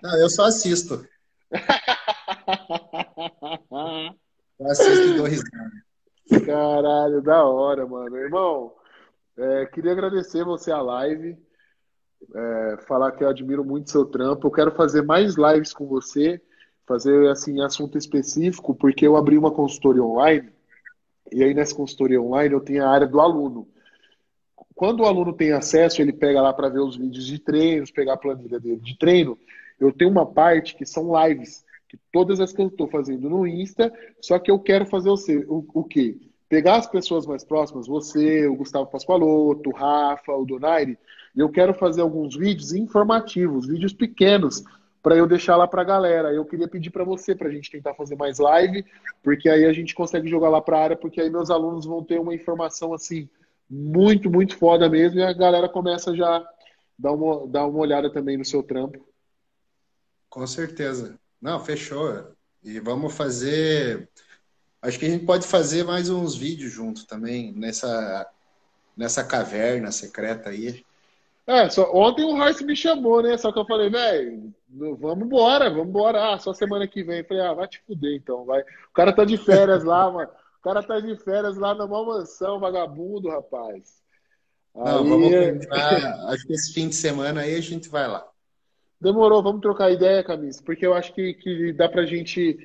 Não, 0.00 0.16
eu 0.20 0.30
só 0.30 0.44
assisto. 0.44 1.04
eu 4.60 4.70
assisto 4.70 5.08
e 5.08 5.16
dou 5.16 5.26
risada. 5.26 5.50
Caralho, 6.44 7.20
da 7.22 7.44
hora, 7.44 7.84
mano. 7.84 8.16
Irmão, 8.16 8.72
é, 9.36 9.66
queria 9.66 9.90
agradecer 9.90 10.44
você 10.44 10.70
a 10.70 10.80
live 10.80 11.36
é, 12.32 12.76
falar 12.86 13.10
que 13.12 13.24
eu 13.24 13.28
admiro 13.28 13.64
muito 13.64 13.90
seu 13.90 14.04
trampo. 14.04 14.46
Eu 14.46 14.52
quero 14.52 14.70
fazer 14.70 15.02
mais 15.02 15.34
lives 15.34 15.72
com 15.72 15.88
você, 15.88 16.40
fazer 16.86 17.28
assim 17.30 17.60
assunto 17.60 17.98
específico, 17.98 18.76
porque 18.76 19.04
eu 19.04 19.16
abri 19.16 19.36
uma 19.36 19.50
consultoria 19.50 20.04
online 20.04 20.54
e 21.32 21.42
aí 21.42 21.54
nessa 21.54 21.74
consultoria 21.74 22.20
online 22.20 22.54
eu 22.54 22.60
tenho 22.60 22.84
a 22.84 22.88
área 22.88 23.06
do 23.06 23.20
aluno. 23.20 23.68
Quando 24.74 25.00
o 25.00 25.06
aluno 25.06 25.32
tem 25.32 25.52
acesso, 25.52 26.02
ele 26.02 26.12
pega 26.12 26.40
lá 26.42 26.52
para 26.52 26.68
ver 26.68 26.80
os 26.80 26.96
vídeos 26.96 27.26
de 27.26 27.38
treinos, 27.38 27.90
pegar 27.90 28.14
a 28.14 28.18
planilha 28.18 28.60
dele 28.60 28.80
de 28.80 28.98
treino. 28.98 29.38
Eu 29.80 29.92
tenho 29.92 30.10
uma 30.10 30.26
parte 30.26 30.74
que 30.76 30.84
são 30.84 31.12
lives, 31.24 31.64
que 31.88 31.98
todas 32.12 32.40
as 32.40 32.52
que 32.52 32.60
eu 32.60 32.66
estou 32.66 32.86
fazendo 32.88 33.28
no 33.28 33.46
Insta, 33.46 33.92
só 34.20 34.38
que 34.38 34.50
eu 34.50 34.58
quero 34.58 34.84
fazer 34.86 35.08
o, 35.08 35.16
o, 35.48 35.66
o 35.80 35.84
quê? 35.84 36.18
Pegar 36.48 36.76
as 36.76 36.86
pessoas 36.86 37.26
mais 37.26 37.42
próximas, 37.42 37.86
você, 37.86 38.46
o 38.46 38.56
Gustavo 38.56 38.86
Pascoaloto, 38.86 39.70
o 39.70 39.74
Rafa, 39.74 40.32
o 40.32 40.44
Donaire, 40.44 40.98
e 41.34 41.40
eu 41.40 41.48
quero 41.48 41.74
fazer 41.74 42.02
alguns 42.02 42.36
vídeos 42.36 42.72
informativos, 42.72 43.66
vídeos 43.66 43.92
pequenos, 43.92 44.62
para 45.06 45.14
eu 45.14 45.24
deixar 45.24 45.56
lá 45.56 45.68
para 45.68 45.82
a 45.82 45.84
galera. 45.84 46.32
Eu 46.32 46.44
queria 46.44 46.66
pedir 46.66 46.90
para 46.90 47.04
você, 47.04 47.32
para 47.32 47.46
a 47.46 47.50
gente 47.52 47.70
tentar 47.70 47.94
fazer 47.94 48.16
mais 48.16 48.40
live, 48.40 48.84
porque 49.22 49.48
aí 49.48 49.64
a 49.64 49.72
gente 49.72 49.94
consegue 49.94 50.28
jogar 50.28 50.48
lá 50.48 50.60
para 50.60 50.76
a 50.76 50.82
área, 50.82 50.96
porque 50.96 51.20
aí 51.20 51.30
meus 51.30 51.48
alunos 51.48 51.86
vão 51.86 52.02
ter 52.02 52.18
uma 52.18 52.34
informação 52.34 52.92
assim, 52.92 53.28
muito, 53.70 54.28
muito 54.28 54.56
foda 54.56 54.90
mesmo, 54.90 55.20
e 55.20 55.22
a 55.22 55.32
galera 55.32 55.68
começa 55.68 56.12
já 56.12 56.38
a 56.38 56.48
dar 56.98 57.12
uma, 57.12 57.46
dar 57.46 57.66
uma 57.68 57.78
olhada 57.78 58.12
também 58.12 58.36
no 58.36 58.44
seu 58.44 58.64
trampo. 58.64 59.06
Com 60.28 60.44
certeza. 60.44 61.16
Não, 61.40 61.64
fechou. 61.64 62.32
E 62.64 62.80
vamos 62.80 63.14
fazer. 63.14 64.08
Acho 64.82 64.98
que 64.98 65.06
a 65.06 65.10
gente 65.10 65.24
pode 65.24 65.46
fazer 65.46 65.84
mais 65.84 66.10
uns 66.10 66.34
vídeos 66.34 66.72
junto 66.72 67.06
também, 67.06 67.52
nessa, 67.52 68.28
nessa 68.96 69.22
caverna 69.22 69.92
secreta 69.92 70.50
aí. 70.50 70.84
É, 71.46 71.68
só, 71.68 71.92
ontem 71.94 72.24
o 72.24 72.36
Royce 72.36 72.64
me 72.64 72.74
chamou, 72.74 73.22
né? 73.22 73.36
Só 73.38 73.52
que 73.52 73.58
eu 73.58 73.64
falei, 73.64 73.88
velho, 73.88 74.52
vamos 74.68 75.24
embora, 75.24 75.70
vamos 75.70 75.88
embora. 75.88 76.34
Ah, 76.34 76.38
só 76.38 76.52
semana 76.52 76.88
que 76.88 77.04
vem. 77.04 77.18
Eu 77.18 77.24
falei, 77.24 77.42
ah, 77.44 77.54
vai 77.54 77.68
te 77.68 77.80
fuder 77.86 78.16
então, 78.16 78.44
vai. 78.44 78.62
O 78.62 78.92
cara 78.92 79.12
tá 79.12 79.24
de 79.24 79.36
férias 79.36 79.84
lá, 79.84 80.10
mano. 80.10 80.28
O 80.58 80.62
cara 80.62 80.82
tá 80.82 80.98
de 80.98 81.16
férias 81.16 81.56
lá 81.56 81.72
na 81.74 81.86
maior 81.86 82.04
mansão, 82.04 82.58
vagabundo, 82.58 83.28
rapaz. 83.28 84.02
Não, 84.74 84.98
aí... 84.98 85.08
vamos 85.08 85.30
tentar. 85.30 86.30
Acho 86.30 86.46
que 86.46 86.52
esse 86.52 86.72
fim 86.74 86.88
de 86.88 86.96
semana 86.96 87.42
aí 87.42 87.54
a 87.54 87.62
gente 87.62 87.88
vai 87.88 88.08
lá. 88.08 88.26
Demorou, 89.00 89.42
vamos 89.42 89.60
trocar 89.60 89.92
ideia, 89.92 90.24
Camisa, 90.24 90.60
porque 90.64 90.84
eu 90.84 90.94
acho 90.94 91.12
que, 91.12 91.34
que 91.34 91.72
dá 91.72 91.88
pra 91.88 92.06
gente. 92.06 92.58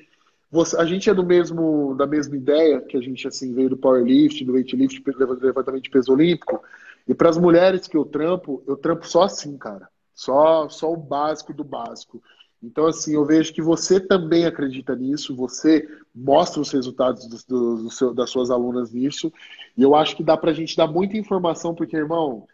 A 0.76 0.84
gente 0.84 1.08
é 1.08 1.14
do 1.14 1.24
mesmo, 1.24 1.94
da 1.94 2.06
mesma 2.06 2.36
ideia, 2.36 2.80
que 2.80 2.96
a 2.96 3.00
gente 3.00 3.26
assim 3.28 3.54
veio 3.54 3.70
do 3.70 3.76
powerlift, 3.76 4.44
do 4.44 4.52
weightlift, 4.52 5.02
levantamento 5.40 5.84
de 5.84 5.90
peso 5.90 6.12
olímpico. 6.12 6.62
E 7.06 7.14
para 7.14 7.30
as 7.30 7.38
mulheres 7.38 7.86
que 7.86 7.96
eu 7.96 8.04
trampo, 8.04 8.62
eu 8.66 8.76
trampo 8.76 9.06
só 9.06 9.22
assim, 9.22 9.56
cara. 9.56 9.88
Só, 10.14 10.68
só 10.68 10.92
o 10.92 10.96
básico 10.96 11.52
do 11.52 11.64
básico. 11.64 12.22
Então, 12.62 12.86
assim, 12.86 13.14
eu 13.14 13.24
vejo 13.24 13.52
que 13.52 13.60
você 13.60 13.98
também 13.98 14.46
acredita 14.46 14.94
nisso, 14.94 15.34
você 15.34 15.88
mostra 16.14 16.60
os 16.60 16.70
resultados 16.70 17.26
do, 17.26 17.38
do, 17.48 17.82
do 17.84 17.90
seu, 17.90 18.14
das 18.14 18.30
suas 18.30 18.50
alunas 18.50 18.92
nisso, 18.92 19.32
e 19.76 19.82
eu 19.82 19.96
acho 19.96 20.16
que 20.16 20.22
dá 20.22 20.36
para 20.36 20.52
a 20.52 20.54
gente 20.54 20.76
dar 20.76 20.86
muita 20.86 21.16
informação, 21.16 21.74
porque, 21.74 21.96
irmão, 21.96 22.46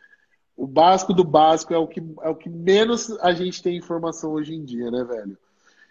o 0.56 0.66
básico 0.66 1.12
do 1.12 1.22
básico 1.22 1.74
é 1.74 1.78
o 1.78 1.86
que, 1.86 2.02
é 2.22 2.28
o 2.30 2.34
que 2.34 2.48
menos 2.48 3.10
a 3.20 3.32
gente 3.32 3.62
tem 3.62 3.76
informação 3.76 4.32
hoje 4.32 4.54
em 4.54 4.64
dia, 4.64 4.90
né, 4.90 5.04
velho? 5.04 5.36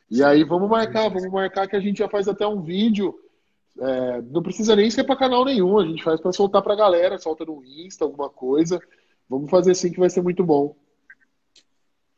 E 0.10 0.24
aí, 0.24 0.43
vamos 0.43 0.68
marcar, 0.68 1.10
vamos 1.10 1.32
marcar 1.32 1.68
que 1.68 1.76
a 1.76 1.80
gente 1.80 1.99
já 1.99 2.10
faz 2.10 2.28
até 2.28 2.47
um 2.47 2.62
vídeo 2.62 3.14
é, 3.80 4.21
não 4.21 4.41
precisa 4.41 4.75
nem 4.75 4.89
ser 4.89 5.03
para 5.03 5.15
canal 5.15 5.45
nenhum, 5.45 5.78
a 5.78 5.86
gente 5.86 6.03
faz 6.03 6.19
para 6.19 6.32
soltar 6.32 6.61
para 6.61 6.73
a 6.73 6.78
galera, 6.78 7.17
solta 7.17 7.45
no 7.45 7.63
Insta, 7.63 8.05
alguma 8.05 8.30
coisa. 8.30 8.80
Vamos 9.30 9.49
fazer 9.49 9.71
assim 9.71 9.91
que 9.91 9.99
vai 9.99 10.09
ser 10.09 10.21
muito 10.21 10.43
bom. 10.43 10.75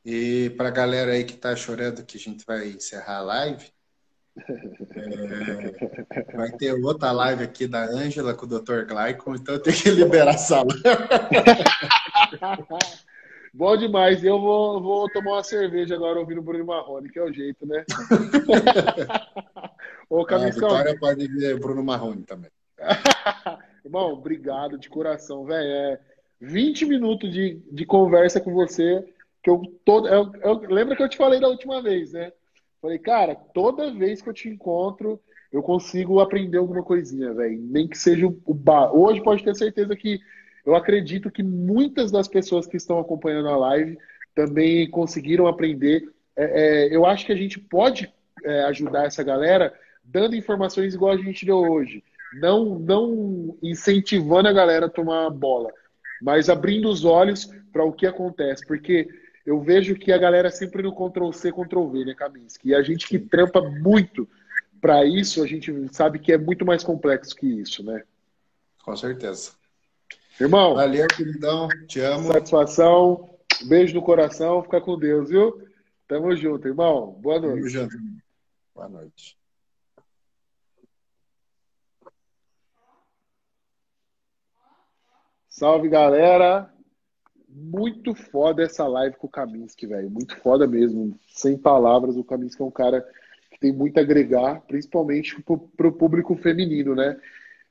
E 0.05 0.51
para 0.57 0.70
a 0.70 0.72
galera 0.72 1.12
aí 1.12 1.24
que 1.24 1.34
está 1.34 1.55
chorando 1.55 2.05
que 2.05 2.18
a 2.18 2.20
gente 2.20 2.45
vai 2.45 2.70
encerrar 2.70 3.18
a 3.18 3.22
live, 3.22 3.66
é, 4.95 6.36
vai 6.36 6.51
ter 6.51 6.74
outra 6.74 7.12
live 7.12 7.43
aqui 7.43 7.68
da 7.68 7.86
Ângela 7.86 8.34
com 8.34 8.45
o 8.45 8.49
Dr. 8.49 8.86
Glycon, 8.86 9.36
então 9.36 9.55
eu 9.55 9.62
tenho 9.62 9.76
que 9.76 9.89
liberar 9.89 10.36
a 10.36 10.38
sala. 10.38 10.74
Bom 13.54 13.78
demais. 13.78 14.24
Eu 14.24 14.39
vou, 14.39 14.82
vou 14.82 15.10
tomar 15.10 15.34
uma 15.34 15.43
cerveja 15.43 15.95
agora 15.95 16.20
ouvindo 16.20 16.39
o 16.39 16.43
Bruno 16.43 16.66
Marrone, 16.66 17.10
que 17.10 17.20
é 17.20 17.24
o 17.24 17.34
jeito, 17.34 17.66
né? 17.66 17.84
Ô, 20.10 20.26
Camiscão. 20.26 20.70
A 20.70 20.78
Vitória 20.78 21.00
pode 21.00 21.28
ver 21.28 21.60
Bruno 21.60 21.84
Marrone 21.84 22.24
também. 22.24 22.52
Irmão, 23.84 24.14
obrigado 24.14 24.78
de 24.78 24.89
coração, 24.89 25.45
velho. 25.45 25.68
É 25.68 26.00
20 26.41 26.86
minutos 26.86 27.32
de, 27.32 27.62
de 27.72 27.86
conversa 27.86 28.39
com 28.39 28.54
você 28.54 29.04
que 29.41 29.50
eu 29.50 29.62
todo 29.86 30.08
eu, 30.08 30.32
eu, 30.41 30.60
lembra 30.70 30.95
que 30.95 31.04
eu 31.04 31.10
te 31.10 31.18
falei 31.18 31.39
da 31.39 31.47
última 31.47 31.82
vez, 31.82 32.14
né? 32.14 32.32
Falei, 32.82 32.97
cara, 32.97 33.36
toda 33.36 33.93
vez 33.93 34.22
que 34.22 34.30
eu 34.30 34.34
te 34.34 34.47
encontro, 34.47 35.20
eu 35.52 35.62
consigo 35.62 36.20
aprender 36.20 36.58
alguma 36.58 36.84
coisinha, 36.84 37.34
velho. 37.34 37.60
Nem 37.62 37.88
que 37.88 37.97
seja 37.97 38.28
o 38.28 38.54
bar. 38.54 38.95
Hoje 38.95 39.22
pode 39.22 39.43
ter 39.43 39.56
certeza 39.56 39.95
que 39.95 40.20
eu 40.66 40.76
acredito 40.76 41.32
que 41.32 41.43
muitas 41.43 42.12
das 42.12 42.28
pessoas 42.28 42.68
que 42.68 42.78
estão 42.78 42.99
acompanhando 42.99 43.49
a 43.49 43.57
live 43.57 43.97
também 44.36 44.89
conseguiram 44.89 45.47
aprender. 45.47 46.10
É, 46.36 46.88
é, 46.88 46.95
eu 46.95 47.05
acho 47.05 47.26
que 47.26 47.32
a 47.32 47.36
gente 47.36 47.60
pode 47.60 48.14
é, 48.43 48.64
ajudar 48.66 49.05
essa 49.05 49.24
galera 49.24 49.74
dando 50.03 50.36
informações 50.36 50.93
igual 50.93 51.14
a 51.14 51.18
gente 51.18 51.45
deu 51.45 51.57
hoje. 51.57 52.03
Não, 52.34 52.78
não 52.78 53.57
incentivando 53.62 54.47
a 54.47 54.53
galera 54.53 54.86
a 54.86 54.89
tomar 54.89 55.30
bola, 55.30 55.72
mas 56.22 56.49
abrindo 56.49 56.89
os 56.89 57.03
olhos 57.03 57.49
para 57.72 57.84
o 57.84 57.91
que 57.91 58.05
acontece. 58.05 58.66
Porque 58.66 59.07
eu 59.45 59.60
vejo 59.62 59.95
que 59.95 60.12
a 60.12 60.18
galera 60.18 60.49
sempre 60.51 60.84
no 60.84 60.93
Ctrl-C, 60.93 61.51
Ctrl-V, 61.51 62.05
né, 62.05 62.14
Kaminsky? 62.14 62.70
E 62.70 62.76
a 62.76 62.82
gente 62.82 63.07
que 63.07 63.18
trampa 63.18 63.62
muito 63.62 64.28
para 64.80 65.03
isso, 65.03 65.43
a 65.43 65.47
gente 65.47 65.74
sabe 65.91 66.20
que 66.20 66.32
é 66.32 66.38
muito 66.38 66.66
mais 66.66 66.84
complexo 66.84 67.36
que 67.36 67.47
isso, 67.47 67.84
né? 67.84 68.03
Com 68.84 68.95
certeza. 68.95 69.59
Irmão. 70.40 70.76
Valeu, 70.76 71.06
queridão. 71.08 71.68
Te 71.86 72.00
amo. 72.00 72.32
Satisfação. 72.32 73.30
Beijo 73.68 73.94
no 73.94 74.02
coração. 74.02 74.64
Fica 74.64 74.80
com 74.80 74.98
Deus, 74.98 75.30
viu? 75.30 75.68
Tamo 76.08 76.34
junto, 76.36 76.66
irmão. 76.66 77.12
Boa 77.20 77.42
noite. 77.42 77.58
Tamo 77.58 77.70
junto. 77.70 77.98
Boa 78.74 78.88
noite. 78.88 79.38
Salve, 85.50 85.90
galera. 85.90 86.74
Muito 87.50 88.16
foda 88.16 88.64
essa 88.64 88.88
live 88.88 89.18
com 89.18 89.28
o 89.28 89.30
Kaminsky, 89.30 89.88
velho. 89.88 90.10
Muito 90.10 90.38
foda 90.38 90.66
mesmo. 90.66 91.20
Sem 91.28 91.58
palavras, 91.58 92.16
o 92.16 92.24
Kaminsky 92.24 92.62
é 92.62 92.66
um 92.66 92.72
cara 92.72 93.06
que 93.52 93.60
tem 93.60 93.74
muito 93.74 93.98
a 93.98 94.02
agregar, 94.02 94.62
principalmente 94.62 95.42
pro, 95.42 95.58
pro 95.58 95.92
público 95.92 96.34
feminino, 96.38 96.96
né? 96.96 97.20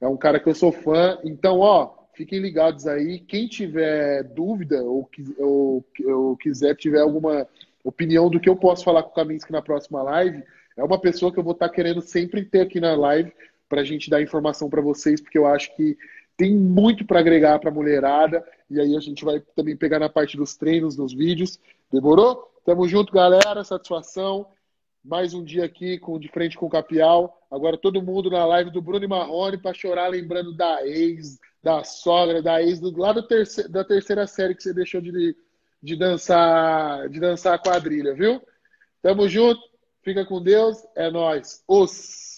É 0.01 0.07
um 0.07 0.19
cara 0.19 0.39
que 0.39 0.49
eu 0.49 0.55
sou 0.55 0.71
fã. 0.71 1.19
Então, 1.25 1.61
ó, 1.61 1.98
fiquem 2.19 2.41
ligados 2.41 2.85
aí. 2.89 3.21
Quem 3.21 3.47
tiver 3.47 4.25
dúvida 4.25 4.83
ou, 4.83 5.09
ou, 5.39 5.85
ou 6.05 6.37
quiser, 6.37 6.75
tiver 6.75 7.01
alguma 7.01 7.47
opinião 7.85 8.29
do 8.29 8.41
que 8.41 8.49
eu 8.49 8.57
posso 8.57 8.83
falar 8.85 9.05
com 9.05 9.11
o 9.11 9.15
Kaminsky 9.15 9.53
na 9.53 9.63
próxima 9.63 10.03
live, 10.03 10.43
é 10.77 10.83
uma 10.83 11.01
pessoa 11.01 11.33
que 11.33 11.39
eu 11.39 11.45
vou 11.45 11.53
estar 11.53 11.69
querendo 11.69 12.01
sempre 12.01 12.45
ter 12.45 12.63
aqui 12.63 12.81
na 12.81 12.97
live 12.97 13.33
para 13.69 13.83
a 13.83 13.85
gente 13.85 14.11
dar 14.11 14.21
informação 14.21 14.69
para 14.69 14.83
vocês, 14.83 15.21
porque 15.21 15.39
eu 15.39 15.47
acho 15.47 15.75
que 15.77 15.97
tem 16.37 16.53
muito 16.53 17.05
para 17.05 17.21
agregar 17.21 17.61
para 17.61 17.71
a 17.71 17.75
mulherada. 17.75 18.45
E 18.69 18.81
aí 18.81 18.97
a 18.97 19.01
gente 19.01 19.25
vai 19.25 19.41
também 19.55 19.77
pegar 19.77 20.01
na 20.01 20.09
parte 20.09 20.37
dos 20.37 20.57
treinos, 20.57 20.97
nos 20.97 21.13
vídeos. 21.13 21.61
Demorou? 21.93 22.51
Tamo 22.65 22.89
junto, 22.89 23.13
galera. 23.13 23.63
Satisfação. 23.63 24.47
Mais 25.09 25.33
um 25.33 25.43
dia 25.43 25.65
aqui 25.65 25.99
com 25.99 26.19
de 26.19 26.29
frente 26.29 26.55
com 26.55 26.67
o 26.67 26.71
Capial. 26.71 27.41
Agora 27.51 27.79
todo 27.79 28.03
mundo 28.03 28.29
na 28.29 28.45
live 28.45 28.71
do 28.71 28.83
Bruno 28.83 29.03
e 29.03 29.09
Marrone 29.09 29.57
para 29.57 29.73
chorar 29.73 30.09
lembrando 30.09 30.55
da 30.55 30.87
ex, 30.87 31.39
da 31.63 31.83
sogra, 31.83 32.43
da 32.43 32.63
ex, 32.63 32.79
do, 32.79 32.95
lá 32.95 33.15
da 33.15 33.85
terceira 33.85 34.27
série 34.27 34.55
que 34.55 34.63
você 34.63 34.75
deixou 34.75 35.01
de, 35.01 35.35
de 35.83 35.97
dançar 35.97 37.09
de 37.09 37.19
dançar 37.19 37.55
a 37.55 37.59
quadrilha, 37.59 38.13
viu? 38.13 38.43
Tamo 39.01 39.27
junto. 39.31 39.59
Fica 40.03 40.27
com 40.27 40.43
Deus. 40.43 40.77
É 40.95 41.11
nós. 41.11 41.65
Os 41.67 42.38